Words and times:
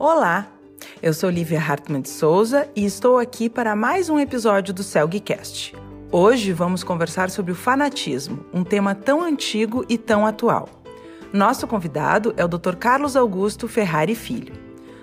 Olá, 0.00 0.46
eu 1.02 1.12
sou 1.12 1.28
Lívia 1.28 1.58
Hartmann 1.58 2.02
de 2.02 2.08
Souza 2.08 2.68
e 2.76 2.84
estou 2.84 3.18
aqui 3.18 3.50
para 3.50 3.74
mais 3.74 4.08
um 4.08 4.16
episódio 4.16 4.72
do 4.72 4.84
CELGcast. 4.84 5.74
Hoje 6.12 6.52
vamos 6.52 6.84
conversar 6.84 7.30
sobre 7.30 7.50
o 7.50 7.56
fanatismo, 7.56 8.46
um 8.54 8.62
tema 8.62 8.94
tão 8.94 9.20
antigo 9.20 9.84
e 9.88 9.98
tão 9.98 10.24
atual. 10.24 10.68
Nosso 11.32 11.66
convidado 11.66 12.32
é 12.36 12.44
o 12.44 12.48
Dr. 12.48 12.76
Carlos 12.76 13.16
Augusto 13.16 13.66
Ferrari 13.66 14.14
Filho. 14.14 14.54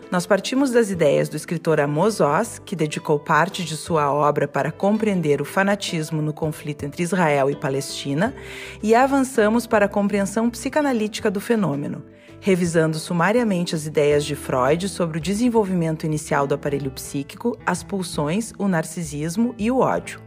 Nós 0.10 0.26
partimos 0.26 0.72
das 0.72 0.90
ideias 0.90 1.28
do 1.28 1.36
escritor 1.36 1.82
Amos 1.82 2.22
Oz, 2.22 2.62
que 2.64 2.74
dedicou 2.74 3.20
parte 3.20 3.66
de 3.66 3.76
sua 3.76 4.14
obra 4.14 4.48
para 4.48 4.72
compreender 4.72 5.42
o 5.42 5.46
fanatismo 5.46 6.22
no 6.22 6.32
conflito 6.32 6.86
entre 6.86 7.04
Israel 7.04 7.50
e 7.50 7.56
Palestina, 7.58 8.34
e 8.82 8.96
avançamos 8.96 9.68
para 9.68 9.88
a 9.88 9.90
compreensão 9.90 10.50
psicanalítica 10.50 11.30
do 11.30 11.42
fenômeno, 11.42 12.02
revisando 12.40 12.98
sumariamente 12.98 13.76
as 13.76 13.86
ideias 13.86 14.26
de 14.26 14.36
Freud 14.36 14.88
sobre 14.90 15.18
o 15.18 15.22
desenvolvimento 15.22 16.06
inicial 16.06 16.46
do 16.46 16.56
aparelho 16.56 16.92
psíquico, 16.92 17.58
as 17.66 17.84
pulsões, 17.84 18.54
o 18.58 18.68
narcisismo 18.68 19.56
e 19.58 19.72
o 19.72 19.80
ódio. 19.80 20.22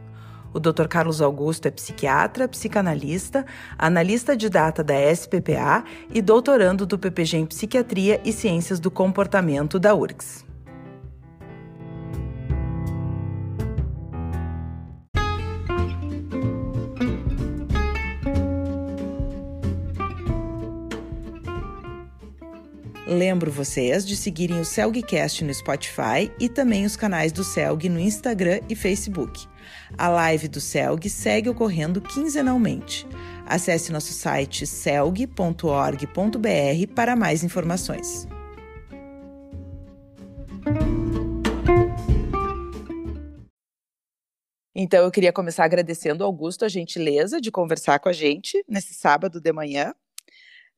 O 0.52 0.58
Dr. 0.58 0.86
Carlos 0.88 1.20
Augusto 1.20 1.66
é 1.66 1.70
psiquiatra, 1.70 2.48
psicanalista, 2.48 3.44
analista 3.78 4.36
de 4.36 4.48
data 4.48 4.82
da 4.82 4.94
SPPA 5.14 5.84
e 6.12 6.22
doutorando 6.22 6.86
do 6.86 6.98
PPG 6.98 7.36
em 7.36 7.46
Psiquiatria 7.46 8.20
e 8.24 8.32
Ciências 8.32 8.80
do 8.80 8.90
Comportamento 8.90 9.78
da 9.78 9.94
URGS. 9.94 10.47
Lembro 23.08 23.50
vocês 23.50 24.06
de 24.06 24.14
seguirem 24.14 24.60
o 24.60 24.66
Celgcast 24.66 25.42
no 25.42 25.54
Spotify 25.54 26.30
e 26.38 26.46
também 26.46 26.84
os 26.84 26.94
canais 26.94 27.32
do 27.32 27.42
Celg 27.42 27.88
no 27.88 27.98
Instagram 27.98 28.60
e 28.68 28.76
Facebook. 28.76 29.46
A 29.96 30.10
live 30.10 30.46
do 30.46 30.60
Celg 30.60 31.08
segue 31.08 31.48
ocorrendo 31.48 32.02
quinzenalmente. 32.02 33.06
Acesse 33.46 33.90
nosso 33.90 34.12
site 34.12 34.66
celg.org.br 34.66 35.26
para 36.94 37.16
mais 37.16 37.42
informações. 37.42 38.28
Então, 44.74 45.02
eu 45.02 45.10
queria 45.10 45.32
começar 45.32 45.64
agradecendo 45.64 46.22
ao 46.22 46.28
Augusto 46.28 46.66
a 46.66 46.68
gentileza 46.68 47.40
de 47.40 47.50
conversar 47.50 48.00
com 48.00 48.10
a 48.10 48.12
gente 48.12 48.62
nesse 48.68 48.92
sábado 48.92 49.40
de 49.40 49.50
manhã. 49.50 49.94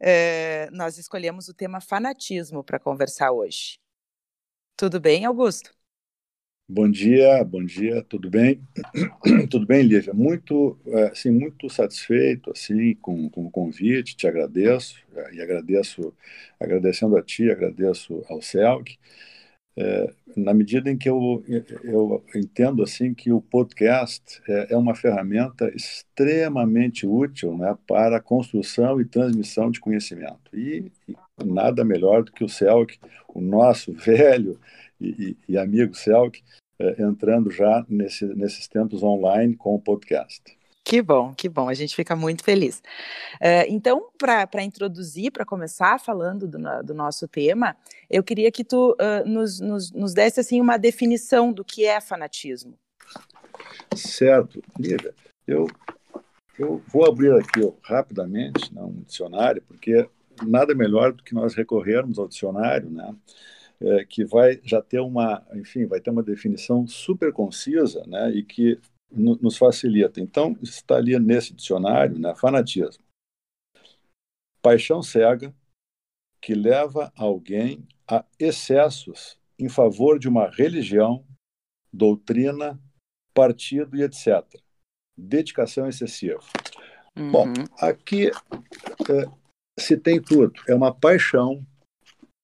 É, 0.01 0.71
nós 0.71 0.97
escolhemos 0.97 1.49
o 1.49 1.55
tema 1.55 1.81
fanatismo 1.81 2.65
para 2.65 2.79
conversar 2.79 3.33
hoje. 3.33 3.79
Tudo 4.77 4.99
bem, 4.99 5.27
Augusto? 5.27 5.71
Bom 6.67 6.89
dia, 6.89 7.43
bom 7.45 7.65
dia, 7.65 8.01
tudo 8.05 8.31
bem? 8.31 8.63
tudo 9.51 9.67
bem, 9.67 9.83
Lívia? 9.83 10.15
Muito, 10.15 10.79
é, 10.87 11.09
assim, 11.09 11.31
muito 11.31 11.69
satisfeito 11.69 12.51
assim 12.53 12.95
com, 12.95 13.29
com 13.29 13.45
o 13.47 13.51
convite, 13.51 14.17
te 14.17 14.27
agradeço 14.27 14.97
é, 15.17 15.35
e 15.35 15.43
agradeço, 15.43 16.15
agradecendo 16.61 17.17
a 17.17 17.23
ti, 17.23 17.51
agradeço 17.51 18.25
ao 18.29 18.41
CELG, 18.41 18.99
é, 19.77 20.13
na 20.37 20.53
medida 20.53 20.91
em 20.91 20.97
que 20.97 21.09
eu, 21.09 21.43
eu 21.85 22.25
entendo 22.35 22.83
assim 22.83 23.15
que 23.15 23.33
o 23.33 23.41
podcast 23.41 24.43
é, 24.49 24.75
é 24.75 24.77
uma 24.77 24.95
ferramenta 24.95 25.71
extremamente 25.75 27.07
útil 27.07 27.57
né, 27.57 27.77
para 27.87 28.17
a 28.17 28.21
construção 28.21 29.01
e 29.01 29.05
transmissão 29.05 29.71
de 29.71 29.81
conhecimento 29.81 30.55
e, 30.55 30.91
e 31.09 31.17
nada 31.45 31.85
melhor 31.85 32.25
do 32.25 32.33
que 32.33 32.45
o 32.45 32.49
CELG, 32.49 32.99
o 33.29 33.41
nosso 33.41 33.93
velho 33.97 34.59
e, 35.01 35.37
e, 35.49 35.57
amigo 35.57 35.95
Celk, 35.95 36.43
é, 36.79 37.03
entrando 37.03 37.51
já 37.51 37.85
nesse, 37.89 38.25
nesses 38.27 38.69
tempos 38.69 39.03
online 39.03 39.57
com 39.57 39.75
o 39.75 39.81
podcast. 39.81 40.60
Que 40.91 41.01
bom, 41.01 41.33
que 41.33 41.49
bom, 41.49 41.69
a 41.69 41.75
gente 41.75 41.95
fica 41.95 42.17
muito 42.17 42.43
feliz. 42.43 42.83
Uh, 43.37 43.63
então, 43.69 44.09
para 44.19 44.65
introduzir, 44.65 45.31
para 45.31 45.45
começar 45.45 46.01
falando 46.01 46.49
do, 46.49 46.59
do, 46.83 46.93
nosso 46.93 47.29
tema, 47.29 47.77
eu 48.11 48.25
queria 48.25 48.51
que 48.51 48.65
tu 48.65 48.97
uh, 49.01 49.25
nos, 49.25 49.61
nos, 49.61 49.93
nos 49.93 50.13
desse 50.13 50.41
assim, 50.41 50.61
uma 50.61 50.77
definição 50.77 51.53
do 51.53 51.65
que 51.65 51.85
é 51.85 52.01
fanatismo. 52.01 52.77
Certo, 53.95 54.61
Lívia, 54.77 55.15
eu, 55.47 55.69
eu 56.59 56.83
vou 56.89 57.07
abrir 57.07 57.33
aqui 57.35 57.63
ó, 57.63 57.73
rapidamente 57.85 58.75
né, 58.75 58.83
um 58.83 59.05
dicionário, 59.07 59.63
porque 59.69 60.09
nada 60.43 60.75
melhor 60.75 61.13
do 61.13 61.23
que 61.23 61.37
nós 61.37 61.55
recorrermos 61.55 62.19
ao 62.19 62.27
dicionário, 62.27 62.91
né? 62.91 63.15
é, 63.81 64.05
que 64.05 64.25
vai 64.25 64.61
já 64.65 64.83
ter 64.83 64.99
uma, 64.99 65.47
enfim, 65.55 65.87
vai 65.87 66.01
ter 66.01 66.11
uma 66.11 66.23
definição 66.23 66.85
super 66.85 67.33
concisa, 67.33 68.05
né, 68.09 68.33
e 68.33 68.43
que 68.43 68.77
nos 69.11 69.57
facilita. 69.57 70.21
Então, 70.21 70.57
está 70.63 70.97
ali 70.97 71.19
nesse 71.19 71.53
dicionário, 71.53 72.19
né, 72.19 72.35
fanatismo. 72.35 73.03
Paixão 74.63 75.03
cega 75.03 75.55
que 76.41 76.55
leva 76.55 77.13
alguém 77.17 77.87
a 78.09 78.25
excessos 78.39 79.39
em 79.59 79.69
favor 79.69 80.19
de 80.19 80.29
uma 80.29 80.49
religião, 80.49 81.25
doutrina, 81.93 82.81
partido 83.35 83.97
e 83.97 84.03
etc. 84.03 84.45
Dedicação 85.17 85.87
excessiva. 85.87 86.41
Uhum. 87.17 87.31
Bom, 87.31 87.47
aqui 87.79 88.29
é, 88.29 89.41
se 89.79 89.97
tem 89.97 90.21
tudo. 90.21 90.55
É 90.69 90.75
uma 90.75 90.95
paixão 90.95 91.65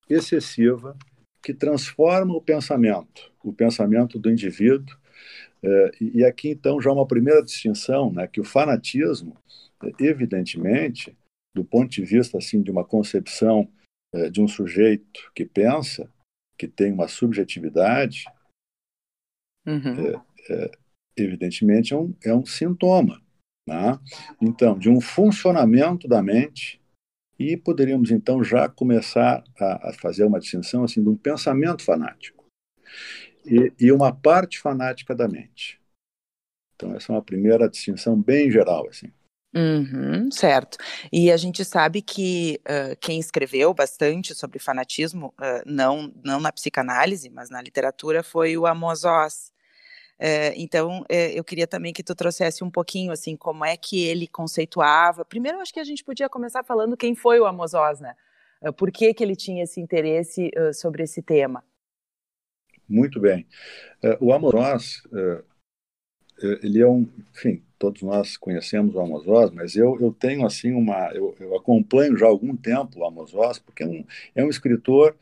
excessiva 0.09 0.97
que 1.43 1.54
transforma 1.54 2.34
o 2.34 2.43
pensamento, 2.43 3.33
o 3.43 3.53
pensamento 3.53 4.19
do 4.19 4.31
indivíduo. 4.31 4.97
É, 5.62 5.91
e 6.00 6.25
aqui, 6.25 6.50
então, 6.50 6.81
já 6.81 6.93
uma 6.93 7.06
primeira 7.06 7.43
distinção, 7.43 8.12
né, 8.12 8.27
que 8.27 8.41
o 8.41 8.44
fanatismo, 8.44 9.37
evidentemente, 9.99 11.17
do 11.55 11.65
ponto 11.65 11.91
de 11.91 12.05
vista 12.05 12.39
assim 12.39 12.62
de 12.62 12.71
uma 12.71 12.84
concepção 12.84 13.69
é, 14.15 14.31
de 14.31 14.41
um 14.41 14.49
sujeito 14.49 15.31
que 15.34 15.45
pensa, 15.45 16.11
que 16.59 16.69
tem 16.69 16.93
uma 16.93 17.09
subjetividade, 17.09 18.25
uhum. 19.66 20.06
é, 20.06 20.22
é, 20.50 20.71
evidentemente 21.16 21.93
é 21.93 21.97
um, 21.97 22.15
é 22.25 22.34
um 22.34 22.45
sintoma. 22.45 23.21
Né? 23.69 23.99
Então, 24.41 24.78
de 24.78 24.89
um 24.89 25.00
funcionamento 25.00 26.06
da 26.06 26.22
mente 26.22 26.81
e 27.39 27.56
poderíamos, 27.56 28.11
então, 28.11 28.45
já 28.45 28.69
começar 28.69 29.43
a, 29.59 29.91
a 29.91 29.93
fazer 29.95 30.25
uma 30.25 30.39
distinção 30.39 30.84
assim, 30.84 31.03
de 31.03 31.09
um 31.09 31.16
pensamento 31.16 31.83
fanático 31.83 32.37
e, 33.47 33.73
e, 33.79 33.93
uma 33.93 34.12
parte 34.12 34.59
fanática 34.59 35.15
da 35.15 35.29
mente. 35.29 35.81
Então, 36.75 36.95
essa 36.95 37.12
é 37.12 37.15
uma 37.15 37.23
primeira 37.23 37.69
distinção 37.69 38.21
bem 38.21 38.51
geral. 38.51 38.87
Assim. 38.89 39.11
Uhum, 39.57 40.31
certo. 40.31 40.77
E 41.11 41.33
a 41.33 41.37
gente 41.39 41.65
sabe 41.65 42.03
que 42.03 42.61
uh, 42.62 42.95
quem 43.01 43.19
escreveu 43.19 43.73
bastante 43.73 44.34
sobre 44.34 44.59
fanatismo, 44.59 45.33
uh, 45.41 45.62
não, 45.65 46.12
não 46.23 46.39
na 46.39 46.53
psicanálise, 46.53 47.31
mas 47.31 47.49
na 47.49 47.62
literatura, 47.62 48.23
foi 48.23 48.59
o 48.59 48.67
Amos 48.67 49.05
Oz. 49.05 49.51
É, 50.19 50.55
então, 50.57 51.05
é, 51.11 51.39
eu 51.39 51.45
queria 51.45 51.67
também 51.67 51.93
que 51.93 52.03
tu 52.03 52.15
trouxesse 52.15 52.65
um 52.65 52.71
pouquinho, 52.71 53.13
assim, 53.13 53.37
como 53.37 53.65
é 53.65 53.77
que 53.77 54.03
ele 54.03 54.27
conceituava. 54.27 55.25
Primeiro, 55.25 55.61
acho 55.61 55.73
que 55.73 55.81
a 55.81 55.84
gente 55.84 56.03
podia 56.05 56.28
começar 56.28 56.63
falando 56.63 56.97
quem 56.97 57.15
foi 57.15 57.39
o 57.39 57.47
Amos 57.47 57.75
Oz, 57.75 58.01
né? 58.01 58.15
Uh, 58.63 58.73
por 58.73 58.91
que, 58.91 59.15
que 59.15 59.25
ele 59.25 59.37
tinha 59.37 59.65
esse 59.65 59.81
interesse 59.81 60.51
sobre 60.75 61.03
esse 61.03 61.23
tema? 61.23 61.65
Muito 62.89 63.21
bem. 63.21 63.47
Uh, 64.03 64.27
o 64.27 64.33
Amos 64.33 64.55
Oz, 64.55 65.03
ele 66.63 66.81
é 66.81 66.87
um, 66.87 67.09
enfim, 67.35 67.63
todos 67.79 68.03
nós 68.03 68.37
conhecemos 68.37 68.95
o 68.95 69.01
Amos 69.01 69.27
Oz, 69.27 69.51
mas 69.51 69.75
eu, 69.75 69.99
eu 70.01 70.13
tenho, 70.13 70.47
assim, 70.47 70.73
uma, 70.73 71.11
eu, 71.13 71.35
eu 71.41 71.57
acompanho 71.57 72.16
já 72.16 72.27
há 72.27 72.28
algum 72.28 72.57
tempo 72.57 73.01
o 73.01 73.07
Amos 73.07 73.34
Oz, 73.34 73.59
porque 73.59 73.83
é 73.83 73.87
um, 73.87 74.05
é 74.34 74.45
um 74.45 74.51
escritor 74.51 75.16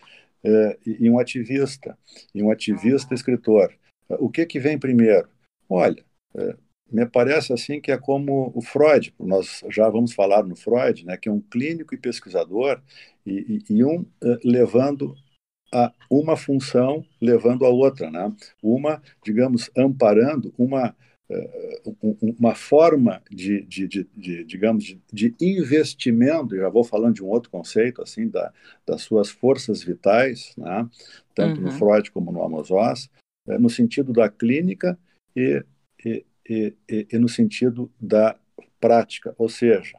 e 0.85 1.09
um 1.09 1.19
ativista, 1.19 1.97
e 2.35 2.43
um 2.43 2.51
ativista 2.51 3.15
escritor. 3.15 3.73
O 4.11 4.29
que, 4.29 4.45
que 4.45 4.61
vem 4.61 4.79
primeiro? 4.79 5.29
Olha, 5.69 6.05
é, 6.37 6.57
me 6.91 7.07
parece 7.07 7.53
assim 7.53 7.81
que 7.81 7.91
é 7.91 7.99
como 7.99 8.53
o 8.55 8.61
Freud, 8.61 9.15
nós 9.19 9.65
já 9.71 9.89
vamos 9.89 10.13
falar 10.13 10.45
no 10.45 10.55
Freud, 10.55 11.05
né, 11.07 11.17
que 11.17 11.29
é 11.29 11.33
um 11.33 11.41
clínico 11.41 11.95
e 11.95 11.99
pesquisador, 11.99 12.81
e, 13.25 13.63
e, 13.69 13.77
e 13.77 13.85
um 13.85 14.05
é, 14.23 14.39
levando 14.45 15.17
a 15.75 15.93
uma 16.09 16.37
função, 16.37 17.05
levando 17.21 17.65
a 17.65 17.69
outra. 17.69 18.11
Né? 18.11 18.33
Uma, 18.63 19.03
digamos, 19.25 19.69
amparando 19.77 20.55
uma, 20.57 20.95
é, 21.29 21.83
uma 22.39 22.55
forma 22.55 23.21
de, 23.29 23.63
de, 23.63 23.89
de, 23.89 24.09
de 24.17 24.45
digamos, 24.45 24.85
de, 24.85 25.01
de, 25.13 25.35
investimento, 25.41 26.57
já 26.57 26.69
vou 26.69 26.85
falando 26.85 27.15
de 27.15 27.25
um 27.25 27.29
outro 27.29 27.51
conceito, 27.51 28.01
assim, 28.01 28.29
da, 28.29 28.53
das 28.87 29.03
suas 29.03 29.29
forças 29.29 29.83
vitais, 29.83 30.55
né? 30.57 30.89
tanto 31.35 31.61
uhum. 31.61 31.67
no 31.67 31.73
Freud 31.73 32.11
como 32.13 32.31
no 32.31 32.43
Amos 32.45 32.71
Oz, 32.71 33.11
é, 33.49 33.59
no 33.59 33.69
sentido 33.69 34.13
da 34.13 34.29
clínica 34.29 34.97
e, 35.35 35.65
e, 36.05 36.25
e, 36.49 36.75
e, 36.89 37.19
no 37.19 37.29
sentido 37.29 37.91
da 38.01 38.39
prática, 38.81 39.35
ou 39.37 39.49
seja, 39.49 39.99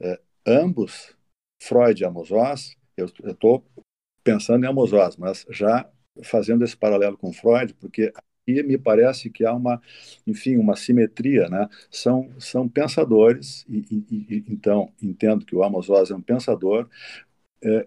é, 0.00 0.20
ambos, 0.46 1.16
Freud 1.62 2.02
e 2.02 2.04
Amos 2.04 2.30
Oz, 2.30 2.76
eu 2.96 3.06
estou 3.06 3.64
pensando 4.24 4.64
em 4.64 4.68
Amos 4.68 4.92
Oz, 4.92 5.16
mas 5.16 5.46
já 5.50 5.88
fazendo 6.24 6.64
esse 6.64 6.76
paralelo 6.76 7.16
com 7.18 7.32
Freud, 7.32 7.74
porque 7.74 8.12
aqui 8.14 8.62
me 8.62 8.78
parece 8.78 9.30
que 9.30 9.44
há 9.44 9.54
uma, 9.54 9.80
enfim, 10.26 10.56
uma 10.56 10.76
simetria, 10.76 11.48
né? 11.48 11.68
São 11.90 12.30
são 12.40 12.68
pensadores 12.68 13.64
e, 13.68 13.84
e, 13.90 14.26
e 14.36 14.44
então 14.48 14.92
entendo 15.02 15.44
que 15.44 15.56
o 15.56 15.62
Amos 15.64 15.90
Oz 15.90 16.10
é 16.10 16.14
um 16.14 16.22
pensador 16.22 16.88
é, 17.62 17.86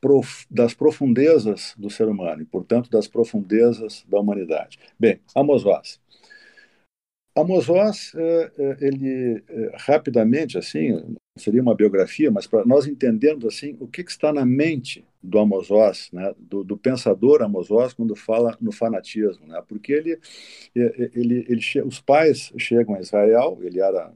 prof, 0.00 0.46
das 0.50 0.74
profundezas 0.74 1.74
do 1.76 1.90
ser 1.90 2.08
humano 2.08 2.42
e, 2.42 2.44
portanto, 2.44 2.90
das 2.90 3.08
profundezas 3.08 4.04
da 4.08 4.20
humanidade. 4.20 4.78
Bem, 4.98 5.20
Amos 5.34 5.64
Oz. 5.64 6.00
Amos 7.36 7.68
Oz, 7.68 8.14
é, 8.14 8.50
é, 8.58 8.76
ele 8.80 9.44
é, 9.46 9.72
rapidamente, 9.74 10.56
assim, 10.56 11.14
seria 11.36 11.60
uma 11.60 11.74
biografia, 11.74 12.30
mas 12.30 12.46
para 12.46 12.64
nós 12.64 12.86
entendermos 12.86 13.44
assim 13.44 13.76
o 13.78 13.86
que, 13.86 14.02
que, 14.02 14.10
está 14.10 14.32
na 14.32 14.46
mente 14.46 15.04
do 15.22 15.38
Amos 15.38 15.70
Oz, 15.70 16.08
né, 16.10 16.34
do, 16.38 16.64
do, 16.64 16.78
pensador 16.78 17.42
Amos 17.42 17.70
Oz 17.70 17.92
quando 17.92 18.16
fala 18.16 18.56
no 18.58 18.72
fanatismo, 18.72 19.46
né, 19.46 19.62
porque 19.68 19.92
ele, 19.92 20.18
ele, 20.74 21.44
ele, 21.46 21.82
os 21.84 22.00
pais 22.00 22.50
chegam 22.56 22.94
a 22.94 23.00
Israel, 23.00 23.58
ele 23.60 23.80
era 23.80 24.10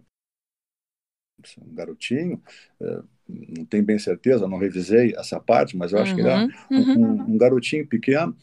um 1.61 1.75
garotinho, 1.75 2.43
não 3.29 3.67
tenho 3.67 3.85
bem 3.85 3.99
certeza, 3.99 4.49
não 4.49 4.59
revisei 4.59 5.15
essa 5.15 5.39
parte, 5.39 5.77
mas 5.77 5.93
eu 5.93 5.99
acho 5.99 6.13
uhum, 6.13 6.17
que 6.17 6.23
ele 6.23 6.31
era 6.31 6.49
uhum. 6.71 7.05
um, 7.05 7.35
um, 7.35 7.39
garotinho 7.39 7.87
pequeno 7.87 8.35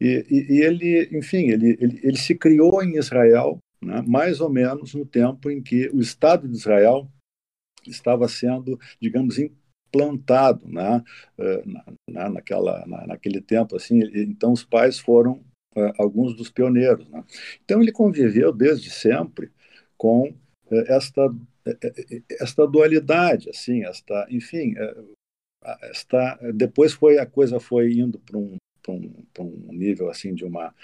e, 0.00 0.26
e, 0.28 0.54
e 0.54 0.62
ele, 0.62 1.08
enfim, 1.12 1.48
ele, 1.50 1.78
ele, 1.80 2.00
ele 2.02 2.18
se 2.18 2.34
criou 2.34 2.82
em 2.82 2.96
Israel 2.96 3.60
né, 3.82 4.02
mais 4.06 4.40
ou 4.40 4.50
menos 4.50 4.94
no 4.94 5.06
tempo 5.06 5.50
em 5.50 5.62
que 5.62 5.88
o 5.88 6.00
Estado 6.00 6.48
de 6.48 6.56
Israel 6.56 7.10
estava 7.86 8.28
sendo, 8.28 8.78
digamos, 9.00 9.38
implantado, 9.38 10.68
né, 10.68 11.02
eh, 11.38 11.64
na, 12.08 12.28
naquela, 12.28 12.86
na, 12.86 13.06
naquele 13.06 13.40
tempo, 13.40 13.76
assim, 13.76 14.00
então 14.14 14.52
os 14.52 14.64
pais 14.64 14.98
foram 14.98 15.42
uh, 15.76 15.92
alguns 15.98 16.36
dos 16.36 16.50
pioneiros, 16.50 17.08
né? 17.08 17.24
Então 17.64 17.82
ele 17.82 17.90
conviveu 17.92 18.52
desde 18.52 18.90
sempre 18.90 19.50
com 19.96 20.28
uh, 20.28 20.84
esta 20.86 21.34
esta 22.40 22.66
dualidade, 22.66 23.50
assim, 23.50 23.84
esta, 23.84 24.26
enfim, 24.30 24.74
esta 25.82 26.38
depois 26.54 26.94
foi 26.94 27.18
a 27.18 27.26
coisa 27.26 27.60
foi 27.60 27.92
indo 27.92 28.18
para 28.18 28.38
um 28.38 28.56
para 28.82 28.92
um, 28.92 29.12
um, 29.38 29.72
nível 29.72 30.08
assim 30.08 30.34
de 30.34 30.44
uma 30.44 30.74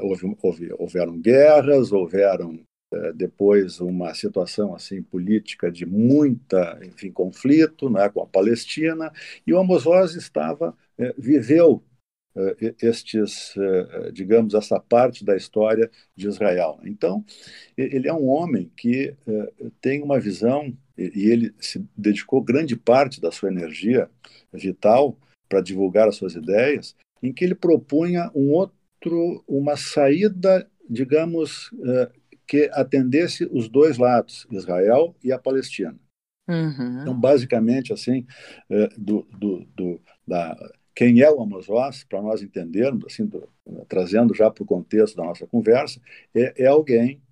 houve, 0.00 0.36
houve, 0.42 0.72
houveram 0.78 1.18
guerras 1.20 1.92
houveram 1.92 2.58
é, 2.94 3.12
depois 3.12 3.80
uma 3.80 4.14
situação 4.14 4.74
assim 4.74 5.02
política 5.02 5.70
de 5.70 5.84
muita 5.84 6.78
enfim 6.84 7.10
conflito 7.10 7.90
né, 7.90 8.08
com 8.08 8.22
a 8.22 8.26
Palestina 8.26 9.12
e 9.46 9.52
o 9.52 9.58
Amos 9.58 9.86
Oz 9.86 10.14
estava 10.14 10.76
é, 10.98 11.12
viveu 11.18 11.82
estes 12.82 13.54
digamos 14.12 14.54
essa 14.54 14.80
parte 14.80 15.24
da 15.24 15.36
história 15.36 15.88
de 16.16 16.26
Israel. 16.26 16.80
Então 16.84 17.24
ele 17.78 18.08
é 18.08 18.12
um 18.12 18.26
homem 18.26 18.68
que 18.76 19.14
tem 19.80 20.02
uma 20.02 20.18
visão 20.18 20.76
e 20.98 21.30
ele 21.30 21.54
se 21.60 21.84
dedicou 21.96 22.42
grande 22.42 22.74
parte 22.74 23.20
da 23.20 23.30
sua 23.30 23.50
energia 23.50 24.10
vital 24.52 25.16
para 25.48 25.60
divulgar 25.60 26.08
as 26.08 26.16
suas 26.16 26.34
ideias 26.34 26.96
em 27.24 27.32
que 27.32 27.44
ele 27.44 27.54
propunha 27.54 28.30
um 28.34 28.50
outro 28.50 29.44
uma 29.48 29.76
saída 29.76 30.68
digamos 30.88 31.70
que 32.46 32.70
atendesse 32.72 33.48
os 33.50 33.68
dois 33.68 33.98
lados, 33.98 34.46
Israel 34.50 35.16
e 35.22 35.32
a 35.32 35.38
Palestina. 35.38 35.98
Uhum. 36.48 37.00
Então, 37.00 37.18
basicamente, 37.18 37.92
assim, 37.92 38.26
é, 38.70 38.88
do, 38.98 39.26
do, 39.38 39.66
do, 39.74 40.00
da, 40.26 40.56
quem 40.94 41.20
é 41.20 41.30
o 41.30 41.40
Amos 41.40 41.68
Oz, 41.68 42.04
para 42.04 42.20
nós 42.20 42.42
entendermos, 42.42 43.04
assim, 43.06 43.26
do, 43.26 43.48
trazendo 43.88 44.34
já 44.34 44.50
para 44.50 44.62
o 44.62 44.66
contexto 44.66 45.16
da 45.16 45.24
nossa 45.24 45.46
conversa, 45.46 46.00
é, 46.34 46.64
é 46.64 46.66
alguém 46.66 47.22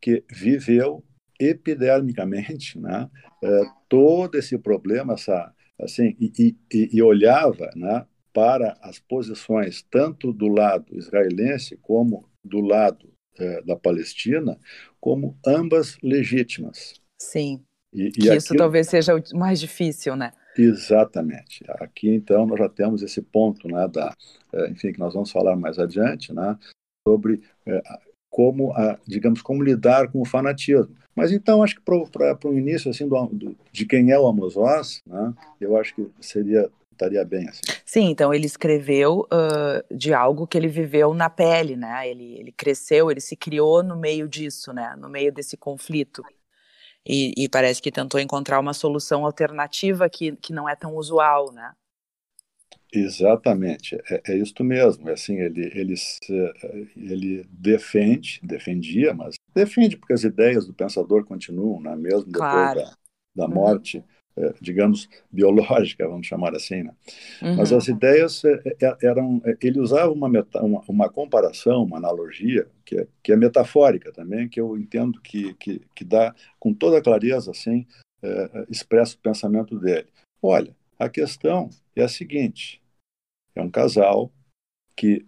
que 0.00 0.22
viveu 0.30 1.02
epidermicamente 1.40 2.78
né, 2.78 3.10
é, 3.42 3.62
todo 3.88 4.36
esse 4.36 4.58
problema, 4.58 5.14
essa, 5.14 5.52
assim, 5.80 6.14
e, 6.20 6.54
e, 6.70 6.96
e 6.96 7.02
olhava 7.02 7.70
né, 7.74 8.06
para 8.34 8.76
as 8.82 8.98
posições 8.98 9.82
tanto 9.88 10.32
do 10.32 10.48
lado 10.48 10.94
israelense 10.94 11.78
como 11.80 12.28
do 12.44 12.60
lado 12.60 13.08
é, 13.38 13.62
da 13.62 13.76
Palestina 13.76 14.58
como 15.00 15.38
ambas 15.46 15.96
legítimas. 16.02 17.00
Sim. 17.18 17.64
E, 17.92 18.08
e 18.08 18.10
que 18.10 18.20
aquilo... 18.22 18.36
isso 18.36 18.54
talvez 18.56 18.88
seja 18.88 19.14
o 19.14 19.38
mais 19.38 19.60
difícil, 19.60 20.16
né? 20.16 20.32
Exatamente. 20.58 21.64
Aqui 21.68 22.10
então 22.10 22.44
nós 22.44 22.58
já 22.58 22.68
temos 22.68 23.02
esse 23.02 23.22
ponto, 23.22 23.68
né, 23.68 23.88
da, 23.88 24.14
é, 24.52 24.68
enfim, 24.68 24.92
que 24.92 24.98
nós 24.98 25.14
vamos 25.14 25.30
falar 25.30 25.56
mais 25.56 25.78
adiante, 25.78 26.32
né, 26.32 26.58
sobre 27.06 27.40
é, 27.66 27.82
como, 28.30 28.72
a, 28.72 28.98
digamos, 29.06 29.42
como 29.42 29.62
lidar 29.62 30.10
com 30.10 30.20
o 30.20 30.24
fanatismo. 30.24 30.94
Mas 31.14 31.30
então 31.30 31.62
acho 31.62 31.76
que 31.76 31.82
para 31.82 32.48
o 32.48 32.58
início 32.58 32.90
assim 32.90 33.06
do, 33.06 33.26
do, 33.26 33.56
de 33.70 33.86
quem 33.86 34.10
é 34.10 34.18
o 34.18 34.26
Amos 34.26 34.56
Oz, 34.56 34.98
né, 35.06 35.32
eu 35.60 35.76
acho 35.76 35.94
que 35.94 36.08
seria 36.20 36.68
estaria 36.94 37.24
bem 37.24 37.48
assim. 37.48 37.62
Sim, 37.84 38.10
então 38.10 38.32
ele 38.32 38.46
escreveu 38.46 39.20
uh, 39.20 39.94
de 39.94 40.12
algo 40.12 40.46
que 40.46 40.56
ele 40.56 40.68
viveu 40.68 41.12
na 41.14 41.28
pele, 41.28 41.76
né? 41.76 42.08
Ele, 42.08 42.38
ele 42.38 42.52
cresceu, 42.52 43.10
ele 43.10 43.20
se 43.20 43.36
criou 43.36 43.82
no 43.82 43.96
meio 43.96 44.28
disso, 44.28 44.72
né? 44.72 44.96
No 44.98 45.08
meio 45.08 45.32
desse 45.32 45.56
conflito. 45.56 46.22
E, 47.06 47.34
e 47.36 47.48
parece 47.48 47.82
que 47.82 47.92
tentou 47.92 48.18
encontrar 48.18 48.58
uma 48.58 48.72
solução 48.72 49.26
alternativa 49.26 50.08
que, 50.08 50.36
que 50.36 50.52
não 50.52 50.68
é 50.68 50.74
tão 50.74 50.96
usual, 50.96 51.52
né? 51.52 51.72
Exatamente, 52.92 53.96
é, 54.08 54.22
é 54.28 54.36
isso 54.36 54.62
mesmo. 54.62 55.08
É 55.08 55.12
assim, 55.12 55.38
ele, 55.40 55.70
ele, 55.74 55.94
ele 56.96 57.46
defende, 57.50 58.40
defendia, 58.42 59.12
mas 59.12 59.34
defende 59.54 59.96
porque 59.96 60.12
as 60.12 60.24
ideias 60.24 60.66
do 60.66 60.72
pensador 60.72 61.24
continuam, 61.24 61.80
né? 61.80 61.94
mesmo 61.96 62.26
depois 62.26 62.38
claro. 62.38 62.80
da, 62.80 62.96
da 63.34 63.46
uhum. 63.46 63.54
morte. 63.54 63.98
Uhum 63.98 64.13
digamos, 64.60 65.08
biológica, 65.30 66.08
vamos 66.08 66.26
chamar 66.26 66.54
assim. 66.54 66.82
Né? 66.82 66.94
Uhum. 67.42 67.56
Mas 67.56 67.72
as 67.72 67.88
ideias 67.88 68.44
é, 68.44 68.76
é, 68.82 68.96
eram. 69.06 69.40
Ele 69.62 69.80
usava 69.80 70.10
uma, 70.12 70.28
meta, 70.28 70.62
uma, 70.62 70.82
uma, 70.88 71.08
comparação, 71.08 71.84
uma 71.84 71.98
analogia, 71.98 72.68
que 72.84 72.98
é, 72.98 73.06
que 73.22 73.32
é 73.32 73.36
metafórica 73.36 74.12
também, 74.12 74.48
que 74.48 74.60
eu 74.60 74.76
entendo 74.76 75.20
que, 75.20 75.54
que, 75.54 75.80
que 75.94 76.04
dá 76.04 76.34
com 76.58 76.74
toda 76.74 77.02
clareza, 77.02 77.50
assim, 77.50 77.86
é, 78.22 78.66
expressa 78.68 79.14
o 79.14 79.20
pensamento 79.20 79.78
dele. 79.78 80.08
Olha, 80.42 80.74
a 80.98 81.08
questão 81.08 81.70
é 81.94 82.02
a 82.02 82.08
seguinte: 82.08 82.82
é 83.54 83.62
um 83.62 83.70
casal 83.70 84.32
que 84.96 85.24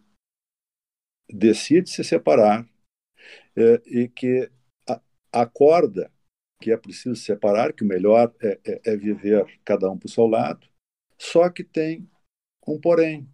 decide 1.30 1.90
se 1.90 2.02
separar 2.02 2.66
é, 3.56 3.82
e 3.86 4.08
que 4.08 4.50
a, 4.88 5.00
acorda 5.32 6.10
que 6.60 6.72
é 6.72 6.76
preciso 6.76 7.16
separar, 7.16 7.72
que 7.72 7.84
o 7.84 7.86
melhor 7.86 8.34
é, 8.42 8.58
é, 8.64 8.92
é 8.92 8.96
viver 8.96 9.46
cada 9.64 9.90
um 9.90 9.98
para 9.98 10.06
o 10.06 10.10
seu 10.10 10.26
lado, 10.26 10.66
só 11.18 11.48
que 11.50 11.62
tem 11.62 12.08
um 12.66 12.80
porém. 12.80 13.28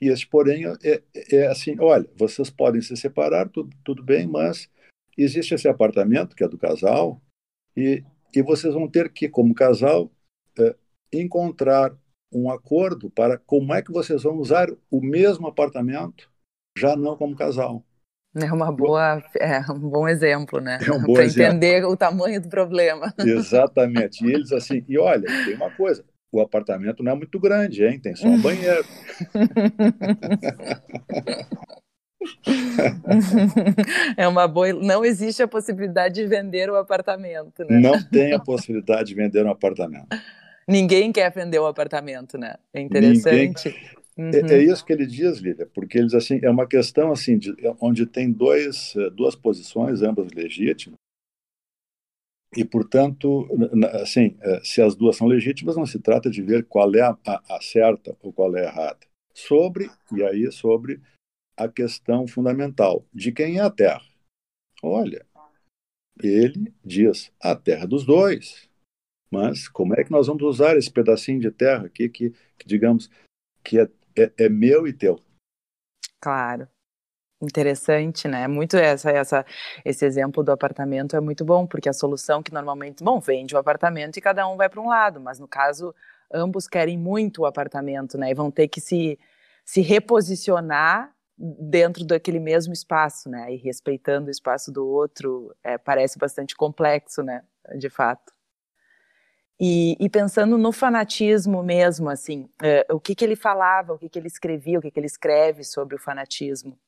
E 0.00 0.08
esse 0.08 0.26
porém 0.26 0.64
é, 0.64 0.74
é, 0.82 1.36
é 1.36 1.46
assim: 1.46 1.76
olha, 1.78 2.08
vocês 2.16 2.50
podem 2.50 2.80
se 2.80 2.96
separar, 2.96 3.48
tudo, 3.48 3.76
tudo 3.84 4.02
bem, 4.02 4.26
mas 4.26 4.70
existe 5.16 5.54
esse 5.54 5.68
apartamento 5.68 6.34
que 6.34 6.42
é 6.42 6.48
do 6.48 6.58
casal, 6.58 7.22
e, 7.76 8.02
e 8.34 8.42
vocês 8.42 8.74
vão 8.74 8.88
ter 8.88 9.12
que, 9.12 9.28
como 9.28 9.54
casal, 9.54 10.10
é, 10.58 10.74
encontrar 11.12 11.96
um 12.32 12.50
acordo 12.50 13.10
para 13.10 13.36
como 13.38 13.74
é 13.74 13.82
que 13.82 13.92
vocês 13.92 14.22
vão 14.22 14.38
usar 14.38 14.68
o 14.90 15.00
mesmo 15.00 15.46
apartamento, 15.46 16.30
já 16.78 16.96
não 16.96 17.16
como 17.16 17.36
casal. 17.36 17.84
É 18.34 18.52
uma 18.52 18.70
boa, 18.70 19.22
é 19.38 19.60
um 19.72 19.78
bom 19.78 20.06
exemplo, 20.06 20.60
né? 20.60 20.78
É 20.86 20.92
um 20.92 21.02
Para 21.12 21.24
entender 21.24 21.84
o 21.84 21.96
tamanho 21.96 22.40
do 22.40 22.48
problema. 22.48 23.12
Exatamente. 23.18 24.24
E 24.24 24.32
eles 24.32 24.52
assim, 24.52 24.84
e 24.88 24.96
olha, 24.98 25.26
tem 25.44 25.54
uma 25.54 25.70
coisa, 25.70 26.04
o 26.30 26.40
apartamento 26.40 27.02
não 27.02 27.12
é 27.12 27.14
muito 27.16 27.40
grande, 27.40 27.84
hein? 27.84 27.98
Tem 27.98 28.14
só 28.14 28.28
um 28.28 28.38
banheiro. 28.40 28.84
é 34.16 34.28
uma 34.28 34.46
boa. 34.46 34.72
Não 34.74 35.04
existe 35.04 35.42
a 35.42 35.48
possibilidade 35.48 36.14
de 36.14 36.26
vender 36.26 36.70
o 36.70 36.76
apartamento, 36.76 37.64
né? 37.64 37.80
Não 37.80 38.00
tem 38.00 38.32
a 38.32 38.38
possibilidade 38.38 39.08
de 39.08 39.14
vender 39.16 39.44
um 39.44 39.50
apartamento. 39.50 40.06
Ninguém 40.68 41.10
quer 41.10 41.32
vender 41.32 41.58
o 41.58 41.66
apartamento, 41.66 42.38
né? 42.38 42.54
É 42.72 42.80
interessante. 42.80 43.68
Ninguém... 43.70 43.99
Uhum. 44.20 44.30
É, 44.34 44.56
é, 44.56 44.62
isso 44.62 44.84
que 44.84 44.92
ele 44.92 45.06
diz, 45.06 45.38
Lívia, 45.38 45.66
porque 45.72 45.96
eles 45.96 46.12
assim 46.12 46.38
é 46.42 46.50
uma 46.50 46.66
questão 46.66 47.10
assim 47.10 47.38
de, 47.38 47.54
onde 47.80 48.04
tem 48.04 48.30
dois, 48.30 48.94
eh, 48.94 49.08
duas 49.08 49.34
posições, 49.34 50.02
ambas 50.02 50.30
legítimas, 50.32 50.98
e 52.54 52.62
portanto, 52.62 53.48
assim, 54.02 54.36
eh, 54.42 54.60
se 54.62 54.82
as 54.82 54.94
duas 54.94 55.16
são 55.16 55.26
legítimas, 55.26 55.74
não 55.74 55.86
se 55.86 55.98
trata 55.98 56.28
de 56.28 56.42
ver 56.42 56.66
qual 56.66 56.94
é 56.94 57.00
a, 57.00 57.16
a, 57.26 57.56
a 57.56 57.60
certa 57.62 58.14
ou 58.20 58.30
qual 58.30 58.54
é 58.54 58.66
a 58.66 58.68
errada. 58.68 59.06
Sobre 59.32 59.90
e 60.12 60.22
aí 60.22 60.52
sobre 60.52 61.00
a 61.56 61.66
questão 61.66 62.26
fundamental 62.26 63.06
de 63.14 63.32
quem 63.32 63.56
é 63.56 63.62
a 63.62 63.70
Terra. 63.70 64.04
Olha, 64.82 65.24
ele 66.22 66.74
diz 66.84 67.32
a 67.40 67.56
Terra 67.56 67.86
dos 67.86 68.04
dois. 68.04 68.68
Mas 69.30 69.66
como 69.66 69.94
é 69.94 70.04
que 70.04 70.10
nós 70.10 70.26
vamos 70.26 70.42
usar 70.42 70.76
esse 70.76 70.90
pedacinho 70.90 71.40
de 71.40 71.52
terra 71.52 71.86
aqui 71.86 72.08
que, 72.08 72.30
que 72.58 72.66
digamos, 72.66 73.08
que 73.62 73.78
é, 73.78 73.88
é, 74.16 74.32
é 74.38 74.48
meu 74.48 74.86
e 74.86 74.92
teu? 74.92 75.20
Claro. 76.20 76.68
Interessante, 77.42 78.28
né? 78.28 78.46
Muito 78.46 78.76
essa, 78.76 79.10
essa, 79.10 79.46
esse 79.82 80.04
exemplo 80.04 80.44
do 80.44 80.52
apartamento 80.52 81.16
é 81.16 81.20
muito 81.20 81.42
bom, 81.42 81.66
porque 81.66 81.88
a 81.88 81.92
solução 81.92 82.42
que 82.42 82.52
normalmente, 82.52 83.02
bom, 83.02 83.18
vende 83.18 83.54
o 83.54 83.58
apartamento 83.58 84.18
e 84.18 84.20
cada 84.20 84.46
um 84.46 84.58
vai 84.58 84.68
para 84.68 84.80
um 84.80 84.88
lado, 84.88 85.18
mas 85.18 85.38
no 85.38 85.48
caso, 85.48 85.94
ambos 86.32 86.68
querem 86.68 86.98
muito 86.98 87.42
o 87.42 87.46
apartamento, 87.46 88.18
né? 88.18 88.30
E 88.30 88.34
vão 88.34 88.50
ter 88.50 88.68
que 88.68 88.80
se, 88.80 89.18
se 89.64 89.80
reposicionar 89.80 91.14
dentro 91.38 92.04
daquele 92.04 92.38
mesmo 92.38 92.74
espaço, 92.74 93.30
né? 93.30 93.54
E 93.54 93.56
respeitando 93.56 94.28
o 94.28 94.30
espaço 94.30 94.70
do 94.70 94.86
outro, 94.86 95.54
é, 95.64 95.78
parece 95.78 96.18
bastante 96.18 96.54
complexo, 96.54 97.22
né? 97.22 97.42
De 97.78 97.88
fato. 97.88 98.32
E, 99.62 99.94
e, 100.00 100.08
pensando 100.08 100.56
no 100.56 100.72
fanatismo 100.72 101.62
mesmo, 101.62 102.08
assim, 102.08 102.48
é, 102.62 102.86
o 102.90 102.98
que, 102.98 103.14
que 103.14 103.22
ele 103.22 103.36
falava, 103.36 103.92
o 103.92 103.98
que, 103.98 104.08
que 104.08 104.18
ele 104.18 104.26
escrevia, 104.26 104.78
o 104.78 104.82
que, 104.82 104.90
que 104.90 104.98
ele 104.98 105.06
escreve 105.06 105.64
sobre 105.64 105.94
o 105.94 105.98
fanatismo? 105.98 106.78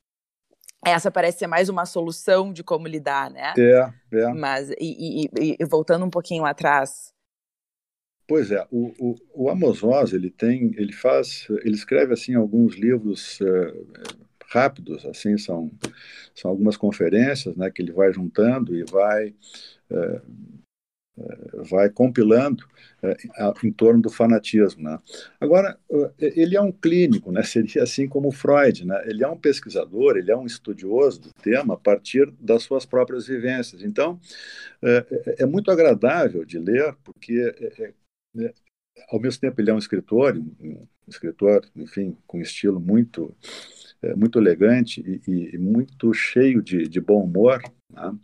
Essa 0.82 1.10
parece 1.10 1.40
ser 1.40 1.46
mais 1.46 1.68
uma 1.68 1.84
solução 1.84 2.50
de 2.50 2.64
como 2.64 2.88
lidar, 2.88 3.30
né? 3.30 3.52
É, 3.58 3.92
é. 4.10 4.32
Mas, 4.32 4.70
e, 4.80 5.28
e, 5.38 5.56
e 5.60 5.64
voltando 5.66 6.06
um 6.06 6.10
pouquinho 6.10 6.46
atrás. 6.46 7.12
Pois 8.26 8.50
é, 8.50 8.66
o, 8.70 8.94
o, 8.98 9.16
o 9.34 9.50
Amos 9.50 9.82
Oz, 9.82 10.14
ele 10.14 10.30
tem, 10.30 10.72
ele 10.78 10.94
faz, 10.94 11.46
ele 11.64 11.74
escreve, 11.74 12.14
assim, 12.14 12.34
alguns 12.34 12.74
livros 12.74 13.38
uh, 13.40 13.86
rápidos, 14.46 15.04
assim, 15.04 15.36
são, 15.36 15.70
são 16.34 16.50
algumas 16.50 16.78
conferências, 16.78 17.54
né, 17.54 17.70
que 17.70 17.82
ele 17.82 17.92
vai 17.92 18.10
juntando 18.14 18.74
e 18.74 18.82
vai... 18.82 19.34
Uh, 19.90 20.61
vai 21.68 21.90
compilando 21.90 22.64
é, 23.02 23.16
em 23.62 23.72
torno 23.72 24.00
do 24.00 24.10
fanatismo. 24.10 24.82
Né? 24.82 24.98
Agora, 25.40 25.78
ele 26.18 26.56
é 26.56 26.60
um 26.60 26.72
clínico, 26.72 27.30
né? 27.30 27.42
seria 27.44 27.82
assim 27.82 28.08
como 28.08 28.32
Freud, 28.32 28.86
né? 28.86 29.02
ele 29.06 29.22
é 29.22 29.28
um 29.28 29.36
pesquisador, 29.36 30.16
ele 30.16 30.30
é 30.30 30.36
um 30.36 30.46
estudioso 30.46 31.20
do 31.20 31.32
tema 31.34 31.74
a 31.74 31.76
partir 31.76 32.30
das 32.40 32.62
suas 32.62 32.86
próprias 32.86 33.26
vivências. 33.26 33.82
Então, 33.82 34.18
é, 34.82 35.46
muito 35.46 35.70
agradável 35.70 36.44
de 36.44 36.58
ler, 36.58 36.94
porque, 37.04 37.54
é, 37.78 37.92
é, 38.38 38.54
ao 39.10 39.20
mesmo 39.20 39.40
tempo, 39.40 39.60
ele 39.60 39.70
é 39.70 39.74
um 39.74 39.78
escritor, 39.78 40.36
um 40.36 40.86
escritor, 41.08 41.66
enfim, 41.76 42.16
com 42.26 42.40
estilo 42.40 42.80
muito 42.80 43.34
muito 44.16 44.36
elegante 44.36 45.00
e, 45.28 45.54
e, 45.54 45.58
muito 45.58 46.12
cheio 46.12 46.60
de, 46.60 46.88
de 46.88 47.00
bom 47.00 47.22
humor, 47.22 47.62
né? 47.92 48.14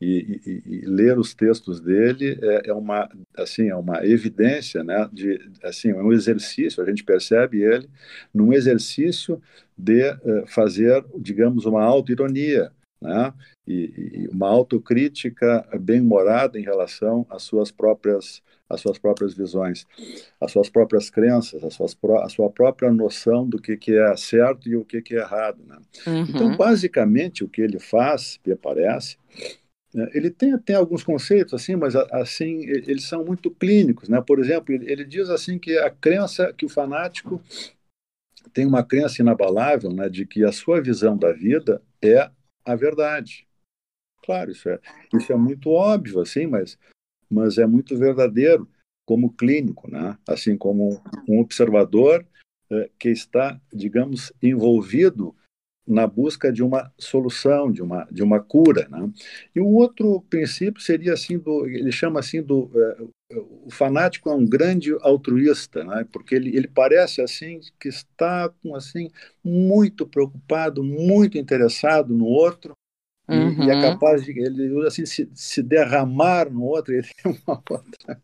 e, 0.00 0.40
e, 0.46 0.62
e, 0.66 0.86
ler 0.86 1.18
os 1.18 1.34
textos 1.34 1.80
dele 1.80 2.38
é, 2.42 2.70
é, 2.70 2.72
uma 2.72 3.08
assim 3.36 3.68
é 3.68 3.76
uma 3.76 4.04
evidência, 4.06 4.82
né? 4.82 5.08
De 5.12 5.38
assim 5.62 5.90
é 5.90 6.02
um 6.02 6.12
exercício. 6.12 6.82
A 6.82 6.86
gente 6.86 7.04
percebe 7.04 7.62
ele 7.62 7.88
num 8.32 8.52
exercício 8.52 9.40
de 9.76 10.10
uh, 10.10 10.46
fazer, 10.46 11.04
digamos, 11.18 11.66
uma 11.66 11.82
autoironia, 11.84 12.72
né? 13.00 13.32
E, 13.66 14.24
e, 14.24 14.28
uma 14.28 14.48
autocrítica 14.48 15.66
bem 15.80 16.00
morada 16.00 16.58
em 16.58 16.62
relação 16.62 17.26
às 17.30 17.42
suas 17.42 17.70
próprias 17.70 18.42
às 18.68 18.80
suas 18.80 18.98
próprias 18.98 19.34
visões, 19.34 19.86
às 20.40 20.52
suas 20.52 20.68
próprias 20.68 21.08
crenças, 21.10 21.64
às 21.64 21.74
suas 21.74 21.96
a 22.22 22.28
sua 22.28 22.50
própria 22.50 22.92
noção 22.92 23.48
do 23.48 23.60
que, 23.60 23.76
que 23.76 23.96
é 23.96 24.16
certo 24.16 24.68
e 24.68 24.76
o 24.76 24.84
que, 24.84 25.00
que 25.00 25.14
é 25.14 25.20
errado. 25.20 25.62
Né? 25.64 25.78
Uhum. 26.06 26.22
Então, 26.22 26.56
basicamente, 26.56 27.42
o 27.42 27.48
que 27.48 27.62
ele 27.62 27.78
faz, 27.78 28.38
me 28.46 28.54
parece, 28.54 29.16
né, 29.94 30.10
ele 30.12 30.30
tem, 30.30 30.56
tem 30.58 30.76
alguns 30.76 31.02
conceitos 31.02 31.54
assim, 31.54 31.76
mas 31.76 31.96
assim 31.96 32.66
eles 32.66 33.04
são 33.04 33.24
muito 33.24 33.50
clínicos, 33.50 34.08
né? 34.08 34.20
Por 34.20 34.38
exemplo, 34.38 34.74
ele, 34.74 34.90
ele 34.90 35.04
diz 35.04 35.30
assim 35.30 35.58
que 35.58 35.78
a 35.78 35.90
crença 35.90 36.52
que 36.52 36.66
o 36.66 36.68
fanático 36.68 37.42
tem 38.52 38.66
uma 38.66 38.84
crença 38.84 39.22
inabalável, 39.22 39.90
né, 39.92 40.08
de 40.08 40.26
que 40.26 40.44
a 40.44 40.52
sua 40.52 40.80
visão 40.80 41.16
da 41.16 41.32
vida 41.32 41.82
é 42.02 42.30
a 42.64 42.74
verdade. 42.74 43.46
Claro, 44.22 44.50
isso 44.50 44.68
é, 44.68 44.78
isso 45.14 45.32
é 45.32 45.36
muito 45.36 45.70
óbvio, 45.70 46.20
assim, 46.20 46.46
mas, 46.46 46.78
mas 47.30 47.58
é 47.58 47.66
muito 47.66 47.96
verdadeiro 47.96 48.68
como 49.06 49.32
clínico, 49.32 49.90
né? 49.90 50.18
assim 50.28 50.56
como 50.56 51.02
um 51.28 51.40
observador 51.40 52.26
eh, 52.70 52.90
que 52.98 53.08
está, 53.08 53.58
digamos, 53.72 54.32
envolvido 54.42 55.34
na 55.86 56.06
busca 56.06 56.52
de 56.52 56.62
uma 56.62 56.92
solução, 56.98 57.72
de 57.72 57.80
uma, 57.80 58.06
de 58.10 58.22
uma 58.22 58.38
cura. 58.38 58.86
Né? 58.90 59.10
E 59.56 59.60
o 59.60 59.68
outro 59.68 60.20
princípio 60.28 60.82
seria 60.82 61.14
assim, 61.14 61.38
do, 61.38 61.66
ele 61.66 61.90
chama 61.90 62.20
assim 62.20 62.42
do 62.42 62.70
eh, 62.74 63.06
o 63.30 63.70
fanático 63.70 64.30
é 64.30 64.34
um 64.34 64.46
grande 64.46 64.94
altruísta, 65.00 65.84
né? 65.84 66.06
porque 66.12 66.34
ele, 66.34 66.54
ele 66.56 66.68
parece 66.68 67.20
assim 67.22 67.60
que 67.80 67.88
está 67.88 68.52
assim 68.74 69.10
muito 69.42 70.06
preocupado, 70.06 70.84
muito 70.84 71.38
interessado 71.38 72.14
no 72.14 72.26
outro 72.26 72.74
uhum. 73.28 73.64
e, 73.64 73.70
é 73.70 73.74
uhum. 73.74 73.82
capaz 73.82 74.24
de 74.24 74.30
ele 74.30 74.86
assim 74.86 75.04
se, 75.04 75.28
se 75.34 75.62
derramar 75.62 76.50
no 76.50 76.62
outro. 76.64 76.94
Ele 76.94 77.06
tem 77.22 77.32
uma 77.46 77.62
outra 77.68 78.22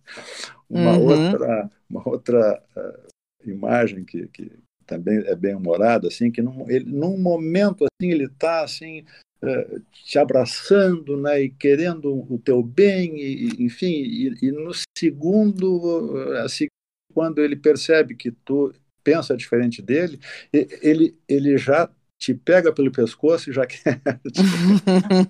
uma 0.68 0.92
uhum. 0.92 1.06
outra 1.06 1.70
uma 1.88 2.08
outra 2.08 2.62
uh, 2.76 3.49
imagem 3.50 4.04
que, 4.04 4.26
que 4.28 4.50
também 4.87 5.18
é 5.26 5.34
bem 5.37 5.54
humorada 5.54 6.08
assim 6.08 6.30
que 6.30 6.42
num, 6.42 6.68
ele, 6.68 6.87
num 6.87 7.18
momento 7.18 7.84
assim 7.84 8.11
ele 8.11 8.25
está 8.25 8.64
assim 8.64 9.04
uh, 9.42 9.80
te 9.92 10.18
abraçando 10.18 11.16
né 11.16 11.42
e 11.42 11.50
querendo 11.50 12.26
o 12.32 12.38
teu 12.38 12.62
bem 12.62 13.16
e, 13.16 13.62
enfim 13.62 13.92
e, 13.92 14.34
e 14.42 14.52
no 14.52 14.73
segundo 14.96 16.14
assim 16.42 16.66
quando 17.12 17.40
ele 17.40 17.56
percebe 17.56 18.16
que 18.16 18.30
tu 18.30 18.73
pensa 19.04 19.37
diferente 19.37 19.82
dele 19.82 20.18
ele 20.52 21.14
ele 21.28 21.56
já 21.58 21.90
te 22.24 22.34
pega 22.34 22.72
pelo 22.72 22.90
pescoço 22.90 23.50
e 23.50 23.52
já 23.52 23.66
quer 23.66 24.00
te 24.32 24.42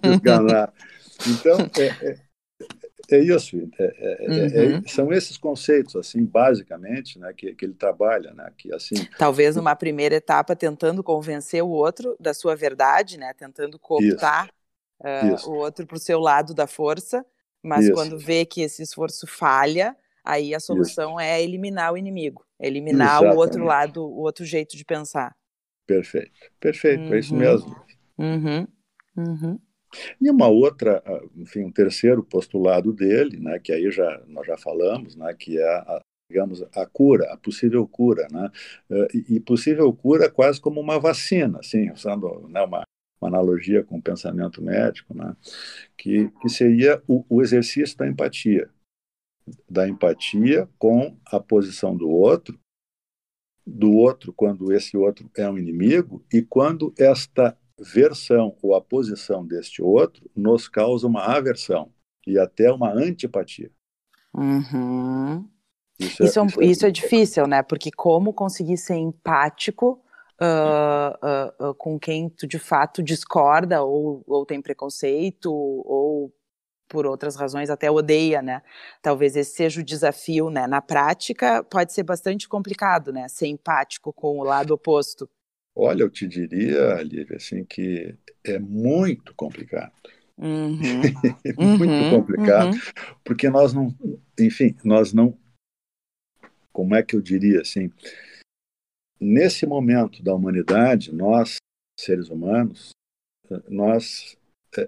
enganar 0.04 0.72
então 1.26 1.58
é, 1.78 2.08
é, 2.08 2.18
é 3.10 3.18
isso, 3.18 3.56
é, 3.78 3.84
é, 3.84 4.16
é, 4.20 4.64
é, 4.64 4.76
uhum. 4.76 4.88
são 4.88 5.12
esses 5.12 5.36
conceitos, 5.36 5.94
assim, 5.94 6.24
basicamente, 6.24 7.18
né, 7.18 7.32
que, 7.32 7.54
que 7.54 7.64
ele 7.64 7.74
trabalha, 7.74 8.32
né, 8.32 8.50
que 8.56 8.72
assim... 8.72 8.94
Talvez 9.18 9.56
numa 9.56 9.76
primeira 9.76 10.14
etapa 10.14 10.56
tentando 10.56 11.02
convencer 11.02 11.62
o 11.62 11.68
outro 11.68 12.16
da 12.18 12.32
sua 12.32 12.56
verdade, 12.56 13.18
né, 13.18 13.32
tentando 13.34 13.78
cooptar 13.78 14.48
uh, 15.00 15.50
o 15.50 15.54
outro 15.54 15.86
para 15.86 15.96
o 15.96 16.00
seu 16.00 16.18
lado 16.18 16.54
da 16.54 16.66
força, 16.66 17.24
mas 17.62 17.84
isso. 17.84 17.94
quando 17.94 18.18
vê 18.18 18.44
que 18.44 18.62
esse 18.62 18.82
esforço 18.82 19.26
falha, 19.26 19.96
aí 20.24 20.54
a 20.54 20.60
solução 20.60 21.12
isso. 21.12 21.20
é 21.20 21.42
eliminar 21.42 21.92
o 21.92 21.98
inimigo, 21.98 22.44
eliminar 22.58 23.16
Exatamente. 23.16 23.36
o 23.36 23.38
outro 23.38 23.64
lado, 23.64 24.04
o 24.04 24.20
outro 24.20 24.44
jeito 24.44 24.76
de 24.76 24.84
pensar. 24.84 25.34
Perfeito, 25.86 26.32
perfeito, 26.58 27.02
uhum. 27.02 27.14
é 27.14 27.18
isso 27.18 27.34
uhum. 27.34 27.40
mesmo. 27.40 27.84
Uhum. 28.18 28.66
Uhum. 29.16 29.58
E 30.20 30.30
uma 30.30 30.48
outra, 30.48 31.02
ah, 31.06 31.20
enfim, 31.36 31.64
um 31.64 31.70
terceiro 31.70 32.22
postulado 32.22 32.92
dele, 32.92 33.38
né, 33.38 33.58
que 33.58 33.72
aí 33.72 33.90
já 33.90 34.22
nós 34.26 34.46
já 34.46 34.56
falamos, 34.56 35.14
né, 35.16 35.32
que 35.34 35.58
é 35.58 35.64
a, 35.64 36.00
digamos 36.28 36.62
a 36.62 36.86
cura, 36.86 37.32
a 37.32 37.36
possível 37.36 37.86
cura, 37.86 38.26
né, 38.30 38.50
eh, 38.90 39.08
e, 39.14 39.36
e 39.36 39.40
possível 39.40 39.92
cura 39.92 40.30
quase 40.30 40.60
como 40.60 40.80
uma 40.80 40.98
vacina, 40.98 41.60
assim, 41.60 41.90
usando 41.92 42.48
né, 42.48 42.62
uma, 42.62 42.82
uma 43.20 43.28
analogia 43.28 43.84
com 43.84 43.98
o 43.98 44.02
pensamento 44.02 44.60
médico, 44.62 45.14
né, 45.14 45.36
que, 45.96 46.30
que 46.40 46.48
seria 46.48 47.02
o, 47.06 47.24
o 47.28 47.42
exercício 47.42 47.96
da 47.96 48.06
empatia, 48.06 48.68
da 49.68 49.88
empatia 49.88 50.68
com 50.78 51.16
a 51.26 51.38
posição 51.38 51.96
do 51.96 52.08
outro, 52.08 52.58
do 53.66 53.92
outro 53.92 54.32
quando 54.32 54.72
esse 54.72 54.96
outro 54.96 55.30
é 55.36 55.48
um 55.48 55.58
inimigo 55.58 56.24
e 56.32 56.42
quando 56.42 56.92
esta 56.98 57.56
versão 57.78 58.54
ou 58.62 58.74
a 58.74 58.80
posição 58.80 59.44
deste 59.44 59.82
outro 59.82 60.30
nos 60.36 60.68
causa 60.68 61.06
uma 61.06 61.24
aversão 61.24 61.90
e 62.26 62.38
até 62.38 62.70
uma 62.70 62.92
antipatia. 62.92 63.70
Uhum. 64.34 65.48
Isso, 65.98 66.22
é, 66.22 66.26
isso, 66.26 66.40
é, 66.40 66.46
isso, 66.46 66.60
é, 66.60 66.66
isso 66.66 66.86
é 66.86 66.90
difícil, 66.90 67.46
né? 67.46 67.62
Porque 67.62 67.90
como 67.90 68.32
conseguir 68.32 68.76
ser 68.76 68.96
empático 68.96 70.02
uh, 70.40 71.64
uh, 71.66 71.70
uh, 71.70 71.74
com 71.74 71.98
quem 71.98 72.28
tu 72.28 72.46
de 72.46 72.58
fato 72.58 73.02
discorda 73.02 73.82
ou, 73.82 74.22
ou 74.26 74.44
tem 74.44 74.60
preconceito 74.60 75.52
ou 75.52 76.32
por 76.88 77.06
outras 77.06 77.36
razões 77.36 77.70
até 77.70 77.90
odeia, 77.90 78.42
né? 78.42 78.62
Talvez 79.02 79.36
esse 79.36 79.54
seja 79.54 79.80
o 79.80 79.84
desafio, 79.84 80.50
né? 80.50 80.66
Na 80.66 80.80
prática 80.80 81.62
pode 81.64 81.92
ser 81.92 82.02
bastante 82.02 82.48
complicado, 82.48 83.12
né? 83.12 83.28
Ser 83.28 83.46
empático 83.46 84.12
com 84.12 84.38
o 84.38 84.44
lado 84.44 84.72
oposto. 84.74 85.28
Olha, 85.74 86.02
eu 86.02 86.10
te 86.10 86.26
diria, 86.28 87.02
Lívia, 87.02 87.36
assim, 87.36 87.64
que 87.64 88.16
é 88.44 88.58
muito 88.58 89.34
complicado. 89.34 89.92
Uhum. 90.36 90.76
muito 91.58 91.84
uhum. 91.84 92.10
complicado, 92.10 92.74
uhum. 92.74 92.80
porque 93.24 93.48
nós 93.48 93.72
não, 93.72 93.94
enfim, 94.38 94.74
nós 94.84 95.12
não, 95.12 95.36
como 96.72 96.94
é 96.94 97.04
que 97.04 97.14
eu 97.14 97.22
diria 97.22 97.60
assim, 97.60 97.90
nesse 99.20 99.64
momento 99.64 100.22
da 100.22 100.34
humanidade, 100.34 101.14
nós, 101.14 101.56
seres 101.98 102.28
humanos, 102.28 102.90
nós 103.68 104.36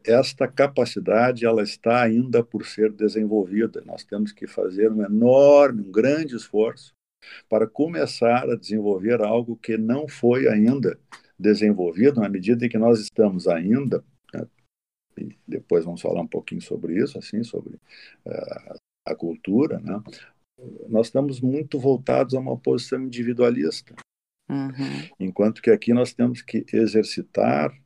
esta 0.04 0.48
capacidade 0.48 1.44
ela 1.44 1.62
está 1.62 2.02
ainda 2.02 2.42
por 2.42 2.66
ser 2.66 2.92
desenvolvida. 2.92 3.82
Nós 3.84 4.04
temos 4.04 4.32
que 4.32 4.46
fazer 4.46 4.90
um 4.90 5.02
enorme, 5.02 5.82
um 5.82 5.90
grande 5.90 6.36
esforço 6.36 6.94
para 7.48 7.66
começar 7.66 8.48
a 8.48 8.56
desenvolver 8.56 9.20
algo 9.20 9.56
que 9.56 9.76
não 9.76 10.06
foi 10.08 10.48
ainda 10.48 10.98
desenvolvido, 11.38 12.20
na 12.20 12.28
medida 12.28 12.64
em 12.64 12.68
que 12.68 12.78
nós 12.78 13.00
estamos 13.00 13.46
ainda, 13.46 14.02
né, 14.32 14.46
e 15.18 15.36
depois 15.46 15.84
vamos 15.84 16.00
falar 16.00 16.22
um 16.22 16.26
pouquinho 16.26 16.62
sobre 16.62 17.02
isso, 17.02 17.18
assim, 17.18 17.42
sobre 17.42 17.74
uh, 18.26 18.78
a 19.04 19.14
cultura, 19.14 19.78
né? 19.80 20.02
nós 20.88 21.08
estamos 21.08 21.40
muito 21.40 21.78
voltados 21.78 22.34
a 22.34 22.38
uma 22.38 22.56
posição 22.56 23.02
individualista. 23.02 23.94
Uhum. 24.48 25.10
Enquanto 25.20 25.60
que 25.60 25.70
aqui 25.70 25.92
nós 25.92 26.14
temos 26.14 26.40
que 26.40 26.64
exercitar 26.72 27.76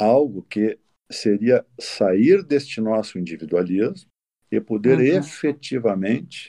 algo 0.00 0.42
que 0.42 0.78
seria 1.10 1.66
sair 1.78 2.42
deste 2.42 2.80
nosso 2.80 3.18
individualismo 3.18 4.08
e 4.50 4.60
poder 4.60 4.98
uhum. 4.98 5.04
efetivamente 5.04 6.48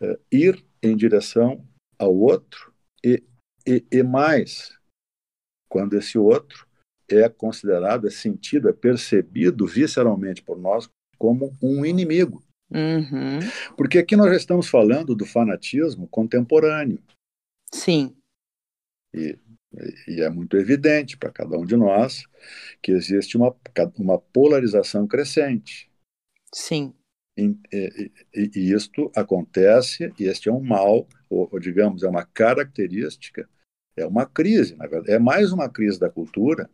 uh, 0.00 0.18
ir 0.30 0.64
em 0.82 0.96
direção 0.96 1.66
ao 1.98 2.14
outro 2.14 2.74
e, 3.04 3.22
e, 3.66 3.84
e, 3.90 4.02
mais, 4.02 4.76
quando 5.68 5.94
esse 5.94 6.18
outro 6.18 6.66
é 7.08 7.28
considerado, 7.28 8.06
é 8.06 8.10
sentido, 8.10 8.68
é 8.68 8.72
percebido 8.72 9.66
visceralmente 9.66 10.42
por 10.42 10.58
nós 10.58 10.88
como 11.18 11.56
um 11.62 11.84
inimigo. 11.84 12.42
Uhum. 12.70 13.40
Porque 13.76 13.98
aqui 13.98 14.14
nós 14.14 14.30
já 14.30 14.36
estamos 14.36 14.68
falando 14.68 15.14
do 15.14 15.26
fanatismo 15.26 16.06
contemporâneo. 16.08 17.02
Sim. 17.72 18.16
E, 19.12 19.36
e 20.08 20.20
é 20.20 20.28
muito 20.28 20.56
evidente 20.56 21.16
para 21.16 21.30
cada 21.30 21.56
um 21.56 21.64
de 21.64 21.76
nós 21.76 22.24
que 22.82 22.92
existe 22.92 23.36
uma, 23.36 23.54
uma 23.98 24.18
polarização 24.18 25.06
crescente. 25.06 25.90
Sim. 26.52 26.92
E, 27.36 27.56
e, 27.72 28.10
e, 28.34 28.72
isto 28.72 29.10
acontece, 29.14 30.12
e 30.18 30.24
este 30.24 30.48
é 30.48 30.52
um 30.52 30.60
mal, 30.60 31.06
ou, 31.28 31.48
ou, 31.50 31.60
digamos, 31.60 32.02
é 32.02 32.08
uma 32.08 32.24
característica, 32.24 33.48
é 33.96 34.04
uma 34.04 34.26
crise, 34.26 34.74
na 34.76 34.86
verdade. 34.86 35.12
É 35.12 35.18
mais 35.18 35.52
uma 35.52 35.68
crise 35.68 35.98
da 35.98 36.10
cultura, 36.10 36.68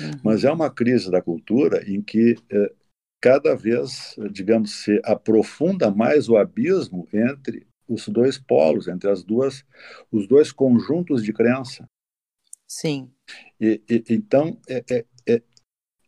uhum. 0.00 0.10
mas 0.22 0.44
é 0.44 0.52
uma 0.52 0.70
crise 0.70 1.10
da 1.10 1.22
cultura 1.22 1.82
em 1.90 2.02
que 2.02 2.36
eh, 2.50 2.72
cada 3.20 3.56
vez, 3.56 4.14
digamos, 4.30 4.84
se 4.84 5.00
aprofunda 5.02 5.90
mais 5.90 6.28
o 6.28 6.36
abismo 6.36 7.08
entre 7.12 7.66
os 7.88 8.06
dois 8.08 8.38
polos, 8.38 8.86
entre 8.86 9.10
as 9.10 9.24
duas, 9.24 9.64
os 10.12 10.26
dois 10.28 10.52
conjuntos 10.52 11.22
de 11.24 11.32
crença. 11.32 11.88
Sim. 12.74 13.08
E, 13.60 13.80
e 13.88 14.04
então 14.10 14.58
é, 14.68 14.84
é, 14.90 15.04
é, 15.28 15.42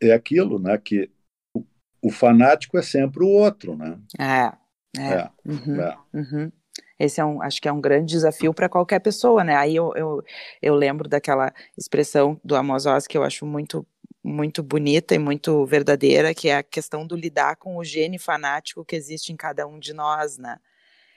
é 0.03 0.13
aquilo, 0.13 0.59
né, 0.59 0.77
que 0.77 1.09
o, 1.55 1.65
o, 2.03 2.11
fanático 2.11 2.77
é 2.77 2.83
sempre 2.83 3.23
o 3.23 3.29
outro, 3.29 3.77
né? 3.77 3.97
É. 4.19 4.53
É. 5.01 5.13
é, 5.13 5.31
uhum, 5.45 5.81
é. 5.81 5.99
Uhum. 6.13 6.53
Esse 6.99 7.21
é 7.21 7.25
um, 7.25 7.41
acho 7.41 7.63
que 7.63 7.69
é 7.69 7.73
um 7.73 7.81
grande 7.81 8.13
desafio 8.13 8.53
para 8.53 8.69
qualquer 8.69 8.99
pessoa, 8.99 9.45
né? 9.45 9.55
Aí 9.55 9.77
eu, 9.77 9.93
eu, 9.95 10.25
eu 10.61 10.75
lembro 10.75 11.09
daquela 11.09 11.55
expressão 11.79 12.41
do 12.43 12.57
Amos 12.57 12.85
Oz 12.85 13.07
que 13.07 13.17
eu 13.17 13.23
acho 13.23 13.47
muito 13.47 13.87
muito 14.25 14.61
bonita 14.61 15.15
e 15.15 15.21
muito 15.21 15.65
verdadeira, 15.67 16.35
que 16.35 16.49
é 16.49 16.57
a 16.57 16.63
questão 16.65 17.07
do 17.07 17.15
lidar 17.15 17.55
com 17.55 17.77
o 17.77 17.85
gene 17.85 18.19
fanático 18.19 18.85
que 18.85 18.97
existe 18.97 19.33
em 19.33 19.37
cada 19.37 19.69
um 19.69 19.79
de 19.79 19.93
nós, 19.93 20.37
né? 20.37 20.59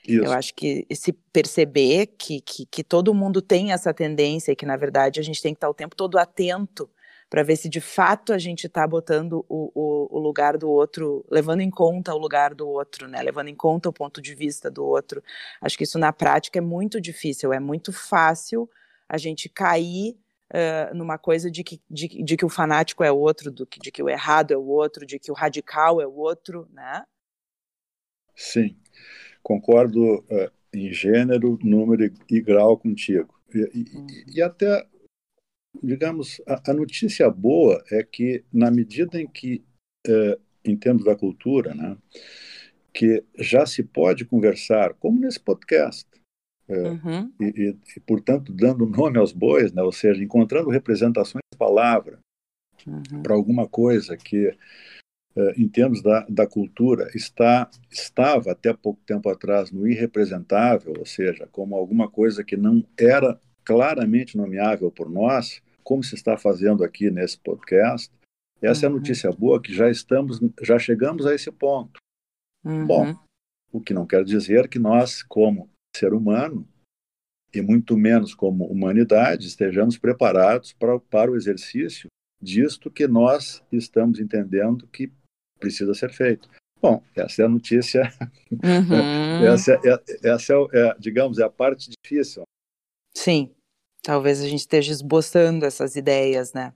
Isso. 0.08 0.25
Eu 0.25 0.32
acho 0.32 0.53
que 0.53 0.86
se 0.94 1.13
perceber 1.13 2.08
que, 2.18 2.41
que, 2.41 2.65
que, 2.65 2.84
todo 2.84 3.13
mundo 3.13 3.41
tem 3.41 3.72
essa 3.72 3.94
tendência 3.94 4.51
e 4.51 4.56
que, 4.56 4.65
na 4.65 4.77
verdade, 4.77 5.20
a 5.20 5.24
gente 5.24 5.41
tem 5.41 5.53
que 5.53 5.58
estar 5.58 5.70
o 5.70 5.74
tempo 5.74 5.96
todo 5.96 6.18
atento 6.18 6.89
para 7.29 7.44
ver 7.44 7.56
se 7.56 7.70
de 7.70 7.79
fato 7.79 8.34
a 8.34 8.39
gente 8.39 8.65
está 8.65 8.88
botando 8.88 9.46
o, 9.48 9.72
o, 9.75 10.18
o, 10.18 10.20
lugar 10.20 10.58
do 10.58 10.68
outro, 10.68 11.24
levando 11.29 11.62
em 11.62 11.70
conta 11.70 12.13
o 12.13 12.18
lugar 12.18 12.56
do 12.56 12.68
outro, 12.68 13.08
né? 13.08 13.22
Levando 13.22 13.50
em 13.50 13.56
conta 13.56 13.88
o 13.88 13.94
ponto 13.94 14.20
de 14.20 14.34
vista 14.34 14.72
do 14.72 14.84
outro. 14.84 15.24
Acho 15.62 15.77
que 15.77 15.84
isso 15.84 16.00
na 16.00 16.12
prática 16.12 16.58
é 16.58 16.62
muito 16.62 17.00
difícil, 17.00 17.53
é 17.53 17.59
muito 17.59 17.94
fácil 17.94 18.68
a 19.07 19.18
gente 19.18 19.48
cair 19.48 20.18
uh, 20.51 20.96
numa 20.96 21.20
coisa 21.20 21.51
de 21.51 21.64
que, 21.64 21.79
de, 21.90 22.07
de, 22.07 22.35
que 22.35 22.46
o 22.46 22.50
fanático 22.50 23.03
é 23.03 23.12
outro, 23.12 23.51
do 23.51 23.66
que, 23.66 23.79
de 23.79 23.92
que 23.92 24.01
o 24.01 24.09
errado 24.09 24.51
é 24.51 24.57
o 24.57 24.66
outro, 24.66 25.05
de 25.05 25.20
que 25.20 25.31
o 25.31 25.35
radical 25.35 26.01
é 26.01 26.07
o 26.07 26.16
outro, 26.16 26.68
né? 26.72 27.03
Sim, 28.35 28.75
concordo 29.44 30.20
uh, 30.20 30.51
em 30.74 30.92
gênero, 30.92 31.57
número 31.63 32.11
e 32.29 32.42
grau 32.42 32.77
contigo. 32.77 33.39
E, 33.53 33.61
uhum. 33.61 34.07
e, 34.09 34.37
e 34.37 34.42
até, 34.42 34.87
digamos, 35.81 36.42
a, 36.48 36.72
a, 36.72 36.74
notícia 36.74 37.29
boa 37.29 37.83
é 37.92 38.03
que, 38.03 38.44
na 38.53 38.70
medida 38.70 39.20
em 39.20 39.27
que, 39.27 39.63
uh, 40.07 40.39
em 40.63 40.77
termos 40.77 41.03
da 41.03 41.15
cultura, 41.15 41.74
né, 41.74 41.98
que 42.94 43.24
já 43.37 43.65
se 43.65 43.83
pode 43.83 44.25
conversar, 44.25 44.94
como 44.96 45.20
nesse 45.20 45.39
podcast, 45.39 46.05
é, 46.68 46.89
uhum. 46.89 47.33
e, 47.42 47.46
e, 47.46 47.77
e, 47.98 48.00
portanto, 48.01 48.53
dando 48.53 48.85
nome 48.85 49.18
aos 49.18 49.31
bois, 49.31 49.74
né? 49.74 49.81
ou 49.81 49.92
seja, 49.92 50.24
encontrando 50.24 50.70
representações 50.70 51.42
de 51.51 51.57
palavra 51.57 52.20
uhum. 52.85 53.24
para 53.24 53.33
alguma 53.33 53.68
coisa 53.68 54.15
que, 54.15 54.55
em 55.56 55.68
termos 55.68 56.02
da, 56.02 56.25
da 56.30 56.48
cultura, 56.48 57.10
está, 57.16 57.70
estava 57.90 58.52
até 58.52 58.74
pouco 58.74 59.00
tempo 59.06 59.30
atrás 59.30 59.72
no 59.72 59.88
irrepresentável, 59.88 60.94
ou 60.98 61.06
seja, 61.06 61.48
como 61.52 61.75
alguma 61.75 62.10
coisa 62.10 62.44
que 62.44 62.58
não 62.58 62.84
era 62.98 63.40
claramente 63.64 64.38
nomeável 64.38 64.92
por 64.92 65.10
nós, 65.10 65.62
como 65.84 66.04
se 66.04 66.16
está 66.16 66.38
fazendo 66.38 66.84
aqui 66.84 67.10
nesse 67.10 67.40
podcast. 67.40 68.12
Essa 68.62 68.82
uhum. 68.82 68.84
é 68.84 68.88
a 68.88 68.92
uhum. 68.94 69.00
notícia 69.00 69.32
boa 69.32 69.62
que 69.62 69.74
já 69.74 69.90
estamos, 69.90 70.40
já 70.62 70.78
chegamos 70.78 71.25
a 71.25 71.34
esse 71.34 71.52
ponto. 71.52 72.00
Bom, 72.64 73.08
uhum. 73.08 73.18
o 73.72 73.82
que 73.82 73.94
não 73.94 74.06
quer 74.06 74.24
dizer 74.24 74.68
que 74.68 74.80
nós, 74.80 75.24
como 75.24 75.70
ser 75.96 76.14
humano, 76.14 76.68
e 77.54 77.62
muito 77.62 77.98
menos 77.98 78.36
como 78.36 78.66
humanidade, 78.66 79.48
estejamos 79.48 79.98
preparados 79.98 80.74
para, 80.74 81.00
para 81.00 81.32
o 81.32 81.36
exercício 81.36 82.10
disto 82.42 82.90
que 82.90 83.08
nós 83.08 83.64
estamos 83.72 84.20
entendendo 84.20 84.88
que 84.88 85.12
precisa 85.59 85.93
ser 85.93 86.11
feito. 86.11 86.50
Bom, 86.81 87.03
essa 87.15 87.41
é 87.41 87.45
a 87.45 87.50
notícia, 87.50 88.03
uhum. 88.51 89.43
essa, 89.53 89.74
é, 89.74 90.29
essa 90.29 90.53
é, 90.53 90.57
é, 90.74 90.95
digamos, 90.98 91.37
é 91.37 91.43
a 91.43 91.50
parte 91.50 91.89
difícil. 91.89 92.43
Sim, 93.13 93.53
talvez 94.01 94.41
a 94.41 94.48
gente 94.48 94.61
esteja 94.61 94.91
esboçando 94.91 95.65
essas 95.65 95.95
ideias, 95.95 96.53
né? 96.53 96.74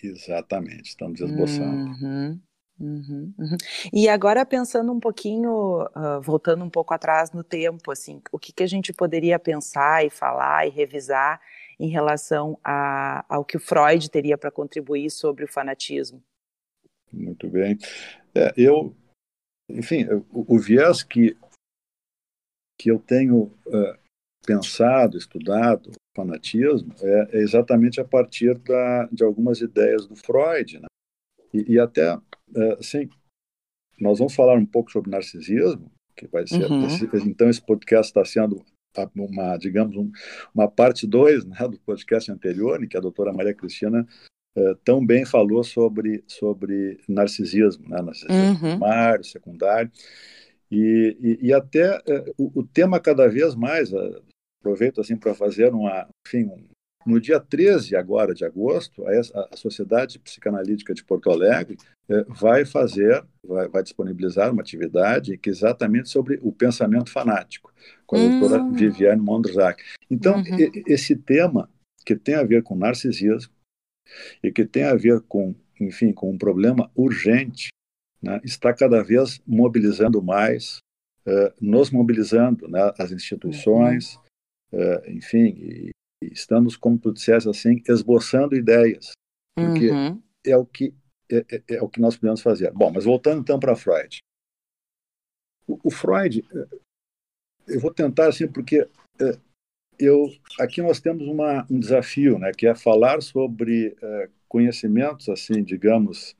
Exatamente, 0.00 0.90
estamos 0.90 1.20
esboçando. 1.20 1.90
Uhum. 1.90 2.40
Uhum, 2.78 3.32
uhum. 3.38 3.56
E 3.92 4.06
agora 4.06 4.44
pensando 4.44 4.92
um 4.92 5.00
pouquinho, 5.00 5.82
uh, 5.82 6.20
voltando 6.20 6.62
um 6.62 6.68
pouco 6.68 6.92
atrás 6.92 7.32
no 7.32 7.42
tempo, 7.42 7.90
assim, 7.90 8.20
o 8.30 8.38
que, 8.38 8.52
que 8.52 8.62
a 8.62 8.66
gente 8.66 8.92
poderia 8.92 9.38
pensar 9.38 10.04
e 10.04 10.10
falar 10.10 10.66
e 10.66 10.70
revisar 10.70 11.40
em 11.80 11.88
relação 11.88 12.58
a, 12.62 13.24
ao 13.28 13.44
que 13.44 13.56
o 13.56 13.60
Freud 13.60 14.10
teria 14.10 14.36
para 14.36 14.50
contribuir 14.50 15.10
sobre 15.10 15.44
o 15.44 15.48
fanatismo? 15.48 16.22
Muito 17.16 17.48
bem. 17.48 17.78
É, 18.34 18.52
eu, 18.56 18.94
enfim, 19.70 20.04
o, 20.30 20.54
o, 20.54 20.58
viés 20.58 21.02
que, 21.02 21.36
que 22.78 22.90
eu 22.90 22.98
tenho 22.98 23.44
uh, 23.66 23.98
pensado, 24.46 25.16
estudado, 25.16 25.92
fanatismo, 26.16 26.94
é, 27.00 27.38
é, 27.38 27.38
exatamente 27.38 28.00
a 28.00 28.04
partir 28.04 28.58
da, 28.58 29.06
de 29.06 29.24
algumas 29.24 29.60
ideias 29.60 30.06
do 30.06 30.14
Freud, 30.16 30.78
né? 30.80 30.86
e, 31.52 31.74
e 31.74 31.80
até 31.80 32.18
Uh, 32.50 32.82
sim, 32.82 33.08
nós 33.98 34.18
vamos 34.18 34.34
falar 34.34 34.54
um 34.54 34.66
pouco 34.66 34.90
sobre 34.90 35.10
narcisismo, 35.10 35.90
que 36.16 36.26
vai 36.28 36.46
ser. 36.46 36.70
Uhum. 36.70 36.86
Esse, 36.86 37.04
então, 37.28 37.48
esse 37.48 37.60
podcast 37.60 38.10
está 38.10 38.24
sendo 38.24 38.64
uma, 39.14 39.56
digamos, 39.58 39.96
um, 39.96 40.10
uma 40.54 40.70
parte 40.70 41.06
2 41.06 41.44
né, 41.44 41.56
do 41.68 41.78
podcast 41.80 42.30
anterior, 42.30 42.82
em 42.82 42.88
que 42.88 42.96
a 42.96 43.00
doutora 43.00 43.32
Maria 43.32 43.54
Cristina 43.54 44.06
uh, 44.56 44.74
tão 44.84 45.04
bem 45.04 45.24
falou 45.24 45.62
sobre, 45.62 46.24
sobre 46.26 46.98
narcisismo, 47.08 47.88
né, 47.88 48.00
narcisismo 48.02 48.34
uhum. 48.34 48.58
primário, 48.58 49.24
secundário, 49.24 49.90
e, 50.70 51.16
e, 51.20 51.46
e 51.48 51.52
até 51.52 51.98
uh, 51.98 52.34
o, 52.36 52.60
o, 52.60 52.66
tema 52.66 52.98
cada 52.98 53.28
vez 53.28 53.54
mais, 53.54 53.92
aproveito 54.60 55.00
assim 55.00 55.16
para 55.16 55.34
fazer 55.34 55.72
uma, 55.72 56.08
enfim, 56.26 56.44
um, 56.44 56.64
no 57.06 57.20
dia 57.20 57.38
13 57.38 57.94
agora 57.94 58.34
de 58.34 58.44
agosto, 58.44 59.04
a, 59.06 59.48
a 59.52 59.56
Sociedade 59.56 60.18
Psicanalítica 60.18 60.92
de 60.92 61.04
Porto 61.04 61.30
Alegre 61.30 61.76
vai 62.28 62.64
fazer, 62.64 63.24
vai, 63.44 63.68
vai, 63.68 63.82
disponibilizar 63.82 64.52
uma 64.52 64.62
atividade 64.62 65.36
que 65.38 65.48
é 65.48 65.52
exatamente 65.52 66.08
sobre 66.08 66.38
o 66.42 66.52
pensamento 66.52 67.10
fanático, 67.10 67.72
com 68.06 68.16
a 68.16 68.18
hum. 68.18 68.40
doutora 68.40 68.70
Viviane 68.72 69.20
Mondrzak. 69.20 69.82
Então, 70.10 70.38
uhum. 70.38 70.56
esse 70.86 71.14
tema 71.14 71.68
que 72.04 72.14
tem 72.14 72.36
a 72.36 72.44
ver 72.44 72.62
com 72.62 72.76
narcisismo 72.76 73.55
e 74.42 74.50
que 74.52 74.64
tem 74.64 74.84
a 74.84 74.94
ver 74.94 75.20
com, 75.22 75.54
enfim, 75.80 76.12
com 76.12 76.30
um 76.30 76.38
problema 76.38 76.90
urgente, 76.94 77.68
né, 78.22 78.40
está 78.44 78.72
cada 78.72 79.02
vez 79.02 79.40
mobilizando 79.46 80.22
mais, 80.22 80.78
uh, 81.26 81.52
nos 81.60 81.90
mobilizando, 81.90 82.68
né, 82.68 82.92
as 82.98 83.12
instituições, 83.12 84.16
uhum. 84.72 84.80
uh, 84.80 85.10
enfim, 85.10 85.56
e, 85.58 85.90
estamos, 86.22 86.76
como 86.76 86.98
tu 86.98 87.12
disseste 87.12 87.48
assim, 87.48 87.82
esboçando 87.88 88.56
ideias, 88.56 89.12
porque 89.54 89.90
uhum. 89.90 90.22
é 90.44 90.56
o 90.56 90.64
que 90.64 90.94
é, 91.30 91.44
é, 91.50 91.62
é, 91.74 91.82
o 91.82 91.88
que 91.88 92.00
nós 92.00 92.16
podemos 92.16 92.40
fazer. 92.40 92.72
Bom, 92.72 92.90
mas 92.92 93.04
voltando 93.04 93.40
então 93.40 93.58
para 93.58 93.74
Freud. 93.74 94.18
O, 95.66 95.78
o, 95.88 95.90
Freud, 95.90 96.46
é, 96.52 97.74
eu 97.74 97.80
vou 97.80 97.92
tentar 97.92 98.28
assim, 98.28 98.46
porque 98.46 98.88
é, 99.20 99.38
eu 99.98 100.30
aqui 100.58 100.82
nós 100.82 101.00
temos 101.00 101.26
uma, 101.26 101.66
um 101.70 101.78
desafio, 101.78 102.38
né, 102.38 102.52
que 102.56 102.66
é 102.66 102.74
falar 102.74 103.22
sobre 103.22 103.96
é, 104.02 104.28
conhecimentos, 104.48 105.28
assim, 105.28 105.62
digamos, 105.62 106.34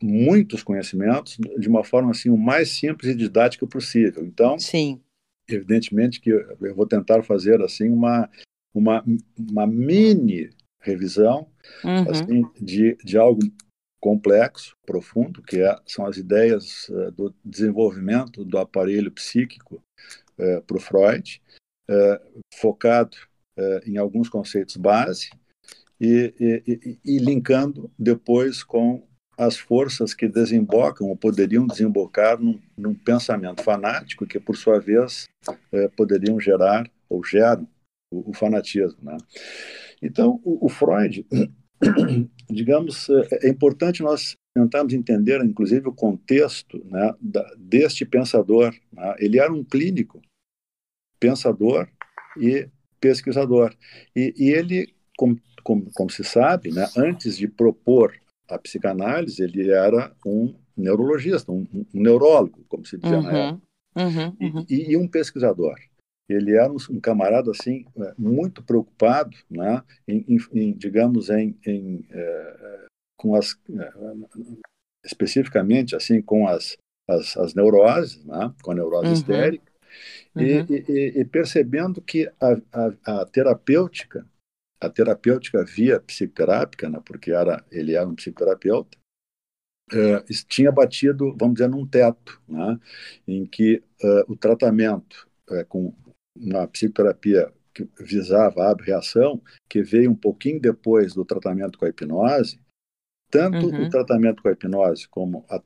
muitos 0.00 0.62
conhecimentos 0.62 1.36
de 1.58 1.68
uma 1.68 1.82
forma 1.82 2.12
assim 2.12 2.30
o 2.30 2.36
mais 2.36 2.70
simples 2.70 3.10
e 3.10 3.16
didática 3.16 3.66
possível. 3.66 4.24
Então, 4.24 4.58
sim, 4.58 5.00
evidentemente 5.48 6.20
que 6.20 6.30
eu 6.30 6.74
vou 6.74 6.86
tentar 6.86 7.22
fazer 7.22 7.60
assim 7.62 7.88
uma 7.88 8.28
uma, 8.74 9.04
uma 9.36 9.66
mini 9.66 10.50
revisão 10.80 11.48
uhum. 11.84 12.10
assim, 12.10 12.42
de, 12.60 12.96
de 13.04 13.18
algo 13.18 13.40
complexo, 14.00 14.76
profundo, 14.86 15.42
que 15.42 15.60
é, 15.60 15.76
são 15.84 16.06
as 16.06 16.16
ideias 16.16 16.88
uh, 16.88 17.10
do 17.10 17.34
desenvolvimento 17.44 18.44
do 18.44 18.56
aparelho 18.58 19.10
psíquico 19.10 19.82
uh, 20.38 20.62
para 20.62 20.76
o 20.76 20.80
Freud, 20.80 21.42
uh, 21.90 22.42
focado 22.54 23.16
em 23.84 23.96
alguns 23.96 24.28
conceitos 24.28 24.76
base 24.76 25.30
e, 26.00 26.32
e, 26.38 26.98
e, 27.04 27.18
linkando 27.18 27.90
depois 27.98 28.62
com 28.62 29.04
as 29.36 29.56
forças 29.56 30.14
que 30.14 30.28
desembocam 30.28 31.08
ou 31.08 31.16
poderiam 31.16 31.66
desembocar 31.66 32.38
num, 32.38 32.60
num 32.76 32.94
pensamento 32.94 33.64
fanático 33.64 34.24
que, 34.28 34.38
por 34.38 34.56
sua 34.56 34.78
vez, 34.78 35.26
poderiam 35.96 36.38
gerar 36.38 36.88
ou 37.08 37.24
geram 37.24 37.66
o, 38.12 38.30
o 38.30 38.32
fanatismo. 38.34 38.98
Né? 39.02 39.16
Então, 40.02 40.40
o, 40.44 40.66
o 40.66 40.68
Freud, 40.68 41.26
digamos, 42.50 43.08
é 43.42 43.48
importante 43.48 44.02
nós 44.02 44.36
tentarmos 44.56 44.92
entender, 44.92 45.42
inclusive, 45.44 45.88
o 45.88 45.94
contexto 45.94 46.84
né, 46.84 47.14
da, 47.20 47.48
deste 47.56 48.04
pensador. 48.04 48.74
Né? 48.92 49.14
Ele 49.18 49.38
era 49.38 49.52
um 49.52 49.64
clínico, 49.64 50.20
pensador 51.18 51.88
e 52.36 52.68
pesquisador. 53.00 53.74
E, 54.14 54.34
e 54.36 54.50
ele, 54.50 54.94
como, 55.16 55.40
como, 55.62 55.90
como, 55.92 56.10
se 56.10 56.24
sabe, 56.24 56.70
né, 56.70 56.88
antes 56.96 57.36
de 57.36 57.48
propor 57.48 58.14
a 58.48 58.58
psicanálise, 58.58 59.42
ele 59.42 59.70
era 59.70 60.12
um 60.24 60.54
neurologista, 60.76 61.52
um, 61.52 61.66
um 61.72 61.86
neurólogo, 62.00 62.64
como 62.68 62.86
se 62.86 62.96
dizia 62.96 63.18
uhum, 63.18 63.22
na 63.22 63.38
época, 63.38 63.62
uhum, 63.96 64.36
uhum. 64.40 64.66
E, 64.68 64.92
e, 64.92 64.96
um 64.96 65.08
pesquisador 65.08 65.74
ele 66.28 66.54
era 66.54 66.70
um, 66.70 66.76
um 66.90 67.00
camarada 67.00 67.50
assim 67.50 67.86
é, 67.96 68.12
muito 68.18 68.62
preocupado, 68.62 69.36
né, 69.50 69.82
em, 70.06 70.24
em, 70.28 70.38
em 70.52 70.72
digamos, 70.72 71.30
em, 71.30 71.58
em 71.66 72.06
é, 72.10 72.86
com 73.16 73.34
as 73.34 73.58
é, 73.70 73.92
especificamente 75.04 75.96
assim 75.96 76.20
com 76.20 76.46
as 76.46 76.76
as, 77.08 77.38
as 77.38 77.54
neuroses, 77.54 78.22
né, 78.26 78.52
com 78.62 78.70
a 78.70 78.74
neurose 78.74 79.06
uhum. 79.06 79.12
histérica, 79.14 79.67
uhum. 80.34 80.42
E, 80.42 80.84
e, 80.88 81.20
e, 81.20 81.24
percebendo 81.24 82.00
que 82.00 82.30
a, 82.40 82.60
a, 82.72 83.20
a, 83.20 83.26
terapêutica, 83.26 84.26
a 84.80 84.88
terapêutica 84.88 85.64
via 85.64 86.00
psicoterápica, 86.00 86.88
né, 86.88 87.00
porque 87.04 87.32
era 87.32 87.64
ele 87.70 87.94
era 87.94 88.08
um 88.08 88.14
psicoterapeuta, 88.14 88.96
Uh, 89.90 90.20
tinha 90.46 90.70
batido, 90.70 91.34
vamos 91.38 91.54
dizer, 91.54 91.68
num 91.68 91.86
teto, 91.86 92.38
né, 92.46 92.78
em 93.26 93.46
que 93.46 93.82
uh, 94.04 94.30
o 94.30 94.36
tratamento 94.36 95.26
uh, 95.50 95.64
com 95.66 95.94
uma 96.36 96.68
psicoterapia 96.68 97.50
que 97.72 97.88
visava 97.98 98.64
a 98.64 98.76
reação, 98.78 99.40
que 99.68 99.82
veio 99.82 100.10
um 100.10 100.14
pouquinho 100.14 100.60
depois 100.60 101.14
do 101.14 101.24
tratamento 101.24 101.78
com 101.78 101.86
a 101.86 101.88
hipnose, 101.88 102.60
tanto 103.30 103.66
uhum. 103.66 103.86
o 103.86 103.88
tratamento 103.88 104.42
com 104.42 104.48
a 104.48 104.52
hipnose 104.52 105.08
como 105.08 105.44
a, 105.48 105.56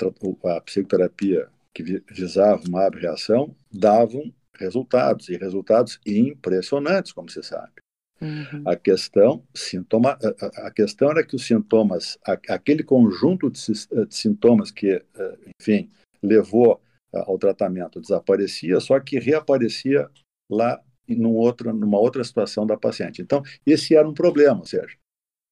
a 0.57 0.61
psicoterapia 0.61 1.49
que 1.75 1.83
visava 2.11 2.63
uma 2.69 2.89
reação 2.89 3.55
davam 3.73 4.33
resultados, 4.55 5.29
e 5.29 5.37
resultados 5.37 5.99
impressionantes, 6.07 7.13
como 7.13 7.29
se 7.31 7.43
sabe. 7.43 7.73
Uhum. 8.21 8.63
A 8.67 8.77
questão 8.77 9.45
sintoma, 9.53 10.17
a, 10.41 10.67
a, 10.69 10.71
questão 10.71 11.11
era 11.11 11.25
que 11.25 11.35
os 11.35 11.45
sintomas, 11.45 12.17
a, 12.25 12.35
aquele 12.55 12.85
conjunto 12.85 13.51
de, 13.51 13.61
de, 14.07 14.15
sintomas 14.15 14.71
que, 14.71 14.91
eh, 14.93 15.39
enfim, 15.61 15.91
levou 16.23 16.81
ao 17.13 17.37
tratamento 17.37 18.01
desaparecia, 18.01 18.79
só 18.79 18.99
que 19.01 19.19
reaparecia 19.19 20.09
lá 20.49 20.81
num 21.09 21.35
outro, 21.35 21.75
numa 21.75 21.99
outra 21.99 22.23
situação 22.23 22.65
da 22.65 22.77
paciente. 22.77 23.21
Então, 23.21 23.43
esse 23.67 23.95
era 23.95 24.09
um 24.09 24.15
problema, 24.15 24.61
ou 24.61 24.67
seja, 24.67 24.97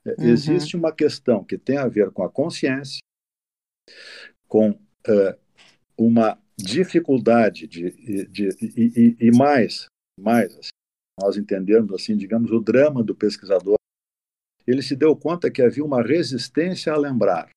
uhum. 0.07 0.15
existe 0.19 0.77
uma 0.77 0.93
questão 0.93 1.43
que 1.45 1.59
tem 1.59 1.77
a 1.77 1.89
ver 1.89 2.13
com 2.13 2.23
a 2.23 2.31
consciência, 2.31 3.01
com 4.47 4.71
uh, 4.71 5.39
uma 6.05 6.39
dificuldade 6.57 7.67
de, 7.67 7.91
de, 8.27 8.49
e, 8.61 9.17
e, 9.21 9.27
e, 9.29 9.31
mais, 9.31 9.87
mais 10.19 10.57
assim, 10.57 10.71
nós 11.21 11.37
entendemos 11.37 11.93
assim, 11.93 12.17
digamos, 12.17 12.51
o 12.51 12.61
drama 12.61 13.03
do 13.03 13.15
pesquisador. 13.15 13.77
Ele 14.67 14.83
se 14.83 14.95
deu 14.95 15.17
conta 15.17 15.51
que 15.51 15.63
havia 15.63 15.85
uma 15.85 16.03
resistência 16.03 16.93
a 16.93 16.97
lembrar. 16.97 17.51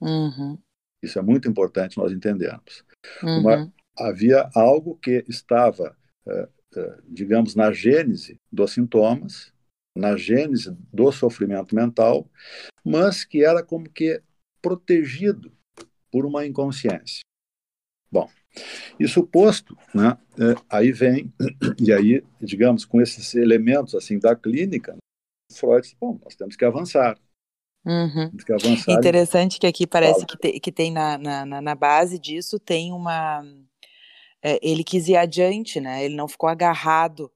Uhum. 0.00 0.58
Isso 1.02 1.18
é 1.18 1.22
muito 1.22 1.48
importante 1.48 1.98
nós 1.98 2.12
entendermos. 2.12 2.84
Uhum. 3.22 3.40
Uma, 3.40 3.72
havia 3.98 4.48
algo 4.54 4.96
que 4.96 5.24
estava 5.28 5.96
uh, 6.26 6.48
eh, 6.76 7.00
digamos, 7.08 7.54
na 7.54 7.72
gênese 7.72 8.38
dos 8.52 8.72
sintomas, 8.72 9.50
na 9.96 10.14
gênese 10.14 10.76
do 10.92 11.10
sofrimento 11.10 11.74
mental, 11.74 12.30
mas 12.84 13.24
que 13.24 13.42
era 13.42 13.62
como 13.62 13.88
que 13.88 14.22
protegido 14.60 15.50
por 16.10 16.26
uma 16.26 16.44
inconsciência. 16.44 17.20
Bom, 18.16 18.30
isso 18.98 19.26
posto, 19.26 19.76
né, 19.94 20.16
é, 20.38 20.54
aí 20.70 20.90
vem, 20.90 21.30
e 21.78 21.92
aí, 21.92 22.24
digamos, 22.40 22.86
com 22.86 22.98
esses 22.98 23.34
elementos 23.34 23.94
assim 23.94 24.18
da 24.18 24.34
clínica, 24.34 24.96
Freud 25.52 25.82
disse, 25.82 25.96
bom, 26.00 26.18
nós 26.24 26.34
temos 26.34 26.56
que 26.56 26.64
avançar. 26.64 27.18
Uhum. 27.84 28.30
Temos 28.30 28.44
que 28.44 28.52
avançar. 28.52 28.92
Interessante 28.92 29.60
que 29.60 29.66
aqui 29.66 29.86
parece 29.86 30.24
que, 30.24 30.38
te, 30.38 30.58
que 30.58 30.72
tem 30.72 30.90
na, 30.90 31.18
na, 31.18 31.60
na 31.60 31.74
base 31.74 32.18
disso, 32.18 32.58
tem 32.58 32.90
uma 32.90 33.44
é, 34.42 34.58
ele 34.62 34.82
quis 34.82 35.08
ir 35.08 35.16
adiante, 35.16 35.78
né? 35.78 36.02
Ele 36.04 36.16
não 36.16 36.26
ficou 36.26 36.48
agarrado 36.48 37.30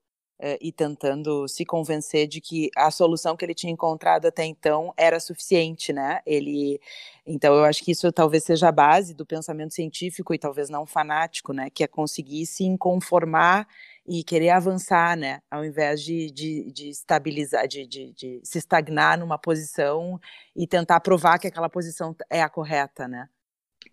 e 0.61 0.72
tentando 0.72 1.46
se 1.46 1.64
convencer 1.64 2.26
de 2.26 2.40
que 2.40 2.70
a 2.74 2.90
solução 2.90 3.37
que 3.37 3.44
ele 3.44 3.55
tinha 3.55 3.72
encontrado 3.72 4.26
até 4.26 4.44
então 4.44 4.92
era 4.96 5.20
suficiente, 5.20 5.92
né? 5.92 6.20
Ele, 6.24 6.81
então 7.26 7.55
eu 7.55 7.64
acho 7.64 7.85
que 7.85 7.92
isso 7.92 8.11
talvez 8.11 8.44
seja 8.44 8.68
a 8.68 8.72
base 8.72 9.12
do 9.12 9.26
pensamento 9.26 9.74
científico 9.74 10.33
e 10.33 10.38
talvez 10.38 10.70
não 10.70 10.87
fanático, 10.87 11.53
né? 11.53 11.68
Que 11.68 11.85
é 11.85 11.87
conseguir 11.87 12.46
se 12.46 12.64
conformar 12.79 13.68
e 14.07 14.24
querer 14.24 14.50
avançar, 14.50 15.16
né? 15.16 15.42
Ao 15.50 15.64
invés 15.64 16.03
de, 16.03 16.31
de, 16.31 16.72
de 16.72 16.88
estabilizar, 16.88 17.68
de, 17.68 17.87
de, 17.87 18.12
de 18.12 18.40
se 18.42 18.59
estagnar 18.59 19.18
numa 19.18 19.38
posição 19.38 20.18
e 20.57 20.66
tentar 20.66 21.00
provar 21.00 21.38
que 21.38 21.46
aquela 21.46 21.68
posição 21.68 22.16
é 22.31 22.42
a 22.42 22.48
correta, 22.48 23.07
né? 23.07 23.29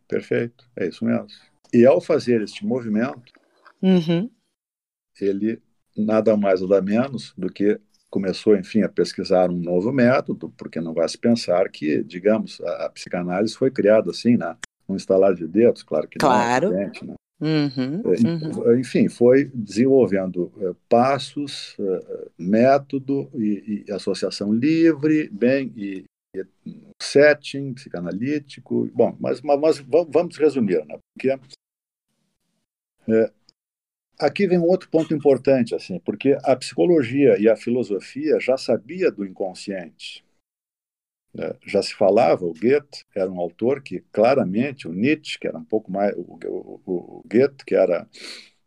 Perfeito, 0.07 0.65
é 0.75 0.87
isso 0.87 1.03
mesmo. 1.03 1.27
E 1.73 1.85
ao 1.85 1.99
fazer 1.99 2.41
este 2.41 2.65
movimento, 2.65 3.33
uhum. 3.81 4.29
ele 5.19 5.61
nada 5.97 6.35
mais 6.37 6.61
nada 6.61 6.81
menos 6.81 7.33
do 7.37 7.51
que 7.51 7.79
começou, 8.09 8.55
enfim, 8.55 8.81
a 8.81 8.89
pesquisar 8.89 9.49
um 9.49 9.57
novo 9.57 9.91
método, 9.91 10.53
porque 10.57 10.79
não 10.79 10.93
vai 10.93 11.07
se 11.09 11.17
pensar 11.17 11.69
que, 11.69 12.03
digamos, 12.03 12.61
a, 12.61 12.85
a 12.85 12.89
psicanálise 12.89 13.55
foi 13.55 13.69
criada 13.69 14.11
assim, 14.11 14.37
né? 14.37 14.55
Um 14.87 14.95
instalar 14.95 15.33
de 15.33 15.45
dedos, 15.45 15.83
claro 15.83 16.07
que 16.07 16.17
claro. 16.17 16.69
não 16.69 16.77
é 16.77 16.83
evidente, 16.83 17.05
né? 17.05 17.15
Uhum, 17.39 18.01
uhum. 18.03 18.79
Enfim, 18.79 19.07
foi 19.09 19.45
desenvolvendo 19.53 20.51
uh, 20.55 20.75
passos, 20.89 21.77
uh, 21.77 22.31
método 22.37 23.29
e, 23.35 23.85
e, 23.87 23.91
associação 23.91 24.51
livre, 24.51 25.29
bem, 25.29 25.71
e, 25.75 26.05
setting 26.99 27.73
psicanalítico. 27.73 28.89
Bom, 28.93 29.15
mas, 29.19 29.41
mas 29.41 29.79
vamos 29.79 30.37
resumir, 30.37 30.83
né? 30.85 30.97
Porque 31.13 31.39
é, 33.07 33.31
aqui 34.19 34.47
vem 34.47 34.57
um 34.57 34.65
outro 34.65 34.89
ponto 34.89 35.13
importante, 35.13 35.75
assim, 35.75 35.99
porque 35.99 36.37
a 36.43 36.55
psicologia 36.55 37.39
e 37.39 37.47
a 37.47 37.55
filosofia 37.55 38.39
já 38.39 38.57
sabia 38.57 39.11
do 39.11 39.25
inconsciente. 39.25 40.25
Né? 41.33 41.53
Já 41.65 41.81
se 41.81 41.93
falava, 41.93 42.45
o 42.45 42.53
Goethe 42.53 43.05
era 43.15 43.29
um 43.29 43.39
autor 43.39 43.81
que 43.81 44.03
claramente, 44.11 44.87
o 44.87 44.93
Nietzsche, 44.93 45.37
que 45.39 45.47
era 45.47 45.57
um 45.57 45.63
pouco 45.63 45.91
mais, 45.91 46.15
o, 46.15 46.39
o, 46.45 46.81
o 46.85 47.23
Goethe, 47.29 47.63
que 47.65 47.75
era, 47.75 48.07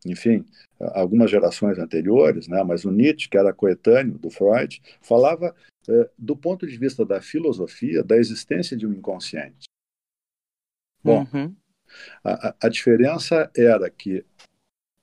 enfim, 0.07 0.45
algumas 0.79 1.31
gerações 1.31 1.79
anteriores, 1.79 2.47
né? 2.47 2.63
mas 2.63 2.85
o 2.85 2.91
Nietzsche, 2.91 3.29
que 3.29 3.37
era 3.37 3.53
coetâneo 3.53 4.19
do 4.19 4.31
Freud, 4.31 4.81
falava 5.01 5.55
é, 5.89 6.11
do 6.17 6.37
ponto 6.37 6.67
de 6.67 6.77
vista 6.77 7.05
da 7.05 7.21
filosofia, 7.21 8.03
da 8.05 8.17
existência 8.17 8.77
de 8.77 8.87
um 8.87 8.93
inconsciente. 8.93 9.69
Bom, 11.03 11.27
uhum. 11.33 11.57
a, 12.23 12.55
a 12.63 12.69
diferença 12.69 13.51
era 13.57 13.89
que, 13.91 14.25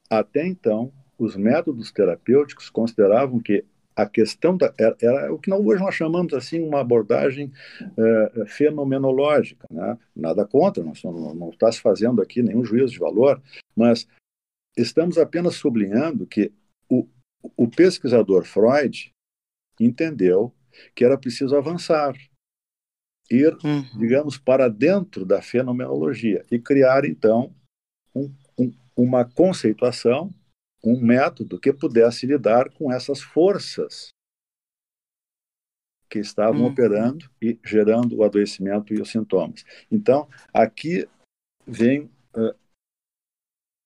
até 0.09 0.45
então, 0.45 0.91
os 1.17 1.35
métodos 1.35 1.91
terapêuticos 1.91 2.69
consideravam 2.69 3.39
que 3.39 3.65
a 3.95 4.05
questão 4.05 4.55
da, 4.55 4.71
era, 4.77 4.95
era, 5.01 5.33
o 5.33 5.39
que 5.39 5.51
hoje 5.51 5.81
nós 5.81 5.95
chamamos 5.95 6.31
assim 6.33 6.61
uma 6.61 6.81
abordagem 6.81 7.51
uh, 7.81 8.45
fenomenológica, 8.45 9.65
né? 9.71 9.97
nada 10.15 10.45
contra, 10.45 10.83
não, 10.83 10.93
não, 11.03 11.33
não 11.33 11.49
está 11.49 11.71
se 11.71 11.81
fazendo 11.81 12.21
aqui 12.21 12.43
nenhum 12.43 12.63
juízo 12.63 12.93
de 12.93 12.99
valor, 12.99 13.41
mas 13.75 14.07
estamos 14.77 15.17
apenas 15.17 15.55
sublinhando 15.55 16.27
que 16.27 16.53
o, 16.87 17.07
o 17.57 17.67
pesquisador 17.67 18.45
Freud 18.45 19.09
entendeu 19.79 20.53
que 20.95 21.03
era 21.03 21.17
preciso 21.17 21.55
avançar, 21.57 22.15
ir, 23.31 23.57
uhum. 23.63 23.83
digamos, 23.97 24.37
para 24.37 24.69
dentro 24.69 25.25
da 25.25 25.41
fenomenologia 25.41 26.45
e 26.51 26.59
criar 26.59 27.03
então 27.03 27.51
um, 28.15 28.31
uma 28.97 29.23
conceituação 29.23 30.33
um 30.83 30.99
método 30.99 31.59
que 31.59 31.73
pudesse 31.73 32.25
lidar 32.25 32.69
com 32.71 32.91
essas 32.91 33.21
forças 33.21 34.09
que 36.09 36.19
estavam 36.19 36.61
uhum. 36.61 36.67
operando 36.67 37.29
e 37.41 37.59
gerando 37.65 38.17
o 38.17 38.23
adoecimento 38.23 38.93
e 38.93 39.01
os 39.01 39.09
sintomas. 39.09 39.65
Então, 39.91 40.29
aqui 40.53 41.07
vem 41.65 42.09
uh, 42.35 42.55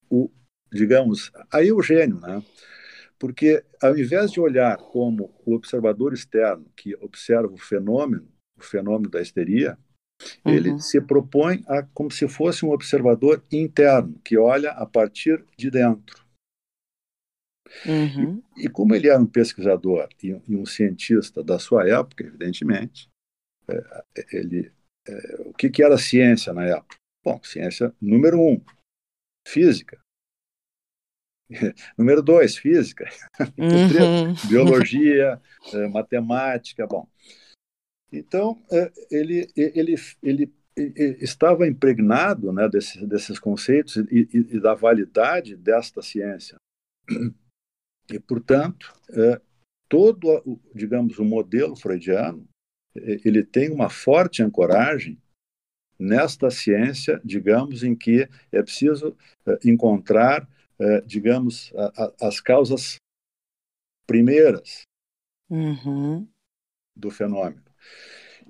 o, 0.09 0.31
digamos, 0.71 1.31
aí 1.51 1.71
o 1.71 1.81
gênio, 1.81 2.19
né? 2.19 2.43
Porque 3.17 3.63
ao 3.81 3.97
invés 3.97 4.31
de 4.31 4.39
olhar 4.39 4.77
como 4.77 5.33
o 5.45 5.55
observador 5.55 6.13
externo 6.13 6.65
que 6.75 6.95
observa 6.95 7.53
o 7.53 7.57
fenômeno, 7.57 8.27
o 8.57 8.63
fenômeno 8.63 9.09
da 9.09 9.21
histeria, 9.21 9.77
uhum. 10.45 10.53
ele 10.53 10.79
se 10.79 10.99
propõe 11.01 11.63
a 11.67 11.83
como 11.83 12.11
se 12.11 12.27
fosse 12.27 12.65
um 12.65 12.71
observador 12.71 13.43
interno 13.51 14.19
que 14.23 14.37
olha 14.37 14.71
a 14.71 14.85
partir 14.85 15.43
de 15.57 15.69
dentro. 15.69 16.21
Uhum. 17.85 18.43
E, 18.57 18.65
e, 18.65 18.69
como 18.69 18.93
ele 18.93 19.07
era 19.07 19.19
um 19.19 19.25
pesquisador 19.25 20.09
e, 20.21 20.29
e, 20.47 20.55
um 20.55 20.65
cientista 20.65 21.43
da 21.43 21.57
sua 21.57 21.87
época, 21.87 22.23
evidentemente, 22.23 23.09
é, 23.69 24.25
ele, 24.33 24.71
é, 25.07 25.41
o 25.45 25.53
que, 25.53 25.69
que 25.69 25.81
era 25.81 25.97
ciência 25.97 26.53
na 26.53 26.65
época? 26.65 26.97
Bom, 27.23 27.39
ciência 27.43 27.93
número 28.01 28.39
um, 28.39 28.61
física. 29.47 29.99
número 31.97 32.21
dois, 32.21 32.57
física. 32.57 33.09
Uhum. 33.57 34.33
biologia, 34.49 35.41
é, 35.73 35.87
matemática, 35.87 36.85
bom. 36.85 37.07
Então, 38.11 38.61
é, 38.69 38.91
ele, 39.09 39.47
ele, 39.55 39.95
ele, 40.21 40.53
estava 40.75 41.67
impregnado 41.67 42.51
né, 42.51 42.67
desses, 42.67 43.07
desses 43.07 43.39
conceitos 43.39 43.95
e, 43.95 44.27
e, 44.33 44.59
da 44.59 44.73
validade 44.73 45.55
desta 45.55 46.01
ciência. 46.01 46.57
E, 48.11 48.19
portanto, 48.19 48.93
é, 49.09 49.39
todo, 49.87 50.59
digamos, 50.75 51.17
o 51.19 51.23
modelo 51.23 51.75
freudiano, 51.75 52.45
é, 52.95 53.21
ele 53.23 53.43
tem 53.43 53.71
uma 53.71 53.89
forte 53.89 54.43
ancoragem 54.43 55.17
nesta 55.97 56.49
ciência, 56.49 57.21
digamos, 57.23 57.83
em 57.83 57.95
que 57.95 58.27
é 58.51 58.63
preciso 58.63 59.15
encontrar, 59.63 60.49
digamos, 61.05 61.71
as 62.19 62.41
causas 62.41 62.95
primeiras 64.07 64.81
uhum. 65.47 66.27
do 66.97 67.11
fenômeno. 67.11 67.70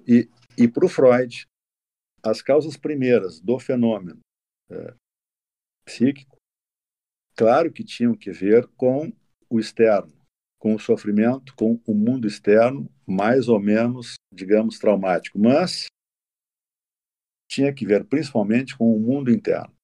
E, 0.07 0.29
e 0.57 0.67
para 0.67 0.85
o 0.85 0.89
Freud, 0.89 1.47
as 2.23 2.41
causas 2.41 2.77
primeiras 2.77 3.39
do 3.39 3.59
fenômeno 3.59 4.19
é, 4.69 4.93
psíquico, 5.85 6.37
claro 7.35 7.71
que 7.71 7.83
tinham 7.83 8.15
que 8.15 8.31
ver 8.31 8.67
com 8.77 9.11
o 9.49 9.59
externo, 9.59 10.13
com 10.59 10.75
o 10.75 10.79
sofrimento, 10.79 11.53
com 11.55 11.79
o 11.85 11.93
mundo 11.93 12.27
externo, 12.27 12.89
mais 13.05 13.47
ou 13.47 13.59
menos, 13.59 14.15
digamos, 14.33 14.77
traumático, 14.77 15.39
mas 15.39 15.87
tinha 17.49 17.73
que 17.73 17.85
ver 17.85 18.05
principalmente 18.05 18.77
com 18.77 18.95
o 18.95 18.99
mundo 18.99 19.29
interno. 19.29 19.75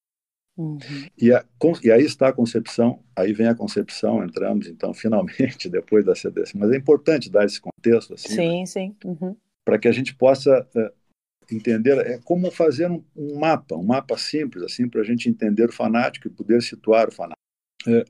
Uhum. 0.58 0.80
E, 1.18 1.32
a, 1.32 1.46
e, 1.84 1.92
aí 1.92 2.04
está 2.04 2.30
a 2.30 2.34
concepção, 2.34 3.04
aí 3.16 3.32
vem 3.32 3.48
a 3.48 3.56
concepção, 3.56 4.24
entramos 4.24 4.68
então 4.68 4.94
finalmente 4.96 5.70
depois 5.70 6.04
da 6.04 6.16
CDC, 6.16 6.58
mas 6.58 6.72
é 6.72 6.78
importante 6.78 7.30
dar 7.30 7.46
esse 7.46 7.62
contexto 7.62 8.16
assim, 8.16 8.30
sim, 8.30 8.60
né? 8.60 8.66
sim, 8.66 8.96
uhum. 9.06 9.36
para 9.64 9.78
que 9.78 9.88
a 9.88 9.92
gente 9.92 10.16
possa 10.16 10.68
uh, 10.76 11.54
entender, 11.56 11.98
é 12.00 12.20
como 12.24 12.50
fazer 12.50 12.90
um, 12.90 13.04
um, 13.16 13.38
mapa, 13.40 13.76
um 13.76 13.84
mapa 13.84 14.18
simples 14.18 14.64
assim 14.64 14.90
para 14.90 15.02
a 15.02 15.04
gente 15.04 15.30
entender 15.30 15.70
o 15.70 15.74
fanático 15.74 16.28
e 16.28 16.32
poder 16.32 16.62
situar 16.64 17.10
o 17.10 17.12
fanático. 17.12 17.38
Uh, 17.86 18.04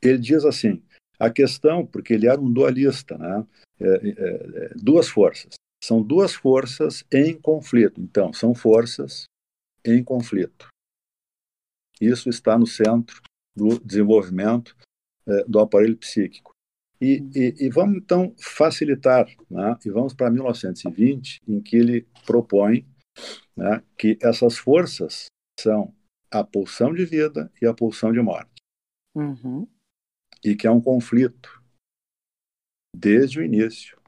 ele 0.00 0.18
diz 0.18 0.44
assim: 0.44 0.82
a 1.20 1.28
questão, 1.28 1.84
porque 1.84 2.14
ele 2.14 2.26
era 2.26 2.40
um 2.40 2.50
dualista, 2.50 3.18
né? 3.18 3.46
É, 3.78 3.86
é, 3.86 4.64
é, 4.64 4.72
duas 4.74 5.08
forças. 5.08 5.54
São 5.84 6.02
duas 6.02 6.34
forças 6.34 7.04
em 7.12 7.38
conflito. 7.38 8.00
Então, 8.00 8.32
são 8.32 8.54
forças 8.54 9.24
em 9.84 10.02
conflito. 10.02 10.68
Isso 12.00 12.28
está 12.28 12.58
no 12.58 12.66
centro 12.66 13.20
do 13.56 13.78
desenvolvimento 13.80 14.76
é, 15.26 15.44
do 15.44 15.58
aparelho 15.58 15.96
psíquico. 15.96 16.52
E, 17.00 17.24
e, 17.34 17.66
e, 17.66 17.70
vamos 17.70 17.96
então 17.96 18.34
facilitar, 18.38 19.26
né? 19.50 19.78
e 19.84 19.90
vamos 19.90 20.12
para 20.12 20.30
1920, 20.30 21.40
em 21.48 21.60
que 21.60 21.76
ele 21.76 22.06
propõe 22.26 22.86
né, 23.56 23.82
que 23.96 24.18
essas 24.20 24.58
forças 24.58 25.26
são 25.58 25.94
a 26.30 26.44
pulsão 26.44 26.92
de 26.92 27.06
vida 27.06 27.50
e 27.60 27.66
a 27.66 27.72
pulsão 27.72 28.12
de 28.12 28.20
morte. 28.20 28.52
Uhum 29.14 29.66
e 30.44 30.56
que 30.56 30.66
é 30.66 30.70
um 30.70 30.80
conflito 30.80 31.62
desde 32.94 33.38
o 33.38 33.44
início, 33.44 34.00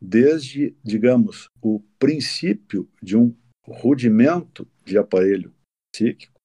desde, 0.00 0.74
digamos, 0.82 1.48
o 1.60 1.80
princípio 1.98 2.90
de 3.02 3.16
um 3.16 3.36
rudimento 3.64 4.68
de 4.84 4.98
aparelho 4.98 5.54
psíquico, 5.94 6.40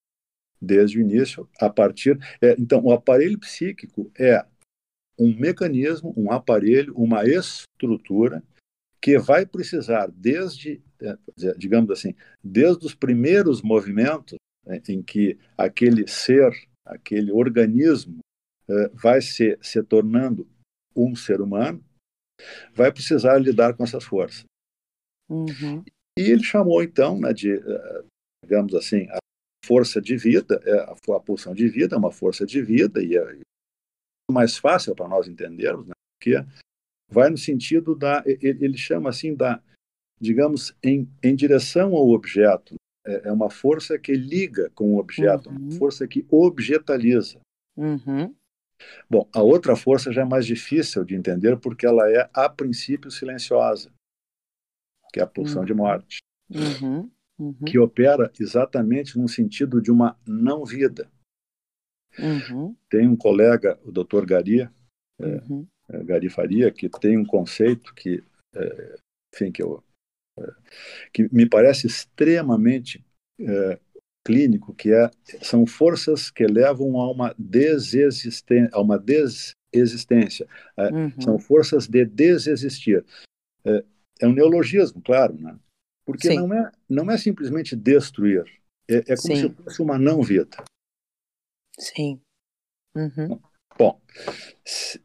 desde 0.61 0.97
o 0.97 1.01
início, 1.01 1.47
a 1.59 1.69
partir. 1.69 2.17
É, 2.41 2.55
então, 2.59 2.83
o 2.83 2.91
aparelho 2.91 3.39
psíquico 3.39 4.11
é 4.17 4.45
um 5.19 5.35
mecanismo, 5.35 6.13
um 6.15 6.31
aparelho, 6.31 6.93
uma 6.95 7.25
estrutura 7.25 8.43
que 9.01 9.17
vai 9.17 9.45
precisar, 9.45 10.09
desde, 10.11 10.81
é, 11.01 11.17
digamos 11.57 11.89
assim, 11.91 12.13
desde 12.43 12.85
os 12.85 12.95
primeiros 12.95 13.61
movimentos 13.61 14.37
é, 14.65 14.81
em 14.89 15.01
que 15.01 15.37
aquele 15.57 16.07
ser, 16.07 16.51
aquele 16.85 17.31
organismo 17.31 18.19
eh, 18.69 18.89
vai 18.93 19.21
se, 19.21 19.57
se 19.61 19.81
tornando 19.81 20.47
um 20.95 21.15
ser 21.15 21.39
humano, 21.39 21.83
vai 22.73 22.91
precisar 22.91 23.37
lidar 23.37 23.73
com 23.75 23.83
essas 23.83 24.03
forças. 24.03 24.43
Uhum. 25.29 25.83
E 26.17 26.21
ele 26.21 26.43
chamou, 26.43 26.83
então, 26.83 27.19
né, 27.19 27.31
de, 27.33 27.53
eh, 27.53 28.03
digamos 28.43 28.73
assim, 28.75 29.07
a 29.09 29.17
força 29.67 30.01
de 30.01 30.15
vida, 30.15 30.61
é, 30.65 30.79
a 31.13 31.19
pulsão 31.19 31.53
de 31.53 31.67
vida 31.67 31.95
é 31.95 31.99
uma 31.99 32.11
força 32.11 32.45
de 32.45 32.61
vida, 32.61 33.03
e 33.03 33.17
é 33.17 33.39
mais 34.31 34.57
fácil 34.57 34.95
para 34.95 35.07
nós 35.07 35.27
entendermos, 35.27 35.87
né, 35.87 35.93
porque 36.17 36.35
vai 37.09 37.29
no 37.29 37.37
sentido 37.37 37.95
da, 37.95 38.23
ele 38.25 38.77
chama 38.77 39.09
assim 39.09 39.35
da, 39.35 39.61
digamos, 40.19 40.75
em, 40.81 41.09
em 41.21 41.35
direção 41.35 41.95
ao 41.95 42.09
objeto, 42.09 42.75
é, 43.05 43.29
é 43.29 43.31
uma 43.31 43.49
força 43.49 43.97
que 43.99 44.13
liga 44.13 44.69
com 44.71 44.93
o 44.93 44.99
objeto, 44.99 45.49
uhum. 45.49 45.55
uma 45.55 45.71
força 45.71 46.07
que 46.07 46.25
objetaliza. 46.29 47.39
Uhum. 47.75 48.35
Bom, 49.09 49.27
a 49.33 49.41
outra 49.41 49.75
força 49.75 50.11
já 50.11 50.21
é 50.21 50.25
mais 50.25 50.45
difícil 50.45 51.03
de 51.03 51.15
entender 51.15 51.57
porque 51.57 51.85
ela 51.85 52.09
é, 52.11 52.29
a 52.33 52.49
princípio, 52.49 53.09
silenciosa, 53.09 53.91
que 55.11 55.19
é 55.19 55.23
a 55.23 55.27
pulsão 55.27 55.61
uhum. 55.61 55.65
de 55.65 55.73
morte, 55.73 56.17
uhum. 56.49 57.09
Uhum. 57.39 57.53
que 57.67 57.77
opera 57.77 58.31
exatamente 58.39 59.17
no 59.17 59.27
sentido 59.27 59.79
de 59.79 59.91
uma 59.91 60.17
não-vida. 60.25 61.07
Uhum. 62.17 62.75
Tem 62.89 63.07
um 63.07 63.15
colega, 63.15 63.79
o 63.83 63.91
Dr. 63.91 64.25
Gari, 64.25 64.61
é, 64.61 64.71
uhum. 65.47 65.67
é, 65.89 66.03
Gari 66.03 66.29
Faria, 66.29 66.71
que 66.71 66.89
tem 66.89 67.15
um 67.15 67.25
conceito 67.25 67.93
que, 67.93 68.23
é, 68.55 68.95
enfim, 69.33 69.51
que, 69.51 69.61
eu, 69.61 69.83
é, 70.39 70.51
que 71.13 71.31
me 71.31 71.47
parece 71.47 71.85
extremamente 71.85 73.05
é, 73.39 73.79
clínico, 74.25 74.73
que 74.73 74.91
é, 74.91 75.09
são 75.41 75.65
forças 75.65 76.29
que 76.29 76.45
levam 76.45 76.99
a 76.99 77.09
uma 77.09 77.35
desexistência, 77.37 78.69
a 78.73 78.81
uma 78.81 78.97
desexistência. 78.97 80.47
É, 80.75 80.89
uhum. 80.89 81.21
São 81.21 81.39
forças 81.39 81.87
de 81.87 82.03
desexistir. 82.03 83.05
É, 83.63 83.83
é, 84.21 84.27
um 84.27 84.33
neologismo, 84.33 85.01
claro, 85.01 85.33
né? 85.39 85.57
Porque 86.07 86.33
não 86.33 86.53
é, 86.53 86.71
não 86.89 87.11
é 87.11 87.17
simplesmente 87.17 87.75
destruir. 87.75 88.45
É, 88.89 88.99
é 88.99 89.15
como 89.17 89.35
Sim. 89.35 89.35
se 89.35 89.49
fosse 89.49 89.81
uma 89.81 89.99
não-vida. 89.99 90.63
Sim. 91.77 92.21
Uhum. 92.95 93.37
Bom, 93.77 94.01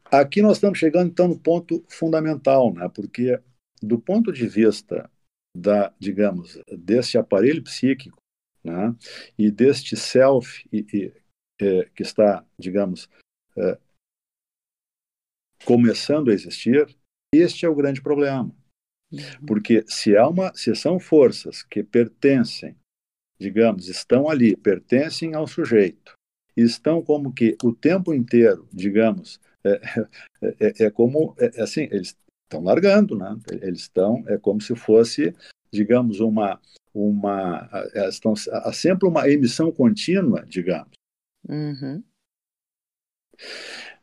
aqui 0.05 0.41
nós 0.41 0.57
estamos 0.57 0.79
chegando 0.79 1.11
então 1.11 1.27
no 1.27 1.37
ponto 1.37 1.83
fundamental, 1.89 2.73
né? 2.73 2.87
Porque 2.87 3.37
do 3.81 3.99
ponto 3.99 4.31
de 4.31 4.47
vista 4.47 5.11
da, 5.55 5.93
digamos, 5.99 6.57
desse 6.71 7.17
aparelho 7.17 7.61
psíquico 7.61 8.17
né? 8.63 8.95
e 9.37 9.51
deste 9.51 9.97
self 9.97 10.65
e, 10.71 10.85
e, 10.93 11.13
é, 11.61 11.89
que 11.89 12.01
está, 12.01 12.45
digamos, 12.57 13.09
é, 13.57 13.77
começando 15.65 16.31
a 16.31 16.33
existir, 16.33 16.97
este 17.35 17.65
é 17.65 17.69
o 17.69 17.75
grande 17.75 18.01
problema. 18.01 18.55
Uhum. 19.13 19.45
Porque 19.45 19.83
se, 19.87 20.17
há 20.17 20.27
uma, 20.27 20.51
se 20.55 20.75
são 20.75 20.99
forças 20.99 21.61
que 21.61 21.83
pertencem, 21.83 22.75
digamos, 23.39 23.87
estão 23.87 24.27
ali, 24.27 24.55
pertencem 24.55 25.35
ao 25.35 25.45
sujeito, 25.45 26.13
estão 26.57 27.01
como 27.01 27.31
que 27.31 27.55
o 27.63 27.73
tempo 27.73 28.13
inteiro, 28.13 28.67
digamos, 28.73 29.39
é, 29.63 29.79
é, 30.41 30.55
é, 30.59 30.85
é 30.85 30.89
como, 30.89 31.35
é, 31.39 31.59
é, 31.59 31.61
assim, 31.61 31.83
eles 31.91 32.17
estão 32.43 32.63
largando, 32.63 33.15
né? 33.15 33.37
Eles 33.61 33.81
estão, 33.81 34.23
é 34.27 34.37
como 34.37 34.59
se 34.59 34.75
fosse, 34.75 35.33
digamos, 35.71 36.19
uma, 36.19 36.59
uma, 36.93 37.69
estão, 38.07 38.33
há 38.51 38.73
sempre 38.73 39.07
uma 39.07 39.29
emissão 39.29 39.71
contínua, 39.71 40.43
digamos. 40.47 40.91
Uhum. 41.47 42.03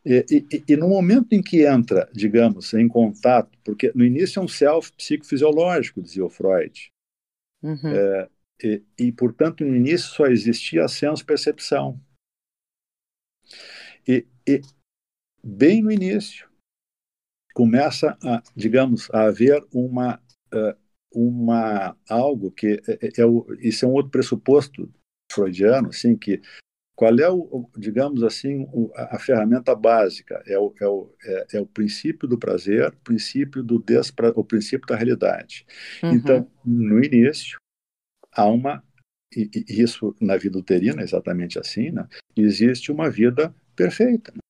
E, 0.05 0.25
e, 0.31 0.65
e, 0.69 0.77
no 0.77 0.89
momento 0.89 1.35
em 1.35 1.43
que 1.43 1.67
entra, 1.67 2.09
digamos, 2.13 2.73
em 2.73 2.89
contato, 2.89 3.59
porque 3.63 3.93
no 3.95 4.05
início 4.05 4.41
é 4.41 4.43
um 4.43 4.49
self 4.49 4.93
psicofisiológico, 4.93 6.01
dizia 6.01 6.25
o 6.25 6.31
Freud, 6.31 6.91
uhum. 7.63 7.89
é, 7.89 8.29
e, 8.63 8.83
e, 8.99 9.13
portanto, 9.13 9.65
no 9.65 9.77
início 9.77 10.09
só 10.09 10.27
existia 10.27 10.85
a 10.85 10.89
senso-percepção. 10.89 12.01
E, 14.09 14.27
e, 14.49 14.63
bem 15.45 15.83
no 15.83 15.93
início, 15.93 16.49
começa 17.55 18.17
a, 18.23 18.43
digamos, 18.57 19.11
a 19.13 19.25
haver 19.25 19.63
uma, 19.73 20.17
uh, 20.53 20.77
uma 21.13 21.97
algo 22.09 22.51
que 22.51 22.81
é, 22.89 23.07
é, 23.07 23.11
é, 23.19 23.27
o, 23.27 23.47
isso 23.61 23.85
é 23.85 23.89
um 23.89 23.93
outro 23.93 24.11
pressuposto 24.11 24.91
freudiano, 25.31 25.89
assim, 25.89 26.17
que 26.17 26.41
qual 27.01 27.19
é 27.19 27.31
o, 27.31 27.67
digamos 27.79 28.23
assim, 28.23 28.69
a, 28.95 29.19
ferramenta 29.19 29.75
básica? 29.75 30.43
É 30.47 30.59
o, 30.59 30.75
é, 30.79 30.87
o, 30.87 31.11
é, 31.25 31.47
é 31.55 31.61
o 31.63 31.65
princípio 31.65 32.29
do 32.29 32.39
prazer, 32.39 32.89
o 32.89 33.01
princípio 33.01 33.63
do 33.63 33.79
despra, 33.79 34.35
o 34.37 34.45
princípio 34.45 34.87
da 34.87 34.97
realidade. 34.97 35.65
Uhum. 36.03 36.13
Então, 36.13 36.51
no 36.63 37.03
início, 37.03 37.57
há 38.31 38.45
uma 38.45 38.85
e, 39.35 39.49
e, 39.55 39.83
isso 39.83 40.15
na 40.21 40.37
vida 40.37 40.59
uterina 40.59 41.01
é 41.01 41.05
exatamente 41.05 41.59
assim, 41.59 41.91
né? 41.91 42.07
Existe 42.37 42.93
uma 42.93 43.09
vida 43.09 43.55
perfeita, 43.75 44.35
né? 44.35 44.41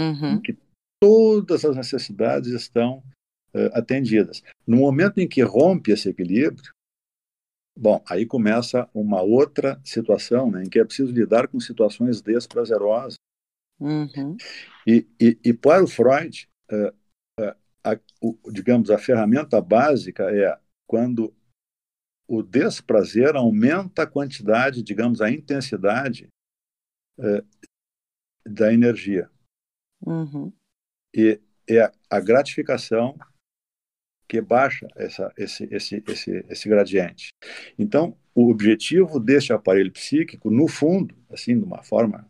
uhum. 0.00 0.32
em 0.36 0.40
que 0.40 0.56
todas 0.98 1.62
as 1.62 1.76
necessidades 1.76 2.52
estão 2.52 3.02
uh, 3.52 3.68
atendidas. 3.74 4.42
No 4.66 4.78
momento 4.78 5.18
em 5.18 5.28
que 5.28 5.42
rompe 5.42 5.92
esse 5.92 6.08
equilíbrio, 6.08 6.72
Bom, 7.78 8.02
aí 8.08 8.24
começa 8.24 8.88
uma 8.94 9.20
outra 9.20 9.78
situação, 9.84 10.50
né, 10.50 10.64
em 10.64 10.68
que 10.68 10.78
é 10.78 10.84
preciso 10.84 11.12
lidar 11.12 11.46
com 11.46 11.60
situações 11.60 12.22
desprazerosas. 12.22 13.16
Uhum. 13.78 14.36
E, 14.86 15.06
e, 15.20 15.38
e, 15.44 15.52
para 15.52 15.84
o 15.84 15.86
Freud, 15.86 16.48
uh, 16.72 16.88
uh, 17.38 17.54
a, 17.84 18.00
o, 18.22 18.38
digamos, 18.50 18.90
a 18.90 18.96
ferramenta 18.96 19.60
básica 19.60 20.24
é 20.34 20.58
quando 20.86 21.34
o 22.26 22.42
desprazer 22.42 23.36
aumenta 23.36 24.04
a 24.04 24.06
quantidade, 24.06 24.82
digamos, 24.82 25.20
a 25.20 25.30
intensidade 25.30 26.28
uh, 27.18 27.46
da 28.46 28.72
energia. 28.72 29.30
Uhum. 30.04 30.50
E 31.14 31.38
é 31.68 31.92
a 32.08 32.20
gratificação 32.20 33.18
que 34.28 34.40
baixa 34.40 34.86
essa, 34.96 35.32
esse, 35.36 35.68
esse, 35.70 36.02
esse, 36.06 36.46
esse 36.48 36.68
gradiente. 36.68 37.30
Então, 37.78 38.16
o 38.34 38.50
objetivo 38.50 39.18
deste 39.18 39.52
aparelho 39.52 39.92
psíquico, 39.92 40.50
no 40.50 40.68
fundo, 40.68 41.14
assim, 41.30 41.58
de 41.58 41.64
uma 41.64 41.82
forma 41.82 42.28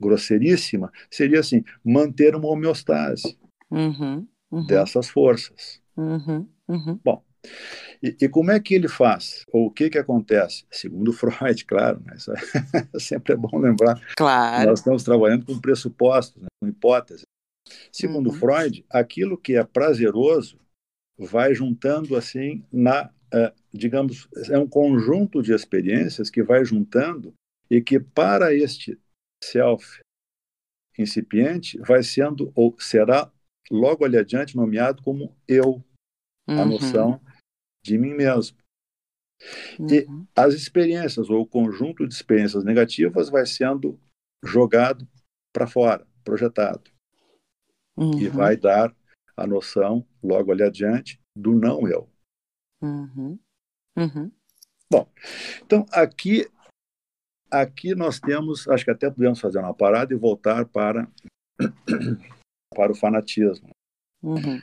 grosseiríssima, 0.00 0.92
seria 1.10 1.40
assim, 1.40 1.64
manter 1.84 2.34
uma 2.34 2.48
homeostase 2.48 3.38
uhum, 3.70 4.26
uhum. 4.50 4.66
dessas 4.66 5.08
forças. 5.08 5.82
Uhum, 5.96 6.48
uhum. 6.68 7.00
Bom, 7.02 7.24
e, 8.02 8.16
e, 8.20 8.28
como 8.28 8.50
é 8.50 8.60
que 8.60 8.74
ele 8.74 8.88
faz? 8.88 9.44
Ou 9.52 9.66
o 9.66 9.70
que 9.70 9.90
que 9.90 9.98
acontece? 9.98 10.64
Segundo 10.70 11.12
Freud, 11.14 11.64
claro, 11.64 12.02
mas 12.04 12.26
sempre 13.02 13.34
é 13.34 13.36
bom 13.36 13.58
lembrar. 13.58 14.00
Claro. 14.16 14.68
Nós 14.68 14.80
estamos 14.80 15.02
trabalhando 15.02 15.46
com 15.46 15.60
pressupostos, 15.60 16.42
né, 16.42 16.48
com 16.60 16.68
hipóteses. 16.68 17.22
Segundo 17.90 18.30
uhum. 18.30 18.36
Freud, 18.36 18.84
aquilo 18.90 19.38
que 19.38 19.56
é 19.56 19.64
prazeroso 19.64 20.58
vai 21.18 21.54
juntando 21.54 22.16
assim 22.16 22.64
na 22.72 23.10
uh, 23.32 23.54
digamos 23.72 24.28
é 24.50 24.58
um 24.58 24.68
conjunto 24.68 25.42
de 25.42 25.52
experiências 25.52 26.30
que 26.30 26.42
vai 26.42 26.64
juntando 26.64 27.34
e 27.70 27.80
que 27.80 27.98
para 27.98 28.54
este 28.54 28.98
self 29.42 30.00
incipiente 30.98 31.78
vai 31.78 32.02
sendo 32.02 32.52
ou 32.54 32.74
será 32.78 33.30
logo 33.70 34.04
ali 34.04 34.16
adiante 34.16 34.56
nomeado 34.56 35.02
como 35.02 35.36
eu 35.48 35.84
uhum. 36.48 36.60
a 36.60 36.64
noção 36.64 37.20
de 37.82 37.98
mim 37.98 38.14
mesmo 38.14 38.56
uhum. 39.78 39.86
e 39.90 40.06
as 40.34 40.54
experiências 40.54 41.30
ou 41.30 41.42
o 41.42 41.46
conjunto 41.46 42.06
de 42.06 42.14
experiências 42.14 42.64
negativas 42.64 43.28
vai 43.28 43.46
sendo 43.46 44.00
jogado 44.42 45.08
para 45.52 45.66
fora 45.66 46.06
projetado 46.22 46.90
uhum. 47.96 48.18
e 48.18 48.28
vai 48.28 48.56
dar 48.56 48.94
a 49.36 49.46
noção, 49.46 50.06
logo 50.22 50.52
ali 50.52 50.62
adiante, 50.62 51.20
do 51.36 51.54
não 51.54 51.88
eu. 51.88 52.08
Uhum. 52.82 53.38
Uhum. 53.96 54.30
Bom, 54.90 55.10
então 55.62 55.86
aqui, 55.90 56.48
aqui 57.50 57.94
nós 57.94 58.20
temos, 58.20 58.68
acho 58.68 58.84
que 58.84 58.90
até 58.90 59.10
podemos 59.10 59.40
fazer 59.40 59.58
uma 59.58 59.74
parada 59.74 60.12
e 60.12 60.16
voltar 60.16 60.66
para, 60.66 61.10
para 62.74 62.92
o 62.92 62.94
fanatismo. 62.94 63.70
Uhum. 64.22 64.62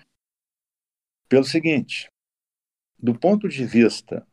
Pelo 1.27 1.43
seguinte, 1.43 2.07
do 2.99 3.17
ponto 3.17 3.47
de 3.47 3.65
vista 3.65 4.25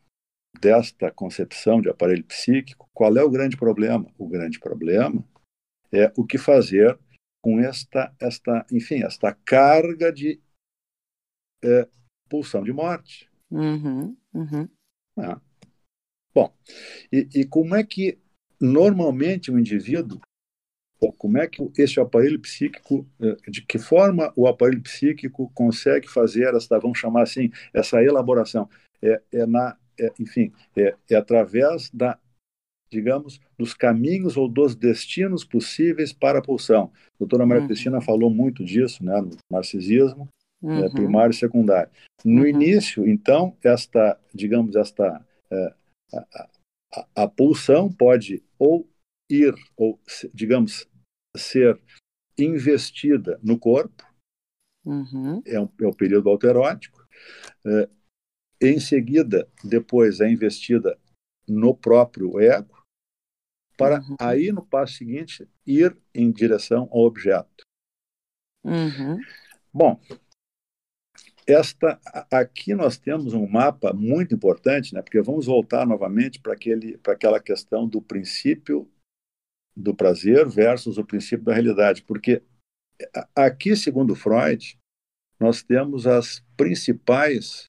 desta 0.61 1.11
concepção 1.11 1.81
de 1.81 1.88
aparelho 1.88 2.24
psíquico, 2.24 2.88
qual 2.92 3.16
é 3.16 3.22
o 3.22 3.31
grande 3.31 3.57
problema? 3.57 4.12
O 4.18 4.29
grande 4.29 4.59
problema 4.59 5.24
é 5.92 6.12
o 6.16 6.24
que 6.24 6.37
fazer 6.37 6.98
com 7.48 7.58
esta, 7.61 8.14
esta, 8.20 8.66
enfim, 8.70 9.02
esta 9.02 9.32
carga 9.32 10.12
de 10.12 10.38
é, 11.64 11.88
pulsão 12.28 12.62
de 12.62 12.74
morte. 12.74 13.26
Uhum, 13.50 14.14
uhum. 14.34 14.68
Ah. 15.16 15.40
Bom, 16.34 16.54
e, 17.11 17.26
e, 17.34 17.46
como 17.46 17.74
é 17.74 17.82
que 17.82 18.18
normalmente 18.61 19.50
o 19.50 19.58
indivíduo, 19.58 20.20
ou 21.00 21.11
como 21.11 21.38
é 21.38 21.48
que 21.48 21.62
este 21.78 21.98
aparelho 21.98 22.38
psíquico, 22.38 23.08
é, 23.18 23.50
de 23.50 23.62
que 23.62 23.78
forma 23.78 24.30
o 24.37 24.46
aparelho 24.46 24.82
psíquico 24.82 25.50
consegue 25.54 26.06
fazer 26.06 26.54
esta, 26.54 26.78
vamos 26.78 26.98
chamar 26.98 27.22
assim, 27.22 27.50
essa 27.72 28.02
elaboração? 28.02 28.68
É, 29.00 29.22
é 29.32 29.46
na, 29.46 29.74
é, 29.98 30.12
enfim, 30.20 30.52
é, 30.76 30.94
é 31.08 31.16
através 31.16 31.88
da 31.90 32.18
digamos, 32.90 33.40
dos 33.59 33.74
caminhos 33.74 34.37
ou 34.37 34.48
dos 34.48 34.74
destinos 34.74 35.44
possíveis 35.44 36.12
para 36.12 36.38
a 36.38 36.42
pulsão. 36.42 36.90
A 36.94 37.18
doutora 37.18 37.46
Maria 37.46 37.62
uhum. 37.62 37.68
Cristina 37.68 38.01
falou 38.01 38.31
muito 38.31 38.64
disso, 38.64 39.05
né, 39.05 39.20
no 39.20 39.37
narcisismo, 39.51 40.29
é, 40.62 40.66
uhum. 40.66 40.85
é, 40.85 40.90
primário 40.90 41.31
e 41.31 41.37
secundário. 41.37 41.90
No 42.24 42.42
uhum. 42.42 42.48
início, 42.48 43.09
então, 43.09 43.57
esta, 43.62 44.18
digamos, 44.35 44.74
esta, 44.77 45.24
é, 45.51 45.74
a, 46.14 46.48
a, 46.94 47.07
a, 47.24 47.29
pulsão 47.29 47.92
pode 47.92 48.42
ou 48.59 48.88
ir, 49.31 49.55
ou, 49.77 49.98
digamos, 50.33 50.88
ser 51.37 51.79
investida 52.38 53.38
no 53.42 53.59
corpo, 53.59 54.05
uhum. 54.85 55.42
é, 55.46 55.61
um, 55.61 55.68
é 55.81 55.87
o 55.87 55.94
período 55.94 56.29
alterótico, 56.29 57.07
é, 57.66 57.88
em 58.61 58.81
seguida, 58.81 59.48
depois 59.62 60.20
é 60.20 60.29
investida 60.29 60.98
no 61.46 61.74
próprio 61.74 62.40
ego, 62.40 62.77
para 63.78 64.00
uhum. 64.00 64.16
aí 64.20 64.50
no 64.50 64.66
passo 64.66 64.94
seguinte 64.94 65.48
ir 65.64 65.96
em 66.12 66.30
direção 66.32 66.88
ao 66.90 67.04
objeto. 67.04 67.64
Uhum. 68.64 69.18
Bom, 69.72 70.00
esta 71.46 71.98
aqui 72.30 72.74
nós 72.74 72.98
temos 72.98 73.33
um 73.33 73.46
mapa 73.48 73.92
muito 73.94 74.35
importante, 74.35 74.92
né? 74.92 75.00
Porque 75.00 75.22
vamos 75.22 75.46
voltar 75.46 75.87
novamente 75.87 76.40
para 76.40 76.52
aquele 76.52 76.98
para 76.98 77.14
aquela 77.14 77.40
questão 77.40 77.88
do 77.88 78.02
princípio 78.02 78.90
do 79.74 79.94
prazer 79.94 80.48
versus 80.48 80.98
o 80.98 81.04
princípio 81.04 81.44
da 81.44 81.54
realidade, 81.54 82.02
porque 82.02 82.42
aqui, 83.35 83.76
segundo 83.76 84.16
Freud, 84.16 84.76
nós 85.38 85.62
temos 85.62 86.04
as 86.04 86.44
principais 86.56 87.66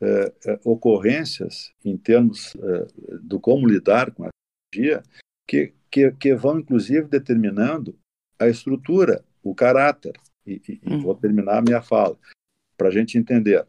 eh, 0.00 0.32
ocorrências 0.64 1.74
em 1.84 1.96
termos 1.98 2.56
eh, 2.56 2.86
do 3.22 3.38
como 3.38 3.68
lidar 3.68 4.10
com 4.12 4.24
a 4.24 4.30
energia 4.74 5.02
que, 5.52 5.74
que, 5.90 6.10
que 6.12 6.34
vão, 6.34 6.60
inclusive, 6.60 7.06
determinando 7.06 7.94
a 8.38 8.48
estrutura, 8.48 9.22
o 9.42 9.54
caráter. 9.54 10.14
E, 10.46 10.62
e, 10.66 10.80
e 10.82 10.96
vou 10.96 11.14
terminar 11.14 11.58
a 11.58 11.62
minha 11.62 11.82
fala, 11.82 12.18
para 12.74 12.88
a 12.88 12.90
gente 12.90 13.18
entender. 13.18 13.64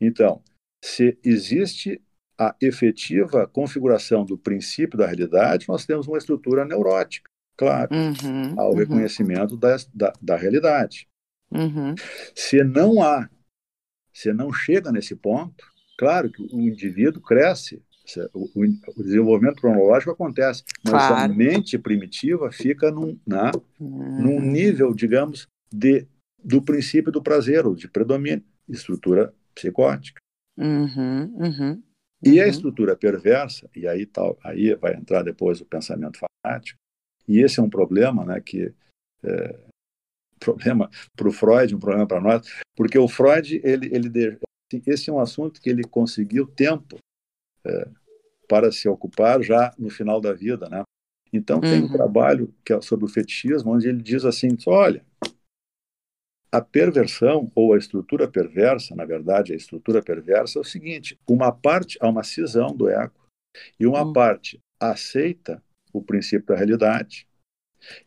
Então, 0.00 0.42
se 0.82 1.18
existe 1.22 2.00
a 2.38 2.56
efetiva 2.62 3.46
configuração 3.46 4.24
do 4.24 4.38
princípio 4.38 4.96
da 4.96 5.06
realidade, 5.06 5.66
nós 5.68 5.84
temos 5.84 6.08
uma 6.08 6.16
estrutura 6.16 6.64
neurótica, 6.64 7.28
claro, 7.56 7.94
uhum, 7.94 8.58
ao 8.58 8.70
uhum. 8.70 8.78
reconhecimento 8.78 9.56
da, 9.56 9.76
da, 9.92 10.12
da, 10.22 10.36
realidade. 10.36 11.06
Uhum. 11.50 11.94
Se 12.34 12.64
não 12.64 13.02
há, 13.02 13.28
se 14.14 14.32
não 14.32 14.50
chega 14.52 14.90
nesse 14.90 15.14
ponto, 15.14 15.64
claro 15.98 16.30
que 16.30 16.42
o 16.42 16.60
indivíduo 16.60 17.20
cresce, 17.20 17.82
o, 18.32 18.48
o 18.96 19.02
desenvolvimento 19.02 19.60
cronológico 19.60 20.12
acontece, 20.12 20.64
mas 20.84 21.08
claro. 21.08 21.32
a 21.32 21.34
mente 21.34 21.78
primitiva 21.78 22.50
fica 22.50 22.90
num, 22.90 23.18
né, 23.26 23.50
uhum. 23.78 24.22
num 24.22 24.40
nível, 24.40 24.94
digamos, 24.94 25.46
de, 25.72 26.06
do 26.42 26.62
princípio 26.62 27.12
do 27.12 27.22
prazer, 27.22 27.66
ou 27.66 27.74
de 27.74 27.88
predomínio, 27.88 28.44
estrutura 28.68 29.34
psicótica. 29.54 30.20
Uhum, 30.56 31.34
uhum, 31.36 31.82
e 32.24 32.40
a 32.40 32.44
uhum. 32.44 32.50
estrutura 32.50 32.96
perversa, 32.96 33.68
e 33.76 33.86
aí, 33.86 34.06
tal, 34.06 34.38
aí 34.42 34.74
vai 34.74 34.94
entrar 34.94 35.22
depois 35.22 35.60
o 35.60 35.66
pensamento 35.66 36.18
fanático, 36.18 36.78
e 37.26 37.40
esse 37.40 37.60
é 37.60 37.62
um 37.62 37.70
problema 37.70 38.24
né, 38.24 38.40
que 38.40 38.72
é, 39.22 39.58
problema 40.38 40.88
para 41.14 41.28
o 41.28 41.32
Freud, 41.32 41.74
um 41.74 41.80
problema 41.80 42.06
para 42.06 42.20
nós, 42.20 42.48
porque 42.76 42.98
o 42.98 43.08
Freud, 43.08 43.60
ele, 43.62 43.90
ele 43.92 44.38
assim, 44.72 44.82
esse 44.86 45.10
é 45.10 45.12
um 45.12 45.20
assunto 45.20 45.60
que 45.60 45.68
ele 45.68 45.84
conseguiu 45.84 46.46
tempo 46.46 46.96
é, 46.96 47.07
para 48.48 48.72
se 48.72 48.88
ocupar 48.88 49.42
já 49.42 49.72
no 49.78 49.90
final 49.90 50.20
da 50.20 50.32
vida, 50.32 50.68
né? 50.68 50.82
Então 51.32 51.56
uhum. 51.56 51.62
tem 51.62 51.80
um 51.80 51.86
uhum. 51.86 51.92
trabalho 51.92 52.54
que 52.64 52.72
é 52.72 52.80
sobre 52.80 53.04
o 53.04 53.08
fetichismo, 53.08 53.74
onde 53.74 53.88
ele 53.88 54.02
diz 54.02 54.24
assim, 54.24 54.56
olha, 54.66 55.04
a 56.50 56.60
perversão 56.60 57.50
ou 57.54 57.74
a 57.74 57.78
estrutura 57.78 58.26
perversa, 58.26 58.94
na 58.94 59.04
verdade, 59.04 59.52
a 59.52 59.56
estrutura 59.56 60.02
perversa 60.02 60.58
é 60.58 60.62
o 60.62 60.64
seguinte: 60.64 61.18
uma 61.28 61.52
parte 61.52 61.98
há 62.00 62.08
uma 62.08 62.24
cisão 62.24 62.74
do 62.74 62.88
ego 62.88 63.28
e 63.78 63.86
uma 63.86 64.02
uhum. 64.02 64.12
parte 64.12 64.60
aceita 64.80 65.62
o 65.92 66.02
princípio 66.02 66.46
da 66.46 66.56
realidade 66.56 67.26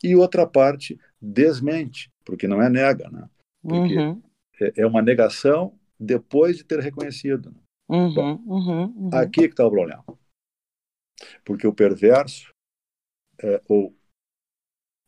e 0.04 0.16
outra 0.16 0.48
parte 0.48 1.00
desmente, 1.22 2.12
porque 2.26 2.48
não 2.48 2.62
é 2.62 2.70
nega, 2.70 3.10
né? 3.10 3.30
Porque 3.62 3.98
uhum. 3.98 4.22
é, 4.60 4.82
é 4.82 4.88
uma 4.88 5.02
negação 5.02 5.78
depois 6.00 6.58
de 6.58 6.64
ter 6.64 6.80
reconhecido. 6.80 7.52
Né? 7.52 7.58
Uhum, 7.92 8.14
Bom, 8.14 8.36
uhum, 8.46 8.84
uhum. 8.84 9.10
aqui 9.14 9.42
que 9.42 9.48
está 9.48 9.68
o 9.68 9.70
problema. 9.70 10.06
Porque 11.44 11.68
o 11.68 11.76
perverso, 11.76 12.54
é, 13.44 13.62
ou 13.68 13.94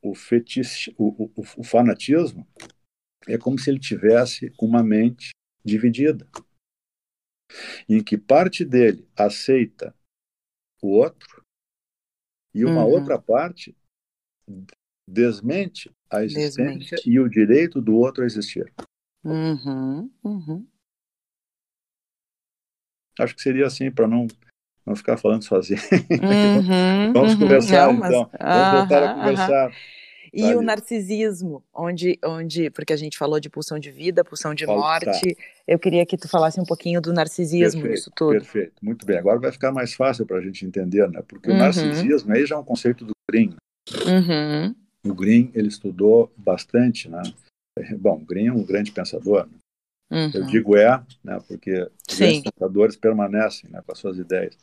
o, 0.03 0.13
fetiche, 0.13 0.93
o, 0.97 1.23
o, 1.23 1.41
o 1.59 1.63
fanatismo, 1.63 2.45
é 3.25 3.37
como 3.37 3.57
se 3.57 3.69
ele 3.69 3.79
tivesse 3.79 4.53
uma 4.59 4.83
mente 4.83 5.29
dividida, 5.63 6.29
em 7.87 8.03
que 8.03 8.17
parte 8.17 8.65
dele 8.65 9.07
aceita 9.15 9.95
o 10.81 10.89
outro 10.89 11.41
e 12.53 12.65
uma 12.65 12.83
uhum. 12.83 12.91
outra 12.91 13.17
parte 13.17 13.73
desmente 15.07 15.89
a 16.09 16.23
existência 16.25 16.97
desmente. 16.97 17.09
e 17.09 17.17
o 17.17 17.29
direito 17.29 17.81
do 17.81 17.95
outro 17.95 18.23
a 18.23 18.25
existir. 18.25 18.73
Uhum, 19.23 20.11
uhum. 20.21 20.67
Acho 23.19 23.35
que 23.35 23.41
seria 23.41 23.65
assim 23.65 23.91
para 23.91 24.07
não 24.07 24.27
não 24.85 24.95
ficar 24.95 25.17
falando 25.17 25.43
sozinho. 25.43 25.79
Uhum, 26.11 27.13
vamos 27.13 27.33
uhum. 27.33 27.39
conversar 27.39 27.87
não, 27.87 27.93
mas... 27.93 28.09
então. 28.09 28.29
Vamos 28.39 28.79
voltar 28.79 29.03
a 29.03 29.13
conversar. 29.15 29.71
E 30.33 30.55
o 30.55 30.63
narcisismo, 30.63 31.63
onde, 31.71 32.17
onde, 32.25 32.71
porque 32.71 32.91
a 32.91 32.97
gente 32.97 33.19
falou 33.19 33.39
de 33.39 33.51
pulsão 33.51 33.77
de 33.77 33.91
vida, 33.91 34.23
pulsão 34.23 34.55
de 34.55 34.65
morte, 34.65 35.35
tá. 35.35 35.43
eu 35.67 35.77
queria 35.77 36.03
que 36.07 36.17
tu 36.17 36.27
falasse 36.27 36.59
um 36.59 36.65
pouquinho 36.65 36.99
do 36.99 37.13
narcisismo 37.13 37.83
perfeito, 37.83 38.11
tudo. 38.15 38.31
Perfeito, 38.31 38.73
muito 38.81 39.05
bem. 39.05 39.19
Agora 39.19 39.39
vai 39.39 39.51
ficar 39.51 39.71
mais 39.71 39.93
fácil 39.93 40.25
para 40.25 40.37
a 40.37 40.41
gente 40.41 40.65
entender, 40.65 41.07
né? 41.07 41.21
Porque 41.27 41.51
uhum. 41.51 41.55
o 41.55 41.59
narcisismo 41.59 42.33
aí 42.33 42.47
já 42.47 42.55
é 42.55 42.57
um 42.57 42.63
conceito 42.63 43.05
do 43.05 43.13
Green. 43.29 43.55
Uhum. 44.07 44.75
O 45.05 45.13
Green, 45.13 45.51
ele 45.53 45.67
estudou 45.67 46.33
bastante, 46.35 47.07
né? 47.07 47.21
Bom, 47.99 48.15
o 48.15 48.25
Green 48.25 48.47
é 48.47 48.51
um 48.51 48.63
grande 48.63 48.91
pensador. 48.91 49.45
Né? 49.45 49.53
Uhum. 50.11 50.31
Eu 50.33 50.45
digo 50.45 50.77
é, 50.77 51.03
né? 51.23 51.39
Porque 51.47 51.89
os 52.09 52.17
grandes 52.17 52.41
pensadores 52.41 52.95
permanecem 52.95 53.69
né, 53.69 53.81
com 53.85 53.91
as 53.91 53.97
suas 53.97 54.17
ideias. 54.17 54.55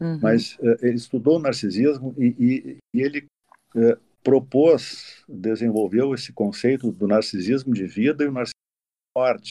Uhum. 0.00 0.18
Mas 0.20 0.56
uh, 0.58 0.76
ele 0.82 0.96
estudou 0.96 1.36
o 1.36 1.42
narcisismo 1.42 2.14
e, 2.18 2.34
e, 2.38 2.78
e 2.94 3.02
ele 3.02 3.26
uh, 3.74 3.96
propôs, 4.24 5.22
desenvolveu 5.28 6.14
esse 6.14 6.32
conceito 6.32 6.90
do 6.90 7.06
narcisismo 7.06 7.74
de 7.74 7.86
vida 7.86 8.24
e 8.24 8.28
o 8.28 8.32
narcisismo 8.32 8.54
de 8.54 9.18
morte, 9.18 9.50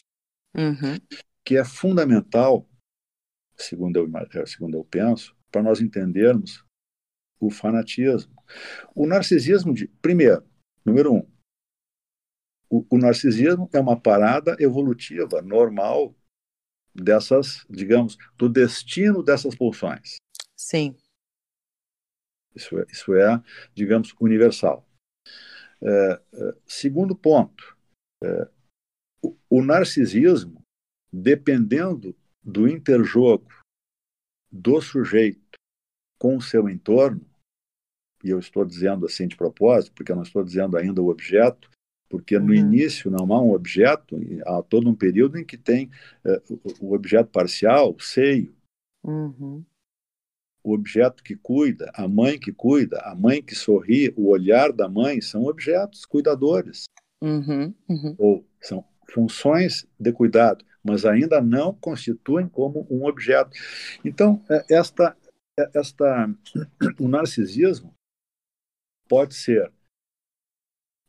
uhum. 0.56 0.98
que 1.44 1.56
é 1.56 1.64
fundamental, 1.64 2.68
segundo 3.56 3.96
eu, 3.96 4.10
eh, 4.34 4.46
segundo 4.46 4.76
eu 4.76 4.84
penso, 4.84 5.34
para 5.50 5.62
nós 5.62 5.80
entendermos 5.80 6.64
o 7.38 7.50
fanatismo. 7.50 8.34
O 8.94 9.06
narcisismo 9.06 9.72
de, 9.72 9.86
primeiro, 10.02 10.44
número 10.84 11.14
um, 11.14 11.26
o, 12.70 12.84
o 12.90 12.98
narcisismo 12.98 13.68
é 13.72 13.80
uma 13.80 13.98
parada 13.98 14.56
evolutiva 14.58 15.42
normal 15.42 16.14
dessas, 16.94 17.66
digamos, 17.68 18.16
do 18.36 18.48
destino 18.48 19.22
dessas 19.22 19.54
pulsões. 19.54 20.16
Sim. 20.56 20.96
Isso 22.54 22.78
é, 22.78 22.86
isso 22.88 23.14
é 23.14 23.42
digamos, 23.74 24.14
universal. 24.20 24.86
É, 25.82 26.22
é, 26.32 26.56
segundo 26.66 27.14
ponto, 27.16 27.76
é, 28.22 28.48
o, 29.22 29.36
o 29.50 29.62
narcisismo, 29.62 30.62
dependendo 31.12 32.16
do 32.42 32.68
interjogo 32.68 33.48
do 34.50 34.80
sujeito 34.80 35.58
com 36.18 36.36
o 36.36 36.42
seu 36.42 36.68
entorno, 36.68 37.28
e 38.22 38.30
eu 38.30 38.38
estou 38.38 38.64
dizendo 38.64 39.04
assim 39.04 39.26
de 39.26 39.36
propósito, 39.36 39.92
porque 39.94 40.12
eu 40.12 40.16
não 40.16 40.22
estou 40.22 40.42
dizendo 40.42 40.76
ainda 40.78 41.02
o 41.02 41.08
objeto, 41.08 41.68
porque 42.14 42.38
no 42.38 42.50
uhum. 42.50 42.54
início 42.54 43.10
não 43.10 43.32
há 43.34 43.42
um 43.42 43.52
objeto, 43.52 44.16
há 44.46 44.62
todo 44.62 44.88
um 44.88 44.94
período 44.94 45.36
em 45.36 45.44
que 45.44 45.56
tem 45.56 45.90
uh, 46.24 46.60
o 46.80 46.94
objeto 46.94 47.28
parcial, 47.30 47.92
o 47.92 48.00
seio, 48.00 48.54
uhum 49.02 49.64
o 50.64 50.72
objeto 50.72 51.22
que 51.22 51.36
cuida, 51.36 51.90
a 51.94 52.08
mãe 52.08 52.38
que 52.38 52.50
cuida, 52.50 52.98
a 53.00 53.14
mãe 53.14 53.42
que 53.42 53.54
sorri, 53.54 54.14
o 54.16 54.28
olhar 54.30 54.72
da 54.72 54.88
mãe 54.88 55.20
são 55.20 55.44
objetos 55.44 56.06
cuidadores. 56.06 56.84
Uhum, 57.20 57.74
uhum. 57.86 58.14
Ou 58.16 58.46
são 58.62 58.82
funções 59.10 59.86
de 60.00 60.10
cuidado, 60.10 60.64
mas 60.82 61.04
ainda 61.04 61.38
não 61.42 61.74
constituem 61.74 62.48
como 62.48 62.86
um 62.90 63.04
objeto. 63.04 63.50
Então, 64.02 64.42
é, 64.48 64.64
esta, 64.70 65.14
é, 65.58 65.70
esta, 65.74 66.30
o 66.98 67.08
narcisismo 67.08 67.94
pode 69.06 69.34
ser, 69.34 69.70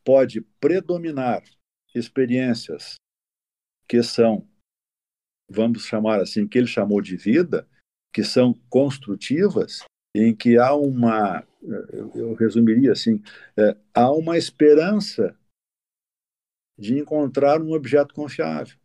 pode 0.05 0.41
predominar 0.59 1.43
experiências 1.93 2.95
que 3.87 4.01
são, 4.03 4.47
vamos 5.49 5.85
chamar 5.85 6.21
assim, 6.21 6.47
que 6.47 6.57
ele 6.57 6.67
chamou 6.67 7.01
de 7.01 7.17
vida, 7.17 7.67
que 8.13 8.23
são 8.23 8.53
construtivas, 8.69 9.79
em 10.15 10.33
que 10.33 10.57
há 10.57 10.73
uma, 10.73 11.45
eu 12.13 12.33
resumiria 12.35 12.91
assim, 12.93 13.21
é, 13.57 13.75
há 13.93 14.11
uma 14.11 14.37
esperança 14.37 15.37
de 16.77 16.97
encontrar 16.97 17.61
um 17.61 17.73
objeto 17.73 18.13
confiável. 18.13 18.77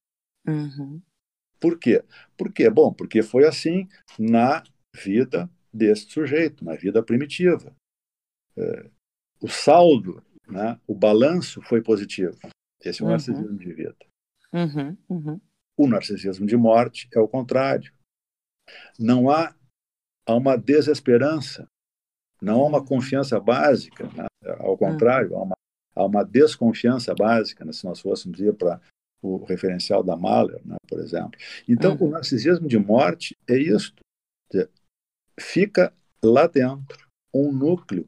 Uhum. 0.47 1.01
Por 1.61 1.79
quê? 1.79 2.03
Por 2.37 2.53
quê? 2.53 2.71
Bom, 2.71 2.93
porque 2.93 3.23
foi 3.23 3.47
assim 3.47 3.89
na 4.19 4.65
vida 4.95 5.51
desse 5.73 6.11
sujeito, 6.11 6.65
na 6.65 6.75
vida 6.75 7.03
primitiva. 7.03 7.77
É, 8.57 8.91
o 9.41 9.49
saldo, 9.49 10.25
né, 10.51 10.79
o 10.87 10.95
balanço 10.95 11.61
foi 11.63 11.83
positivo. 11.83 12.39
Esse 12.83 13.03
é 13.03 13.05
o 13.05 13.07
uhum. 13.07 13.13
narcisismo 13.13 13.59
de 13.59 13.73
vida. 13.73 13.97
Uhum. 14.53 14.97
uhum. 15.09 15.41
O 15.77 15.87
narcisismo 15.87 16.47
de 16.47 16.57
morte 16.57 17.09
é 17.15 17.19
o 17.19 17.29
contrário. 17.29 17.93
Não 18.99 19.31
há, 19.31 19.55
há 20.27 20.35
uma 20.35 20.57
desesperança, 20.57 21.67
não 22.41 22.61
há 22.61 22.67
uma 22.67 22.85
confiança 22.85 23.41
básica, 23.41 24.05
né? 24.15 24.27
ao 24.59 24.77
contrário, 24.77 25.35
há 25.37 25.43
uma, 25.43 25.57
há 25.95 26.05
uma 26.05 26.25
desconfiança 26.25 27.15
básica, 27.15 27.65
né? 27.65 27.73
se 27.73 27.85
nós 27.85 28.01
fôssemos 28.01 28.41
ir 28.41 28.55
para 28.55 28.81
o 29.23 29.45
referencial 29.45 30.03
da 30.03 30.17
Mahler, 30.17 30.61
né? 30.65 30.77
por 30.89 30.99
exemplo. 31.01 31.39
Então, 31.69 31.97
uhum. 31.97 32.09
o 32.09 32.11
narcisismo 32.11 32.69
de 32.69 32.79
morte 32.79 33.37
é 33.49 33.57
isto. 33.57 34.03
Fica 35.39 35.93
lá 36.23 36.47
dentro 36.47 37.09
um 37.33 37.51
núcleo 37.51 38.07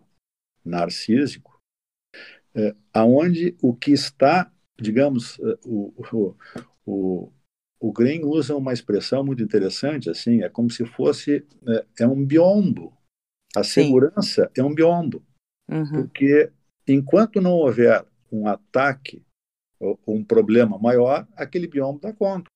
narcísico, 0.65 1.52
é, 2.55 2.75
aonde 2.93 3.57
o 3.63 3.75
que 3.75 3.93
está, 3.93 4.51
digamos, 4.81 5.39
é, 5.41 5.59
o, 5.65 5.93
o, 6.13 6.37
o, 6.87 7.33
o 7.81 7.93
Green 7.93 8.25
usa 8.25 8.57
uma 8.57 8.73
expressão 8.73 9.25
muito 9.25 9.43
interessante, 9.43 10.11
assim, 10.11 10.43
é 10.43 10.49
como 10.49 10.71
se 10.71 10.85
fosse 10.85 11.47
é, 11.67 11.87
é 12.01 12.07
um 12.07 12.25
biombo. 12.25 12.97
A 13.55 13.63
Sim. 13.63 13.85
segurança 13.85 14.51
é 14.57 14.63
um 14.63 14.75
biombo, 14.75 15.23
uhum. 15.71 15.91
porque 15.93 16.51
enquanto 16.89 17.41
não 17.41 17.53
houver 17.53 18.05
um 18.31 18.47
ataque 18.47 19.23
ou 19.79 19.99
um 20.07 20.25
problema 20.25 20.79
maior, 20.79 21.29
aquele 21.37 21.67
biombo 21.67 22.01
dá 22.01 22.13
conta. 22.13 22.49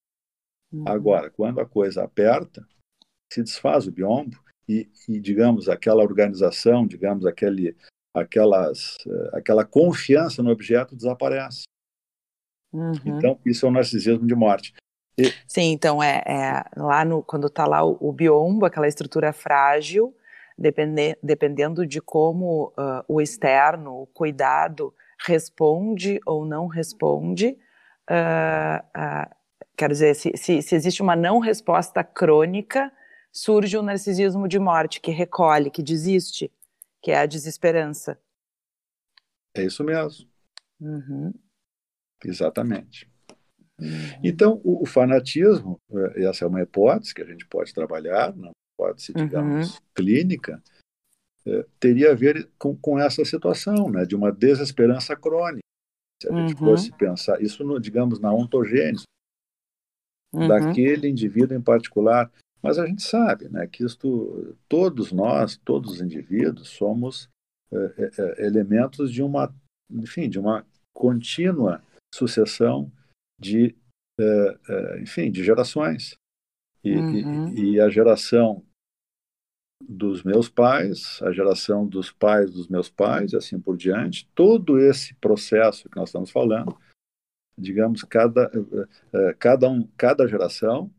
Uhum. 0.71 0.83
Agora, 0.87 1.29
quando 1.29 1.59
a 1.59 1.65
coisa 1.65 2.03
aperta, 2.03 2.67
se 3.31 3.43
desfaz 3.43 3.85
o 3.87 3.91
biombo 3.91 4.41
e, 4.67 4.89
e 5.07 5.19
digamos, 5.19 5.69
aquela 5.69 6.03
organização, 6.03 6.87
digamos, 6.87 7.25
aquele, 7.25 7.75
aquelas, 8.19 8.97
aquela 9.33 9.65
confiança 9.65 10.41
no 10.43 10.51
objeto 10.51 10.95
desaparece. 10.95 11.63
Uhum. 12.73 12.93
Então, 13.05 13.39
isso 13.45 13.65
é 13.65 13.69
o 13.69 13.71
narcisismo 13.71 14.25
de 14.27 14.35
morte. 14.35 14.73
E... 15.17 15.33
Sim, 15.47 15.71
então 15.71 16.01
é, 16.01 16.21
é, 16.27 16.63
lá 16.75 17.03
no 17.03 17.23
quando 17.23 17.47
está 17.47 17.65
lá 17.65 17.83
o, 17.83 17.97
o, 17.99 18.13
biombo, 18.13 18.65
aquela 18.65 18.87
estrutura 18.87 19.33
frágil, 19.33 20.15
depende, 20.57 21.17
dependendo 21.23 21.87
de 21.87 21.99
como 21.99 22.67
uh, 22.77 23.03
o 23.07 23.19
externo, 23.19 24.01
o 24.01 24.07
cuidado, 24.07 24.93
responde 25.25 26.19
ou 26.25 26.45
não 26.45 26.67
responde, 26.67 27.57
uh, 28.09 28.85
uh, 28.95 29.35
quer 29.75 29.89
dizer, 29.89 30.13
se, 30.15 30.31
se, 30.35 30.61
se, 30.61 30.75
existe 30.75 31.01
uma 31.01 31.15
não 31.15 31.39
resposta 31.39 32.03
crônica, 32.03 32.91
surge 33.31 33.75
o 33.75 33.81
narcisismo 33.81 34.47
de 34.47 34.59
morte, 34.59 35.01
que 35.01 35.09
recolhe, 35.09 35.71
que 35.71 35.81
desiste, 35.81 36.51
que 37.07 37.11
é 37.11 37.19
a 37.19 37.25
desesperança. 37.25 38.19
É 39.55 39.63
isso 39.63 39.81
mesmo. 39.81 40.29
Uhum. 40.77 41.33
Exatamente. 42.25 43.09
Uhum. 43.79 44.19
Então, 44.21 44.59
o, 44.61 44.83
o, 44.83 44.85
fanatismo, 44.85 45.79
é, 45.89 46.25
essa 46.25 46.43
é 46.43 46.47
uma 46.49 46.61
hipótese 46.61 47.13
que 47.13 47.21
a 47.21 47.25
gente 47.25 47.47
pode 47.47 47.73
trabalhar, 47.73 48.33
uma 48.33 48.51
hipótese, 48.73 49.13
digamos, 49.13 49.75
uhum. 49.75 49.81
clínica, 49.95 50.61
é, 51.45 51.65
teria 51.79 52.11
a 52.11 52.13
ver 52.13 52.51
com, 52.59 52.75
com 52.75 52.99
essa 52.99 53.23
situação, 53.23 53.89
né, 53.89 54.03
de 54.03 54.13
uma 54.13 54.29
desesperança 54.29 55.15
crônica. 55.15 55.63
Se 56.21 56.27
a 56.27 56.35
gente 56.35 56.55
uhum. 56.55 56.71
fosse 56.71 56.91
pensar, 56.91 57.41
isso, 57.41 57.63
no, 57.63 57.79
digamos, 57.79 58.19
na 58.19 58.33
ontogênese 58.33 59.05
uhum. 60.33 60.49
daquele 60.49 61.07
indivíduo 61.07 61.55
em 61.55 61.61
particular. 61.61 62.29
Mas 62.67 62.77
a 62.77 62.85
gente 62.85 63.01
sabe 63.01 63.47
né, 63.47 63.65
que 63.65 63.81
isto, 63.81 64.57
todos 64.67 65.13
nós, 65.13 65.55
todos 65.55 65.93
os 65.93 66.01
indivíduos, 66.01 66.67
somos 66.67 67.29
é, 67.71 67.77
é, 67.77 68.11
é 68.17 68.45
elementos 68.45 69.09
de 69.09 69.23
uma, 69.23 69.55
enfim, 69.89 70.29
de 70.29 70.37
uma 70.37 70.67
contínua 70.93 71.81
sucessão 72.13 72.91
de, 73.39 73.73
uh, 74.19 74.97
enfim, 75.01 75.31
de 75.31 75.45
gerações. 75.45 76.17
E, 76.83 76.93
uhum. 76.93 77.47
e, 77.53 77.75
e, 77.75 77.79
a 77.79 77.89
geração 77.89 78.65
dos 79.81 80.23
meus 80.23 80.49
pais, 80.49 81.21
a 81.21 81.31
geração 81.31 81.87
dos 81.87 82.11
pais 82.11 82.51
dos 82.51 82.67
meus 82.67 82.89
pais, 82.89 83.31
e 83.31 83.37
assim 83.37 83.57
por 83.57 83.77
diante, 83.77 84.27
todo 84.35 84.77
esse 84.77 85.13
processo 85.15 85.89
que 85.89 85.95
nós 85.95 86.09
estamos 86.09 86.31
falando, 86.31 86.77
digamos, 87.57 88.03
cada, 88.03 88.51
cada, 89.39 89.69
um, 89.69 89.87
cada 89.95 90.27
geração 90.27 90.91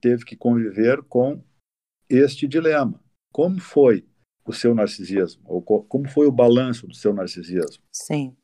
teve 0.00 0.24
que 0.24 0.36
conviver 0.36 1.02
com 1.02 1.42
este 2.08 2.46
dilema. 2.46 3.02
Como 3.32 3.60
foi 3.60 4.06
o 4.44 4.52
seu 4.52 4.74
narcisismo? 4.74 5.42
Ou 5.44 5.62
como 5.62 6.08
foi 6.08 6.26
o 6.26 6.32
balanço 6.32 6.86
do 6.86 6.94
seu 6.94 7.12
narcisismo? 7.12 7.82
Sim. 7.92 8.36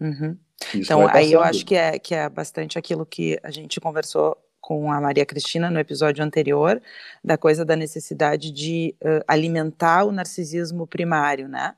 Uhum. 0.00 0.36
Então, 0.74 1.06
aí 1.08 1.32
eu 1.32 1.42
acho 1.42 1.64
que 1.66 1.74
é, 1.74 1.98
que 1.98 2.14
é 2.14 2.28
bastante 2.28 2.78
aquilo 2.78 3.04
que 3.04 3.38
a 3.42 3.50
gente 3.50 3.80
conversou 3.80 4.36
com 4.60 4.92
a 4.92 5.00
Maria 5.00 5.26
Cristina 5.26 5.68
no 5.70 5.80
episódio 5.80 6.24
anterior, 6.24 6.80
da 7.22 7.36
coisa 7.36 7.64
da 7.64 7.74
necessidade 7.74 8.52
de 8.52 8.94
uh, 9.02 9.24
alimentar 9.26 10.04
o 10.04 10.12
narcisismo 10.12 10.86
primário, 10.86 11.48
né? 11.48 11.74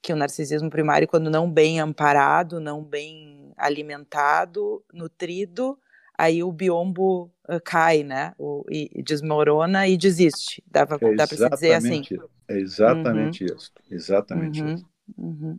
Que 0.00 0.12
o 0.12 0.16
narcisismo 0.16 0.70
primário, 0.70 1.08
quando 1.08 1.28
não 1.28 1.50
bem 1.50 1.80
amparado, 1.80 2.60
não 2.60 2.84
bem 2.84 3.52
alimentado, 3.56 4.82
nutrido, 4.92 5.76
aí 6.20 6.42
o 6.42 6.52
biombo 6.52 7.32
uh, 7.48 7.60
cai, 7.64 8.02
né? 8.02 8.34
O, 8.38 8.64
e, 8.70 9.02
desmorona 9.02 9.88
e 9.88 9.96
desiste. 9.96 10.62
Dá, 10.66 10.80
é 10.80 11.14
dá 11.14 11.26
para 11.26 11.36
se 11.36 11.48
dizer 11.48 11.72
assim. 11.72 12.02
É 12.46 12.58
exatamente 12.58 13.44
uhum. 13.44 13.56
isso. 13.56 13.72
Exatamente 13.90 14.62
uhum. 14.62 14.74
isso. 14.74 14.86
Uhum. 15.16 15.58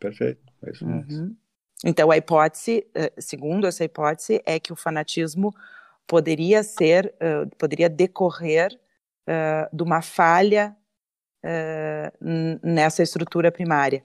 Perfeito. 0.00 0.42
É 0.62 0.70
isso 0.70 0.86
mesmo. 0.86 1.12
Uhum. 1.12 1.36
Então, 1.84 2.10
a 2.10 2.16
hipótese, 2.16 2.86
eh, 2.94 3.12
segundo 3.18 3.66
essa 3.66 3.84
hipótese, 3.84 4.42
é 4.46 4.58
que 4.58 4.72
o 4.72 4.76
fanatismo 4.76 5.54
poderia 6.06 6.62
ser, 6.62 7.14
uh, 7.16 7.48
poderia 7.56 7.88
decorrer 7.88 8.72
uh, 9.28 9.74
de 9.74 9.82
uma 9.82 10.02
falha 10.02 10.76
uh, 11.44 12.26
nessa 12.62 13.02
estrutura 13.02 13.52
primária. 13.52 14.02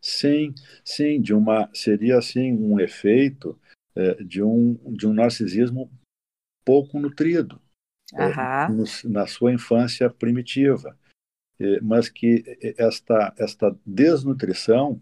Sim, 0.00 0.52
sim, 0.84 1.20
de 1.20 1.32
uma 1.32 1.70
seria 1.72 2.18
assim 2.18 2.52
um 2.52 2.80
efeito 2.80 3.58
de 4.24 4.42
um 4.42 4.74
de 4.94 5.06
um 5.06 5.12
narcisismo 5.12 5.90
pouco 6.64 6.98
nutrido 6.98 7.60
no, 8.70 8.84
na 9.10 9.26
sua 9.26 9.52
infância 9.52 10.08
primitiva, 10.08 10.98
mas 11.82 12.08
que 12.08 12.42
esta 12.78 13.34
esta 13.38 13.76
desnutrição 13.84 15.00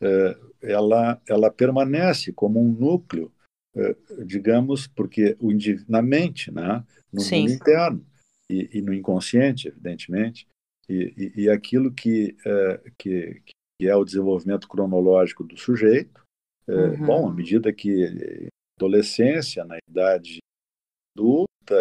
é, 0.00 0.36
ela, 0.62 1.20
ela 1.28 1.50
permanece 1.50 2.32
como 2.32 2.60
um 2.60 2.72
núcleo, 2.72 3.32
é, 3.76 3.96
digamos, 4.24 4.86
porque 4.86 5.36
o 5.40 5.50
na 5.88 6.02
mente, 6.02 6.50
né? 6.50 6.84
no 7.12 7.20
Sim. 7.20 7.42
mundo 7.42 7.52
interno 7.52 8.06
e, 8.50 8.70
e, 8.74 8.82
no 8.82 8.92
inconsciente, 8.92 9.68
evidentemente, 9.68 10.46
e, 10.88 11.32
e, 11.36 11.42
e 11.42 11.50
aquilo 11.50 11.92
que, 11.92 12.36
é, 12.44 12.90
que, 12.98 13.42
que, 13.80 13.88
é 13.88 13.94
o 13.94 14.04
desenvolvimento 14.04 14.68
cronológico 14.68 15.44
do 15.44 15.56
sujeito, 15.56 16.23
uhum. 16.68 17.06
bom, 17.06 17.28
à 17.28 17.32
medida 17.32 17.72
que 17.72 18.48
adolescência, 18.78 19.64
na 19.64 19.78
idade 19.88 20.38
adulta, 21.16 21.76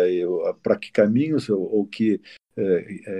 para 0.61 0.77
que 0.77 0.91
caminhos 0.91 1.49
ou, 1.49 1.61
ou 1.61 1.85
que, 1.87 2.21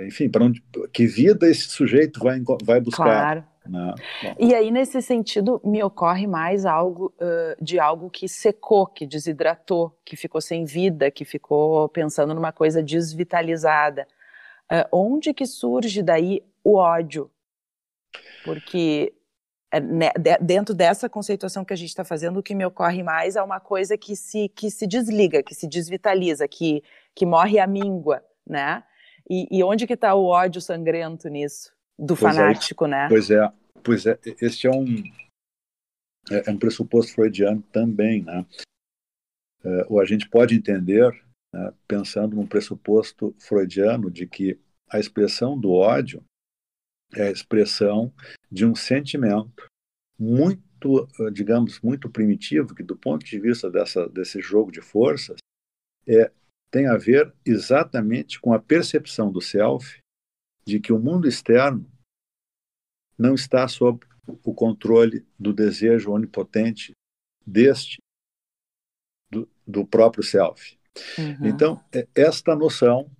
enfim, 0.06 0.30
para 0.30 0.44
onde, 0.44 0.62
que 0.92 1.06
vida 1.06 1.48
esse 1.48 1.68
sujeito 1.68 2.20
vai, 2.20 2.40
vai 2.64 2.80
buscar. 2.80 3.04
Claro 3.04 3.54
não, 3.66 3.94
E 4.38 4.54
aí, 4.54 4.70
nesse 4.70 5.00
sentido, 5.00 5.60
me 5.64 5.82
ocorre 5.82 6.26
mais 6.26 6.66
algo 6.66 7.14
uh, 7.16 7.64
de 7.64 7.78
algo 7.78 8.10
que 8.10 8.28
secou, 8.28 8.86
que 8.86 9.06
desidratou, 9.06 9.98
que 10.04 10.16
ficou 10.16 10.40
sem 10.40 10.64
vida, 10.64 11.10
que 11.10 11.24
ficou 11.24 11.88
pensando 11.88 12.34
numa 12.34 12.52
coisa 12.52 12.82
desvitalizada. 12.82 14.06
Uh, 14.70 14.84
onde 14.92 15.32
que 15.32 15.46
surge 15.46 16.02
daí 16.02 16.42
o 16.62 16.76
ódio? 16.76 17.30
Porque 18.44 19.14
né, 19.80 20.10
dentro 20.40 20.74
dessa 20.74 21.08
conceituação 21.08 21.64
que 21.64 21.72
a 21.72 21.76
gente 21.76 21.88
está 21.88 22.04
fazendo, 22.04 22.38
o 22.38 22.42
que 22.42 22.54
me 22.54 22.64
ocorre 22.64 23.02
mais 23.02 23.36
é 23.36 23.42
uma 23.42 23.60
coisa 23.60 23.96
que 23.96 24.16
se, 24.16 24.48
que 24.48 24.70
se 24.70 24.86
desliga, 24.86 25.42
que 25.42 25.54
se 25.54 25.66
desvitaliza, 25.66 26.46
que, 26.48 26.82
que 27.14 27.24
morre 27.24 27.58
a 27.58 27.66
míngua, 27.66 28.22
né? 28.46 28.82
E, 29.28 29.48
e 29.50 29.64
onde 29.64 29.86
que 29.86 29.94
está 29.94 30.14
o 30.14 30.26
ódio 30.26 30.60
sangrento 30.60 31.28
nisso? 31.28 31.74
do 31.98 32.16
pois 32.16 32.34
é, 32.34 32.38
fanático, 32.38 32.84
é, 32.84 32.88
né? 32.88 33.08
Pois 33.08 33.30
é, 33.30 33.52
pois 33.82 34.06
é, 34.06 34.18
este 34.40 34.66
é 34.66 34.70
um 34.70 34.84
é, 36.30 36.48
é 36.48 36.50
um 36.50 36.58
pressuposto 36.58 37.12
freudiano 37.12 37.62
também, 37.72 38.22
né? 38.22 38.44
É, 39.64 39.86
ou 39.88 40.00
a 40.00 40.04
gente 40.04 40.28
pode 40.28 40.54
entender, 40.54 41.10
né, 41.52 41.72
pensando 41.88 42.36
num 42.36 42.46
pressuposto 42.46 43.34
freudiano 43.38 44.10
de 44.10 44.26
que 44.26 44.58
a 44.90 44.98
expressão 44.98 45.58
do 45.58 45.72
ódio 45.72 46.22
é 47.12 47.28
a 47.28 47.30
expressão 47.30 48.12
de 48.50 48.64
um 48.64 48.74
sentimento 48.74 49.66
muito, 50.18 51.08
digamos, 51.32 51.80
muito 51.80 52.08
primitivo, 52.08 52.74
que 52.74 52.82
do 52.82 52.96
ponto 52.96 53.24
de 53.24 53.38
vista 53.38 53.70
dessa, 53.70 54.08
desse 54.08 54.40
jogo 54.40 54.70
de 54.70 54.80
forças, 54.80 55.38
é, 56.06 56.30
tem 56.70 56.86
a 56.86 56.96
ver 56.96 57.32
exatamente 57.44 58.40
com 58.40 58.52
a 58.52 58.58
percepção 58.58 59.30
do 59.30 59.40
self 59.40 59.98
de 60.66 60.80
que 60.80 60.92
o 60.92 60.98
mundo 60.98 61.28
externo 61.28 61.88
não 63.18 63.34
está 63.34 63.66
sob 63.68 64.04
o 64.42 64.54
controle 64.54 65.26
do 65.38 65.52
desejo 65.52 66.10
onipotente 66.10 66.92
deste, 67.46 67.98
do, 69.30 69.48
do 69.66 69.86
próprio 69.86 70.22
self. 70.22 70.76
Uhum. 71.18 71.46
Então, 71.46 71.84
é, 71.92 72.08
esta 72.14 72.56
noção, 72.56 73.10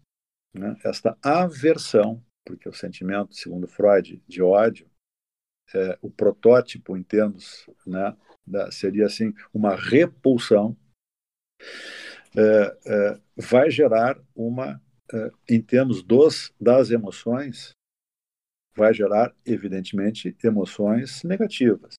né, 0.54 0.76
esta 0.84 1.16
aversão, 1.22 2.22
porque 2.44 2.68
o 2.68 2.74
sentimento, 2.74 3.34
segundo 3.34 3.66
Freud, 3.66 4.22
de 4.26 4.42
ódio, 4.42 4.88
é, 5.74 5.98
o 6.02 6.10
protótipo 6.10 6.96
em 6.96 7.02
termos, 7.02 7.68
né, 7.86 8.16
da, 8.46 8.70
seria 8.70 9.06
assim, 9.06 9.32
uma 9.52 9.74
repulsão, 9.74 10.76
é, 12.36 12.78
é, 12.86 13.20
vai 13.36 13.70
gerar 13.70 14.20
uma 14.34 14.80
eh, 15.12 15.30
em 15.48 15.60
termos 15.60 16.02
dos, 16.02 16.52
das 16.58 16.90
emoções, 16.90 17.70
vai 18.74 18.94
gerar, 18.94 19.34
evidentemente, 19.44 20.36
emoções 20.42 21.22
negativas. 21.22 21.94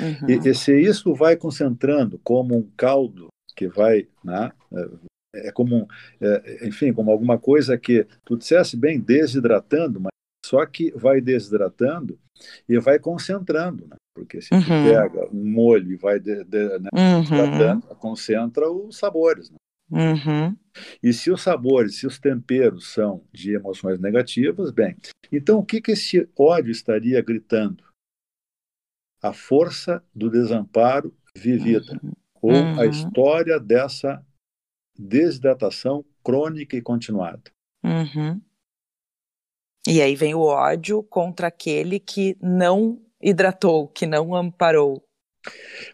Uhum. 0.00 0.28
E, 0.28 0.48
e, 0.48 0.54
se 0.54 0.76
isso 0.78 1.14
vai 1.14 1.36
concentrando 1.36 2.18
como 2.18 2.56
um 2.56 2.70
caldo 2.76 3.28
que 3.56 3.68
vai, 3.68 4.08
né, 4.24 4.52
é, 5.34 5.50
como, 5.52 5.88
é, 6.20 6.66
enfim, 6.66 6.92
como 6.92 7.10
alguma 7.10 7.38
coisa 7.38 7.78
que 7.78 8.06
tu 8.24 8.36
dissesse 8.36 8.76
bem, 8.76 9.00
desidratando, 9.00 10.00
mas 10.00 10.12
só 10.44 10.64
que 10.66 10.90
vai 10.92 11.20
desidratando 11.20 12.18
e 12.68 12.78
vai 12.78 12.98
concentrando, 12.98 13.86
né? 13.86 13.96
porque 14.14 14.40
se 14.40 14.52
uhum. 14.52 14.60
tu 14.60 14.66
pega 14.66 15.28
um 15.32 15.50
molho 15.50 15.92
e 15.92 15.96
vai 15.96 16.20
de, 16.20 16.44
de, 16.44 16.78
né, 16.78 16.90
uhum. 16.92 17.80
concentra 17.96 18.70
os 18.70 18.98
sabores. 18.98 19.50
Né? 19.50 19.56
Uhum. 19.90 20.56
E 21.02 21.12
se 21.12 21.30
os 21.30 21.42
sabores, 21.42 21.96
se 21.96 22.06
os 22.06 22.18
temperos 22.18 22.92
são 22.92 23.24
de 23.32 23.54
emoções 23.54 23.98
negativas, 24.00 24.70
bem, 24.70 24.96
então 25.30 25.58
o 25.58 25.64
que, 25.64 25.80
que 25.80 25.92
esse 25.92 26.28
ódio 26.36 26.70
estaria 26.70 27.20
gritando? 27.22 27.84
A 29.22 29.32
força 29.32 30.02
do 30.14 30.28
desamparo 30.28 31.14
vivida, 31.36 31.98
uhum. 32.02 32.12
ou 32.42 32.52
uhum. 32.52 32.80
a 32.80 32.86
história 32.86 33.58
dessa 33.60 34.24
desidratação 34.98 36.04
crônica 36.22 36.76
e 36.76 36.82
continuada. 36.82 37.42
Uhum. 37.84 38.40
E 39.86 40.00
aí 40.00 40.14
vem 40.14 40.34
o 40.34 40.42
ódio 40.42 41.02
contra 41.02 41.48
aquele 41.48 41.98
que 41.98 42.36
não 42.40 43.00
hidratou, 43.20 43.88
que 43.88 44.06
não 44.06 44.34
amparou. 44.34 45.04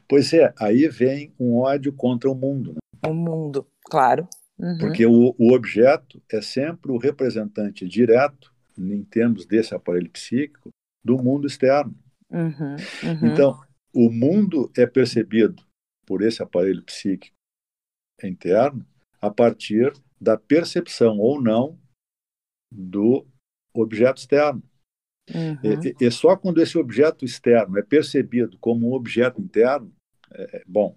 Pois 0.07 0.33
é, 0.35 0.53
aí 0.59 0.89
vem 0.89 1.33
um 1.41 1.57
ódio 1.57 1.93
contra 1.93 2.31
o 2.31 2.35
mundo. 2.35 2.75
Né? 2.75 2.79
O 3.07 3.15
mundo, 3.15 3.67
claro. 3.85 4.29
Uhum. 4.59 4.79
Porque 4.79 5.07
o, 5.07 5.35
o 5.39 5.55
objeto 5.55 6.23
é 6.31 6.43
sempre 6.43 6.93
o 6.93 6.99
representante 6.99 7.89
direto, 7.89 8.53
em 8.77 9.03
termos 9.05 9.47
desse 9.47 9.75
aparelho 9.75 10.11
psíquico, 10.11 10.69
do 11.03 11.17
mundo 11.17 11.47
externo. 11.47 11.97
Uhum. 12.31 12.77
Uhum. 13.03 13.33
Então, 13.33 13.59
o 13.95 14.11
mundo 14.11 14.71
é 14.77 14.87
percebido 14.87 15.63
por 16.05 16.23
esse 16.23 16.43
aparelho 16.43 16.83
psíquico 16.83 17.38
interno 18.27 18.85
a 19.21 19.31
partir 19.31 19.93
da 20.21 20.37
percepção 20.37 21.19
ou 21.19 21.41
não 21.41 21.79
do 22.71 23.27
objeto 23.73 24.19
externo. 24.19 24.63
Uhum. 25.35 25.59
E, 26.01 26.07
e, 26.07 26.11
só 26.11 26.37
quando 26.37 26.61
esse 26.61 26.79
objeto 26.79 27.25
externo 27.25 27.79
é 27.79 27.83
percebido 27.83 28.57
como 28.59 28.89
um 28.89 28.95
objeto 28.95 29.41
interno, 29.41 29.93
é, 30.33 30.59
é 30.59 30.63
bom, 30.67 30.97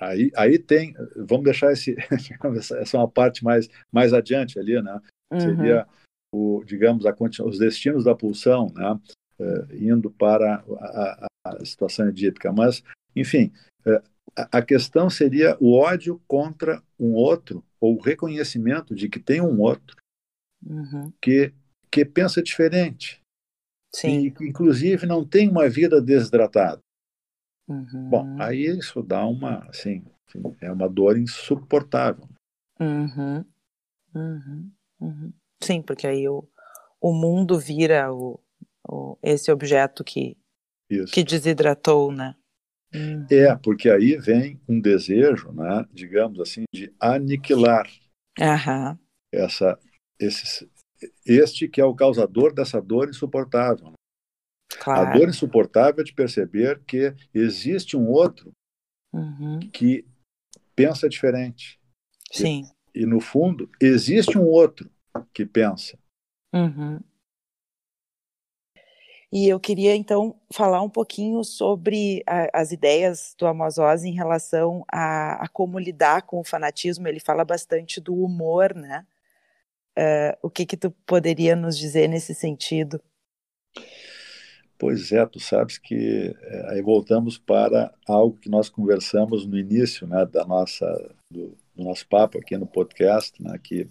aí, 0.00 0.30
aí 0.36 0.58
tem, 0.58 0.94
vamos 1.16 1.44
deixar 1.44 1.72
esse, 1.72 1.96
essa 2.80 2.96
é 2.96 3.00
uma 3.00 3.10
parte 3.10 3.42
mais, 3.42 3.68
mais 3.92 4.12
adiante 4.12 4.58
ali, 4.58 4.80
né? 4.80 5.00
Uhum. 5.32 5.40
Seria, 5.40 5.86
o, 6.32 6.62
digamos, 6.64 7.04
a, 7.06 7.14
os 7.44 7.58
destinos 7.58 8.04
da 8.04 8.14
pulsão, 8.14 8.72
né? 8.74 8.98
Uh, 9.38 9.74
indo 9.74 10.10
para 10.10 10.64
a, 10.80 11.26
a, 11.26 11.28
a, 11.44 11.64
situação 11.64 12.08
edípica. 12.08 12.50
Mas, 12.52 12.82
enfim, 13.14 13.52
uh, 13.84 14.02
a, 14.36 14.62
questão 14.62 15.08
seria 15.08 15.56
o 15.60 15.74
ódio 15.74 16.20
contra 16.26 16.82
um 16.98 17.14
outro, 17.14 17.64
ou 17.80 17.96
o 17.96 18.00
reconhecimento 18.00 18.94
de 18.94 19.08
que 19.08 19.18
tem 19.18 19.40
um 19.40 19.60
outro 19.60 19.96
uhum. 20.64 21.12
que, 21.20 21.52
que 21.90 22.04
pensa 22.04 22.42
diferente, 22.42 23.20
Sim. 23.96 24.26
E, 24.26 24.34
inclusive, 24.46 25.06
não 25.06 25.24
tem 25.24 25.48
uma 25.48 25.68
vida 25.70 26.02
desidratada. 26.02 26.80
Uhum. 27.66 28.10
Bom, 28.10 28.36
aí 28.42 28.66
isso 28.66 29.02
dá 29.02 29.26
uma, 29.26 29.66
assim, 29.70 30.04
é 30.60 30.70
uma 30.70 30.86
dor 30.86 31.16
insuportável. 31.16 32.28
Uhum. 32.78 33.42
Uhum. 34.14 34.70
Uhum. 35.00 35.32
Sim, 35.62 35.80
porque 35.80 36.06
aí 36.06 36.28
o, 36.28 36.46
o 37.00 37.14
mundo 37.14 37.58
vira 37.58 38.12
o, 38.12 38.38
o, 38.86 39.18
esse 39.22 39.50
objeto 39.50 40.04
que, 40.04 40.36
isso. 40.90 41.12
que 41.12 41.24
desidratou, 41.24 42.12
né? 42.12 42.36
Uhum. 42.96 43.26
É, 43.30 43.54
porque 43.56 43.90
aí 43.90 44.16
vem 44.16 44.60
um 44.68 44.80
desejo, 44.80 45.52
né, 45.52 45.84
digamos 45.92 46.40
assim, 46.40 46.64
de 46.72 46.92
aniquilar 46.98 47.86
essa, 49.32 49.78
esses, 50.18 50.66
este 51.24 51.68
que 51.68 51.80
é 51.80 51.84
o 51.84 51.94
causador 51.94 52.52
dessa 52.52 52.80
dor 52.80 53.08
insuportável. 53.08 53.92
Claro. 54.80 55.08
A 55.08 55.12
dor 55.12 55.28
insuportável 55.28 56.00
é 56.00 56.04
de 56.04 56.14
perceber 56.14 56.82
que 56.86 57.14
existe 57.32 57.96
um 57.96 58.08
outro 58.08 58.52
uhum. 59.12 59.58
que 59.72 60.04
pensa 60.74 61.08
diferente. 61.08 61.80
Sim. 62.30 62.64
E, 62.94 63.02
e, 63.02 63.06
no 63.06 63.20
fundo, 63.20 63.70
existe 63.80 64.36
um 64.38 64.44
outro 64.44 64.90
que 65.32 65.46
pensa. 65.46 65.98
Uhum. 66.54 67.00
E 69.32 69.48
eu 69.48 69.58
queria 69.58 69.94
então 69.94 70.36
falar 70.52 70.80
um 70.82 70.88
pouquinho 70.88 71.42
sobre 71.42 72.22
a, 72.26 72.60
as 72.60 72.70
ideias 72.70 73.34
do 73.36 73.46
Oz 73.46 74.04
em 74.04 74.12
relação 74.12 74.84
a, 74.90 75.44
a, 75.44 75.48
como 75.48 75.78
lidar 75.78 76.22
com 76.22 76.38
o 76.38 76.44
fanatismo. 76.44 77.08
Ele 77.08 77.18
fala 77.18 77.44
bastante 77.44 78.00
do 78.00 78.14
humor, 78.14 78.74
né? 78.74 79.04
Uh, 79.98 80.36
o 80.42 80.50
que 80.50 80.66
que 80.66 80.76
tu 80.76 80.90
poderia 81.06 81.56
nos 81.56 81.76
dizer 81.76 82.06
nesse 82.06 82.34
sentido? 82.34 83.00
Pois 84.78 85.10
é, 85.10 85.24
tu 85.24 85.40
sabes 85.40 85.78
que 85.78 86.36
é, 86.38 86.70
aí 86.70 86.82
voltamos 86.82 87.38
para 87.38 87.92
algo 88.06 88.36
que 88.36 88.50
nós 88.50 88.68
conversamos 88.68 89.46
no 89.46 89.58
início, 89.58 90.06
né, 90.06 90.26
da 90.26 90.44
nossa 90.44 90.86
do, 91.30 91.56
do 91.74 91.82
nosso 91.82 92.06
papo 92.06 92.38
aqui 92.38 92.58
no 92.58 92.66
podcast, 92.66 93.42
né, 93.42 93.58
que, 93.62 93.88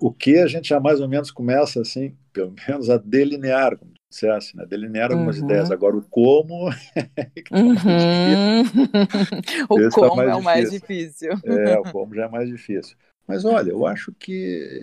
o 0.00 0.12
que 0.12 0.38
a 0.38 0.48
gente 0.48 0.68
já 0.68 0.80
mais 0.80 1.00
ou 1.00 1.08
menos 1.08 1.30
começa 1.30 1.80
assim, 1.80 2.16
pelo 2.32 2.52
menos 2.68 2.90
a 2.90 2.96
delinear, 2.96 3.78
como 3.78 3.92
dissesse, 4.10 4.56
né, 4.56 4.66
delinear 4.66 5.12
algumas 5.12 5.38
uhum. 5.38 5.44
ideias. 5.44 5.70
Agora 5.70 5.96
o 5.96 6.02
como 6.02 6.70
é 6.94 7.02
tá 7.48 7.56
uhum. 7.56 8.62
o 9.70 9.88
tá 9.88 9.90
como 9.94 10.16
tá 10.16 10.24
é 10.24 10.34
o 10.34 10.42
mais 10.42 10.70
difícil. 10.70 11.30
É, 11.44 11.78
o 11.80 11.92
como 11.92 12.14
já 12.14 12.24
é 12.24 12.28
mais 12.28 12.48
difícil. 12.48 12.96
Mas 13.26 13.44
olha, 13.44 13.70
eu 13.70 13.86
acho 13.86 14.12
que 14.12 14.82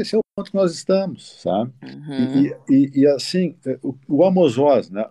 esse 0.00 0.14
é 0.14 0.18
o 0.18 0.22
ponto 0.34 0.50
que 0.50 0.56
nós 0.56 0.72
estamos, 0.72 1.38
sabe? 1.42 1.70
Uhum. 1.82 2.42
E, 2.42 2.56
e, 2.70 3.00
e, 3.00 3.06
assim, 3.06 3.58
o, 3.82 3.94
o 4.08 4.22
Oz, 4.22 4.88
né? 4.88 5.06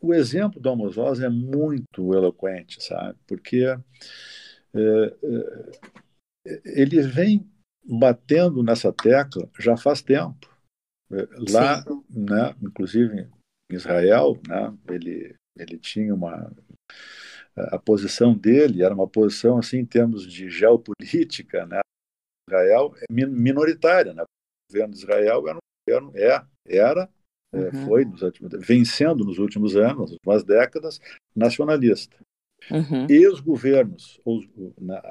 O 0.00 0.12
exemplo 0.12 0.60
do 0.60 0.68
Amos 0.68 0.98
Oz 0.98 1.20
é 1.20 1.28
muito 1.28 2.14
eloquente, 2.14 2.82
sabe? 2.82 3.16
Porque 3.26 3.64
é, 3.64 3.78
é, 4.74 6.60
ele 6.64 7.02
vem 7.02 7.48
batendo 7.84 8.62
nessa 8.62 8.92
tecla 8.92 9.48
já 9.58 9.76
faz 9.76 10.02
tempo. 10.02 10.48
É, 11.10 11.26
lá, 11.50 11.84
né, 12.10 12.54
inclusive 12.62 13.28
em 13.70 13.74
Israel, 13.74 14.38
né, 14.46 14.76
ele, 14.88 15.34
ele 15.56 15.78
tinha 15.78 16.14
uma 16.14 16.52
a 17.70 17.78
posição 17.78 18.34
dele 18.34 18.82
era 18.82 18.94
uma 18.94 19.08
posição 19.08 19.58
assim 19.58 19.78
em 19.78 19.84
termos 19.84 20.26
de 20.26 20.48
geopolítica, 20.48 21.66
né? 21.66 21.80
Israel 22.48 22.94
é 22.96 23.12
minoritária, 23.12 24.14
né? 24.14 24.22
O 24.22 24.72
governo 24.72 24.94
de 24.94 25.00
Israel 25.00 25.48
era, 25.48 25.56
um 25.56 25.60
governo, 25.88 26.12
é, 26.16 26.44
era, 26.66 27.10
é, 27.52 27.58
uhum. 27.58 27.86
foi 27.86 28.04
nos 28.04 28.22
últimos, 28.22 28.66
vencendo 28.66 29.24
nos 29.24 29.38
últimos 29.38 29.76
anos, 29.76 29.98
nas 29.98 30.12
últimas 30.12 30.44
décadas, 30.44 31.00
nacionalista. 31.34 32.16
Uhum. 32.70 33.06
E 33.08 33.26
os 33.26 33.40
governos, 33.40 34.20
ou, 34.24 34.40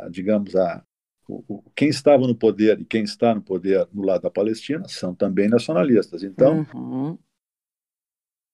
digamos 0.10 0.56
a 0.56 0.84
o, 1.28 1.64
quem 1.76 1.90
estava 1.90 2.26
no 2.26 2.36
poder 2.36 2.80
e 2.80 2.86
quem 2.86 3.04
está 3.04 3.36
no 3.36 3.42
poder 3.42 3.88
no 3.94 4.04
lado 4.04 4.22
da 4.22 4.32
Palestina 4.32 4.88
são 4.88 5.14
também 5.14 5.50
nacionalistas. 5.50 6.24
Então, 6.24 6.66
uhum. 6.74 7.18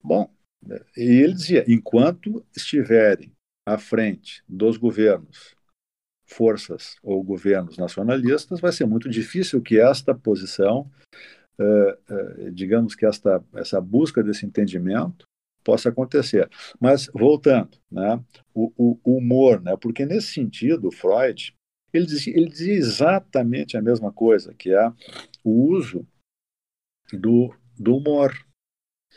bom, 0.01 0.33
e 0.97 1.03
ele 1.03 1.33
dizia: 1.33 1.63
enquanto 1.67 2.45
estiverem 2.55 3.31
à 3.65 3.77
frente 3.77 4.43
dos 4.47 4.77
governos, 4.77 5.55
forças 6.25 6.95
ou 7.03 7.23
governos 7.23 7.77
nacionalistas, 7.77 8.59
vai 8.59 8.71
ser 8.71 8.85
muito 8.85 9.09
difícil 9.09 9.61
que 9.61 9.79
esta 9.79 10.15
posição, 10.15 10.89
uh, 11.59 12.47
uh, 12.47 12.51
digamos 12.51 12.95
que 12.95 13.05
esta, 13.05 13.43
essa 13.53 13.79
busca 13.79 14.23
desse 14.23 14.45
entendimento 14.45 15.25
possa 15.63 15.89
acontecer. 15.89 16.49
Mas 16.79 17.09
voltando, 17.13 17.77
né, 17.89 18.21
o, 18.53 18.71
o 19.03 19.17
humor, 19.17 19.61
né, 19.61 19.77
porque 19.77 20.05
nesse 20.05 20.33
sentido, 20.33 20.91
Freud 20.91 21.55
ele 21.93 22.05
dizia, 22.05 22.35
ele 22.35 22.49
dizia 22.49 22.73
exatamente 22.73 23.77
a 23.77 23.81
mesma 23.81 24.11
coisa, 24.11 24.53
que 24.53 24.73
é 24.73 24.93
o 25.43 25.71
uso 25.71 26.05
do, 27.11 27.55
do 27.77 27.97
humor. 27.97 28.33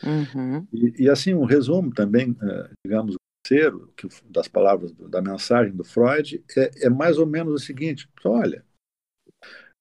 Uhum. 0.03 0.67
E, 0.71 1.05
e, 1.05 1.09
assim, 1.09 1.33
um 1.33 1.45
resumo 1.45 1.91
também, 1.91 2.37
digamos, 2.85 3.15
terceiro 3.47 3.91
que, 3.95 4.07
das 4.29 4.47
palavras 4.47 4.91
da 4.93 5.21
mensagem 5.21 5.73
do 5.73 5.83
Freud 5.83 6.43
é, 6.55 6.85
é 6.85 6.89
mais 6.89 7.17
ou 7.17 7.25
menos 7.25 7.53
o 7.53 7.65
seguinte: 7.65 8.09
olha, 8.23 8.63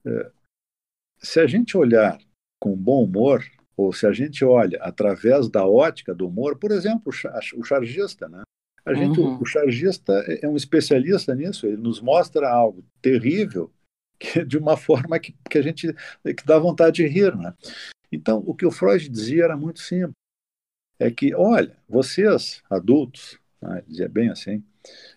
é, 0.07 0.33
se 1.19 1.41
a 1.41 1.47
gente 1.47 1.77
olhar 1.77 2.19
com 2.61 2.77
bom 2.77 3.05
humor, 3.05 3.45
ou 3.77 3.93
se 3.93 4.07
a 4.07 4.13
gente 4.13 4.45
olha 4.45 4.79
através 4.81 5.49
da 5.49 5.67
ótica 5.67 6.15
do 6.15 6.29
humor, 6.29 6.59
por 6.59 6.71
exemplo, 6.71 7.13
o 7.57 7.65
chargista, 7.65 8.29
né? 8.29 8.43
A 8.87 8.95
gente, 8.95 9.18
uhum. 9.18 9.37
o, 9.37 9.43
o 9.43 9.45
chargista 9.45 10.12
é, 10.28 10.47
é 10.47 10.49
um 10.49 10.57
especialista 10.57 11.34
nisso, 11.34 11.66
ele 11.66 11.76
nos 11.76 12.01
mostra 12.01 12.49
algo 12.49 12.84
terrível 13.03 13.70
que, 14.18 14.45
de 14.45 14.57
uma 14.57 14.76
forma 14.76 15.18
que, 15.18 15.34
que 15.51 15.59
a 15.59 15.62
gente 15.62 15.93
que 16.24 16.47
dá 16.47 16.59
vontade 16.59 16.97
de 16.97 17.07
rir, 17.07 17.37
né? 17.37 17.53
Então, 18.11 18.43
o 18.47 18.55
que 18.55 18.64
o 18.64 18.70
Freud 18.70 19.09
dizia 19.09 19.45
era 19.45 19.57
muito 19.57 19.80
simples. 19.80 20.14
É 20.99 21.11
que, 21.11 21.34
olha, 21.34 21.76
vocês, 21.89 22.62
adultos, 22.70 23.39
né? 23.61 23.82
dizia 23.87 24.09
bem 24.09 24.30
assim. 24.30 24.62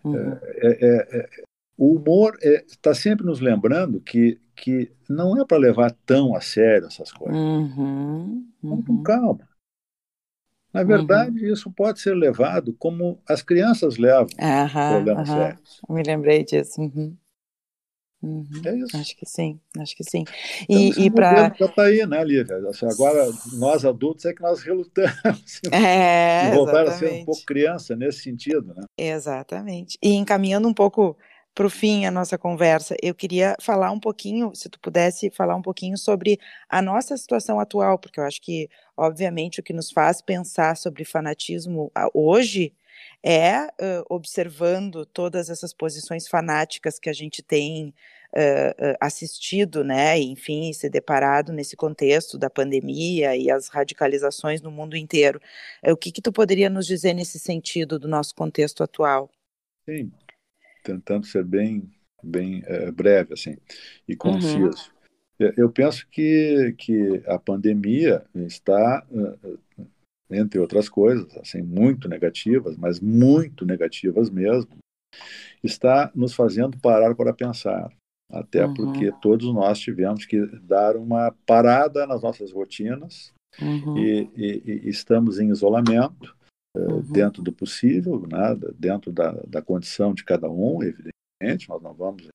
Uhum. 0.03 0.15
É, 0.15 0.77
é, 0.81 1.19
é, 1.19 1.29
o 1.77 1.95
humor 1.95 2.37
está 2.41 2.93
sempre 2.93 3.25
nos 3.25 3.39
lembrando 3.39 4.01
que, 4.01 4.39
que 4.55 4.91
não 5.07 5.39
é 5.39 5.45
para 5.45 5.57
levar 5.57 5.91
tão 6.05 6.35
a 6.35 6.41
sério 6.41 6.87
essas 6.87 7.11
coisas. 7.11 7.39
Uhum. 7.39 8.45
Uhum. 8.61 8.81
Com 8.81 9.03
calma. 9.03 9.47
Na 10.73 10.83
verdade, 10.83 11.45
uhum. 11.45 11.53
isso 11.53 11.71
pode 11.71 11.99
ser 11.99 12.13
levado 12.13 12.73
como 12.73 13.19
as 13.27 13.41
crianças 13.41 13.97
levam 13.97 14.27
problemas 14.91 15.27
sérios. 15.27 15.81
Me 15.89 16.03
lembrei 16.03 16.43
disso. 16.43 16.81
Uhum. 16.81 17.15
Uhum, 18.21 18.45
é 18.65 18.77
isso. 18.77 18.97
Acho 18.97 19.15
que 19.15 19.25
sim, 19.25 19.59
acho 19.77 19.95
que 19.95 20.03
sim. 20.03 20.25
E, 20.67 20.89
então, 20.89 21.03
e 21.03 21.09
para 21.09 21.53
já 21.57 21.65
está 21.65 21.83
aí, 21.83 22.05
né, 22.05 22.21
Lívia? 22.23 22.57
Assim, 22.69 22.85
agora 22.85 23.31
nós 23.53 23.85
adultos 23.85 24.25
é 24.25 24.33
que 24.33 24.41
nós 24.41 24.61
relutamos. 24.61 25.61
É, 25.71 26.49
e 26.51 26.55
voltar 26.55 26.83
exatamente. 26.83 26.89
a 26.89 26.97
ser 26.97 27.21
um 27.21 27.25
pouco 27.25 27.45
criança 27.45 27.95
nesse 27.95 28.19
sentido, 28.19 28.73
né? 28.75 28.83
Exatamente. 28.97 29.97
E 30.03 30.15
encaminhando 30.15 30.67
um 30.67 30.73
pouco 30.73 31.15
para 31.53 31.67
o 31.67 31.69
fim 31.69 32.05
a 32.05 32.11
nossa 32.11 32.37
conversa, 32.37 32.95
eu 33.01 33.13
queria 33.13 33.55
falar 33.61 33.91
um 33.91 33.99
pouquinho, 33.99 34.55
se 34.55 34.69
tu 34.69 34.79
pudesse 34.79 35.29
falar 35.29 35.55
um 35.55 35.61
pouquinho 35.61 35.97
sobre 35.97 36.39
a 36.69 36.81
nossa 36.81 37.17
situação 37.17 37.59
atual, 37.59 37.99
porque 37.99 38.19
eu 38.19 38.23
acho 38.23 38.41
que, 38.41 38.69
obviamente, 38.95 39.59
o 39.59 39.63
que 39.63 39.73
nos 39.73 39.91
faz 39.91 40.21
pensar 40.21 40.77
sobre 40.77 41.03
fanatismo 41.03 41.91
hoje 42.13 42.73
é 43.23 43.65
uh, 43.65 44.05
observando 44.09 45.05
todas 45.05 45.49
essas 45.49 45.73
posições 45.73 46.27
fanáticas 46.27 46.99
que 46.99 47.09
a 47.09 47.13
gente 47.13 47.41
tem 47.41 47.93
uh, 48.33 48.95
assistido, 48.99 49.83
né, 49.83 50.17
enfim, 50.17 50.71
se 50.73 50.89
deparado 50.89 51.51
nesse 51.51 51.75
contexto 51.75 52.37
da 52.37 52.49
pandemia 52.49 53.35
e 53.35 53.51
as 53.51 53.67
radicalizações 53.67 54.61
no 54.61 54.71
mundo 54.71 54.95
inteiro. 54.95 55.41
o 55.87 55.97
que, 55.97 56.11
que 56.11 56.21
tu 56.21 56.31
poderia 56.31 56.69
nos 56.69 56.85
dizer 56.85 57.13
nesse 57.13 57.39
sentido 57.39 57.99
do 57.99 58.07
nosso 58.07 58.33
contexto 58.35 58.83
atual? 58.83 59.29
Sim, 59.85 60.11
tentando 60.89 61.25
ser 61.25 61.43
bem, 61.43 61.89
bem 62.23 62.63
breve 62.93 63.33
assim 63.33 63.57
e 64.07 64.15
conciso. 64.15 64.91
Uhum. 65.39 65.51
Eu 65.55 65.69
penso 65.71 66.05
que, 66.11 66.75
que 66.77 67.23
a 67.25 67.39
pandemia 67.39 68.25
está 68.35 69.05
entre 70.29 70.59
outras 70.59 70.87
coisas, 70.87 71.35
assim, 71.37 71.61
muito 71.61 72.07
negativas, 72.07 72.77
mas 72.77 72.99
muito 72.99 73.65
negativas 73.65 74.29
mesmo, 74.29 74.69
está 75.63 76.11
nos 76.13 76.33
fazendo 76.33 76.77
parar 76.79 77.15
para 77.15 77.33
pensar. 77.33 77.91
Até 78.31 78.65
uhum. 78.65 78.73
porque 78.75 79.11
todos 79.21 79.51
nós 79.51 79.79
tivemos 79.79 80.23
que 80.25 80.45
dar 80.61 80.95
uma 80.95 81.33
parada 81.47 82.05
nas 82.05 82.21
nossas 82.21 82.51
rotinas 82.51 83.33
uhum. 83.59 83.97
e, 83.97 84.29
e, 84.35 84.81
e, 84.85 84.89
estamos 84.89 85.39
em 85.39 85.49
isolamento, 85.49 86.35
uhum. 86.75 87.01
dentro 87.11 87.41
do 87.41 87.51
possível, 87.51 88.21
né, 88.27 88.55
dentro 88.77 89.11
da, 89.11 89.31
da 89.47 89.61
condição 89.61 90.13
de 90.13 90.23
cada 90.23 90.49
um, 90.49 90.81
evidentemente, 90.83 91.69
nós 91.69 91.81
não 91.81 91.93
vamos. 91.93 92.27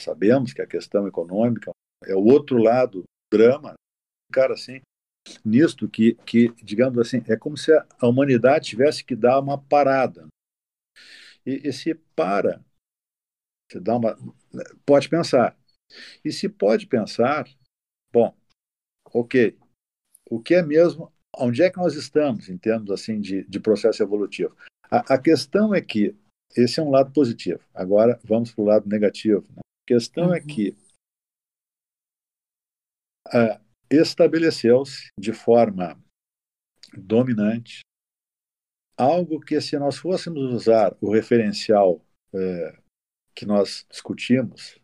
Sabemos 0.00 0.52
que 0.52 0.62
a 0.62 0.66
questão 0.66 1.06
econômica 1.06 1.70
é 2.04 2.14
o 2.14 2.24
outro 2.24 2.58
lado 2.58 3.02
do 3.02 3.38
drama. 3.38 3.74
Cara, 4.32 4.54
assim, 4.54 4.80
nisto 5.44 5.88
que, 5.88 6.14
que, 6.26 6.50
digamos 6.62 6.98
assim, 6.98 7.22
é 7.28 7.36
como 7.36 7.56
se 7.56 7.72
a 7.72 8.06
humanidade 8.06 8.66
tivesse 8.66 9.04
que 9.04 9.16
dar 9.16 9.40
uma 9.40 9.58
parada. 9.58 10.26
E, 11.46 11.68
e 11.68 11.72
se 11.72 11.94
para, 11.94 12.64
você 13.70 13.80
dá 13.80 13.96
uma, 13.96 14.16
pode 14.84 15.08
pensar. 15.08 15.56
E 16.24 16.32
se 16.32 16.48
pode 16.48 16.86
pensar, 16.86 17.48
bom, 18.12 18.34
ok, 19.12 19.56
o 20.28 20.40
que 20.40 20.54
é 20.54 20.62
mesmo, 20.62 21.12
onde 21.38 21.62
é 21.62 21.70
que 21.70 21.78
nós 21.78 21.94
estamos 21.94 22.48
em 22.48 22.56
termos 22.56 22.90
assim 22.90 23.20
de, 23.20 23.44
de 23.44 23.60
processo 23.60 24.02
evolutivo? 24.02 24.56
A, 24.90 25.14
a 25.14 25.18
questão 25.18 25.74
é 25.74 25.80
que 25.80 26.14
esse 26.56 26.78
é 26.78 26.82
um 26.82 26.90
lado 26.90 27.12
positivo. 27.12 27.60
Agora 27.74 28.20
vamos 28.24 28.52
para 28.52 28.62
o 28.62 28.66
lado 28.66 28.88
negativo. 28.88 29.44
Né? 29.50 29.60
A 29.60 29.86
questão 29.86 30.24
é 30.24 30.28
uhum. 30.28 30.34
é 30.34 30.40
que 30.40 30.76
a, 33.26 33.60
estabeleceu-se 33.90 35.08
de 35.18 35.32
forma 35.32 35.98
dominante 36.96 37.80
algo 38.96 39.40
que, 39.40 39.60
se 39.60 39.78
nós 39.78 39.96
fôssemos 39.96 40.52
usar 40.52 40.96
o 41.00 41.12
referencial 41.12 42.00
é, 42.32 42.78
que 43.34 43.44
nós 43.44 43.84
discutimos 43.90 44.78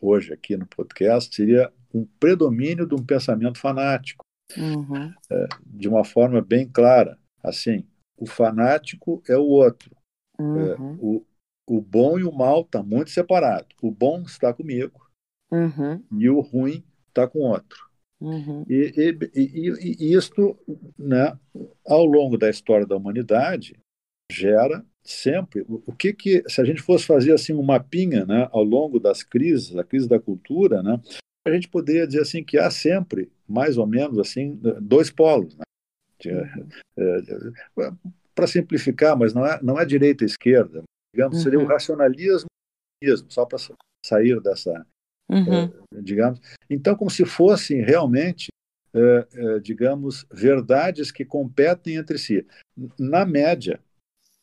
hoje 0.00 0.32
aqui 0.32 0.56
no 0.56 0.66
podcast, 0.66 1.34
seria 1.34 1.72
um 1.92 2.04
predomínio 2.20 2.86
de 2.86 2.94
um 2.94 3.04
pensamento 3.04 3.58
fanático, 3.58 4.24
uhum. 4.56 5.12
é, 5.30 5.48
de 5.64 5.88
uma 5.88 6.04
forma 6.04 6.40
bem 6.40 6.68
clara. 6.68 7.18
Assim, 7.42 7.84
o 8.16 8.26
fanático 8.26 9.22
é 9.28 9.36
o 9.36 9.44
outro. 9.44 9.94
Uhum. 10.38 10.60
É, 10.60 10.76
o, 11.00 11.26
o 11.66 11.80
bom 11.80 12.18
e 12.18 12.24
o 12.24 12.32
mal 12.32 12.62
estão 12.62 12.82
tá 12.82 12.88
muito 12.88 13.10
separados. 13.10 13.76
O 13.82 13.90
bom 13.90 14.22
está 14.22 14.52
comigo 14.52 15.06
uhum. 15.50 16.02
e 16.12 16.28
o 16.28 16.40
ruim 16.40 16.84
está 17.08 17.26
com 17.26 17.40
outro. 17.40 17.86
Uhum. 18.20 18.64
E, 18.68 18.92
e, 18.96 19.18
e, 19.34 19.96
e, 20.00 20.14
isto, 20.14 20.58
né, 20.98 21.38
ao 21.84 22.04
longo 22.04 22.38
da 22.38 22.48
história 22.48 22.86
da 22.86 22.96
humanidade, 22.96 23.78
gera 24.30 24.84
sempre 25.04 25.64
o 25.68 25.92
que 25.92 26.12
que 26.12 26.42
se 26.48 26.60
a 26.60 26.64
gente 26.64 26.82
fosse 26.82 27.06
fazer 27.06 27.32
assim 27.32 27.52
um 27.52 27.62
mapinha, 27.62 28.24
né, 28.24 28.48
ao 28.50 28.64
longo 28.64 28.98
das 28.98 29.22
crises, 29.22 29.76
a 29.76 29.84
crise 29.84 30.08
da 30.08 30.18
cultura, 30.18 30.82
né, 30.82 31.00
a 31.46 31.52
gente 31.52 31.68
poderia 31.68 32.06
dizer 32.06 32.22
assim 32.22 32.42
que 32.42 32.58
há 32.58 32.70
sempre 32.70 33.30
mais 33.48 33.78
ou 33.78 33.86
menos 33.86 34.18
assim 34.18 34.60
dois 34.80 35.10
polos, 35.10 35.56
né? 35.56 35.64
Uhum. 36.24 36.68
É, 36.96 37.18
é, 37.78 37.92
para 38.34 38.46
simplificar, 38.46 39.16
mas 39.16 39.32
não 39.32 39.46
é 39.46 39.62
não 39.62 39.78
é 39.78 39.84
direita 39.84 40.24
e 40.24 40.26
esquerda, 40.26 40.82
digamos, 41.14 41.42
seria 41.42 41.58
o 41.58 41.62
uhum. 41.62 41.68
racionalismo, 41.68 42.48
só 43.28 43.44
para 43.44 43.58
sair 44.04 44.40
dessa 44.40 44.86
uhum. 45.30 45.64
é, 45.64 46.02
digamos. 46.02 46.40
Então, 46.68 46.96
como 46.96 47.10
se 47.10 47.24
fossem 47.24 47.82
realmente, 47.82 48.48
é, 48.94 49.28
é, 49.32 49.58
digamos, 49.60 50.26
verdades 50.32 51.12
que 51.12 51.24
competem 51.24 51.96
entre 51.96 52.18
si. 52.18 52.46
Na 52.98 53.24
média, 53.24 53.78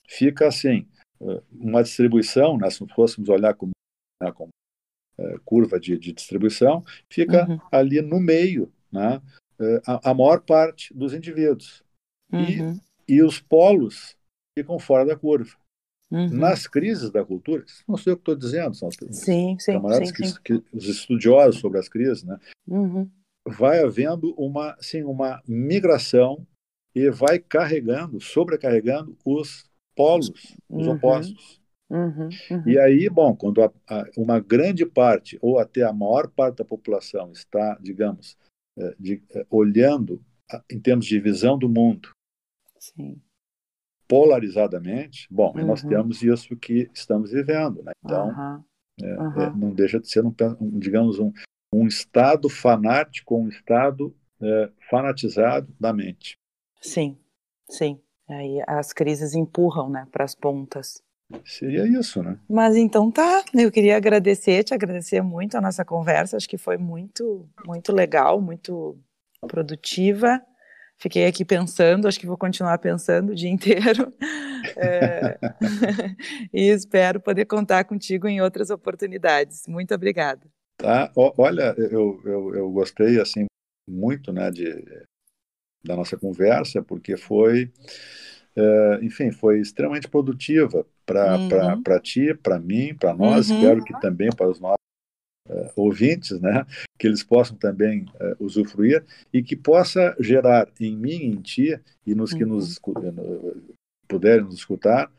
fica 0.07 0.47
assim, 0.47 0.87
uma 1.51 1.81
distribuição, 1.83 2.57
né, 2.57 2.69
se 2.69 2.85
fôssemos 2.93 3.29
olhar 3.29 3.53
como, 3.55 3.71
né, 4.21 4.31
como 4.31 4.49
é, 5.17 5.37
curva 5.45 5.79
de, 5.79 5.97
de, 5.97 6.11
distribuição, 6.11 6.83
fica 7.09 7.47
uhum. 7.49 7.59
ali 7.71 8.01
no 8.01 8.19
meio, 8.19 8.71
né, 8.91 9.21
é, 9.59 9.81
a, 9.85 10.11
a, 10.11 10.13
maior 10.13 10.41
parte 10.41 10.93
dos 10.93 11.13
indivíduos. 11.13 11.83
Uhum. 12.31 12.79
E, 13.07 13.15
e 13.15 13.23
os 13.23 13.39
polos 13.39 14.15
ficam 14.57 14.79
fora 14.79 15.05
da 15.05 15.15
curva. 15.15 15.55
Uhum. 16.11 16.29
Nas 16.29 16.67
crises 16.67 17.09
da 17.09 17.25
cultura, 17.25 17.65
não 17.87 17.97
sei 17.97 18.13
o 18.13 18.15
que 18.15 18.21
estou 18.21 18.35
dizendo, 18.35 18.75
são 18.75 18.89
sim, 18.91 19.57
sim, 19.59 19.73
camaradas 19.73 20.09
sim, 20.09 20.13
que, 20.13 20.27
sim. 20.27 20.35
que, 20.43 20.63
os 20.71 20.87
estudiosos 20.87 21.59
sobre 21.59 21.79
as 21.79 21.89
crises, 21.89 22.23
né? 22.23 22.39
Uhum. 22.67 23.09
Vai 23.47 23.83
havendo 23.83 24.33
uma, 24.35 24.77
sim, 24.79 25.03
uma 25.03 25.41
migração 25.47 26.45
e 26.93 27.09
vai 27.09 27.39
carregando, 27.39 28.21
sobrecarregando 28.21 29.17
os 29.25 29.67
polos, 29.95 30.31
os 30.69 30.87
uhum. 30.87 30.93
opostos. 30.93 31.62
Uhum, 31.93 32.29
uhum. 32.49 32.63
E 32.67 32.79
aí, 32.79 33.07
bom, 33.09 33.35
quando 33.35 33.61
a, 33.61 33.71
a, 33.87 34.05
uma 34.17 34.39
grande 34.39 34.85
parte, 34.85 35.37
ou 35.41 35.59
até 35.59 35.83
a 35.83 35.93
maior 35.93 36.27
parte 36.27 36.57
da 36.57 36.65
população 36.65 37.31
está, 37.31 37.77
digamos, 37.79 38.35
é, 38.77 38.95
de, 38.99 39.23
é, 39.31 39.45
olhando 39.49 40.19
a, 40.51 40.61
em 40.71 40.79
termos 40.79 41.05
de 41.05 41.19
visão 41.19 41.57
do 41.57 41.69
mundo, 41.69 42.09
Sim 42.79 43.21
polarizadamente, 44.07 45.27
bom, 45.31 45.53
uhum. 45.55 45.65
nós 45.65 45.81
temos 45.81 46.21
isso 46.21 46.55
que 46.55 46.87
estamos 46.93 47.31
vivendo, 47.31 47.81
né? 47.81 47.93
Então, 48.05 48.27
uhum. 48.27 48.63
É, 49.01 49.19
uhum. 49.19 49.41
É, 49.41 49.55
não 49.55 49.73
deixa 49.73 49.99
de 49.99 50.07
ser, 50.07 50.23
um, 50.23 50.33
um 50.61 50.77
digamos, 50.77 51.19
um, 51.19 51.31
um 51.73 51.87
estado 51.87 52.47
fanático, 52.47 53.35
um 53.35 53.49
estado 53.49 54.15
é, 54.39 54.71
fanatizado 54.89 55.73
da 55.79 55.91
mente. 55.91 56.37
Sim, 56.79 57.17
sim. 57.67 57.99
Aí 58.29 58.61
as 58.67 58.93
crises 58.93 59.33
empurram, 59.33 59.89
né, 59.89 60.07
para 60.11 60.23
as 60.23 60.35
pontas. 60.35 61.02
Seria 61.45 61.85
isso, 61.87 62.21
né? 62.21 62.37
Mas 62.49 62.75
então 62.75 63.09
tá, 63.11 63.43
eu 63.53 63.71
queria 63.71 63.97
agradecer, 63.97 64.63
te 64.63 64.73
agradecer 64.73 65.21
muito 65.21 65.57
a 65.57 65.61
nossa 65.61 65.83
conversa, 65.83 66.37
acho 66.37 66.47
que 66.47 66.57
foi 66.57 66.77
muito, 66.77 67.49
muito 67.65 67.91
legal, 67.91 68.39
muito 68.39 68.97
produtiva. 69.47 70.41
Fiquei 70.97 71.25
aqui 71.25 71.43
pensando, 71.43 72.07
acho 72.07 72.19
que 72.19 72.27
vou 72.27 72.37
continuar 72.37 72.77
pensando 72.77 73.31
o 73.31 73.35
dia 73.35 73.49
inteiro. 73.49 74.13
É, 74.77 75.37
e 76.53 76.69
espero 76.69 77.19
poder 77.19 77.43
contar 77.43 77.83
contigo 77.83 78.29
em 78.29 78.39
outras 78.39 78.69
oportunidades. 78.69 79.67
Muito 79.67 79.93
obrigada. 79.93 80.47
Tá, 80.77 81.11
olha, 81.15 81.75
eu, 81.77 82.21
eu, 82.23 82.55
eu 82.55 82.71
gostei 82.71 83.19
assim 83.19 83.45
muito, 83.85 84.31
né, 84.31 84.49
de, 84.49 84.73
da 85.83 85.95
nossa 85.95 86.17
conversa, 86.17 86.81
porque 86.81 87.17
foi, 87.17 87.71
é, 88.55 88.99
enfim, 89.01 89.31
foi 89.31 89.59
extremamente 89.59 90.07
produtiva 90.07 90.85
para 91.05 91.37
uhum. 91.37 91.99
ti, 92.01 92.33
para 92.35 92.59
mim, 92.59 92.93
para 92.93 93.13
nós, 93.13 93.49
uhum. 93.49 93.57
espero 93.57 93.83
que 93.83 93.99
também 93.99 94.29
para 94.29 94.47
os 94.47 94.59
nossos 94.59 94.77
uh, 95.49 95.71
ouvintes, 95.75 96.39
né, 96.39 96.65
que 96.97 97.07
eles 97.07 97.23
possam 97.23 97.57
também 97.57 98.05
uh, 98.15 98.43
usufruir 98.43 99.03
e 99.33 99.41
que 99.41 99.55
possa 99.55 100.15
gerar 100.19 100.67
em 100.79 100.95
mim, 100.95 101.23
em 101.23 101.41
ti 101.41 101.79
e 102.05 102.13
nos 102.13 102.31
que 102.33 102.45
nos 102.45 102.77
uh, 102.77 103.75
puderem 104.07 104.45
nos 104.45 104.55
escutar 104.55 105.11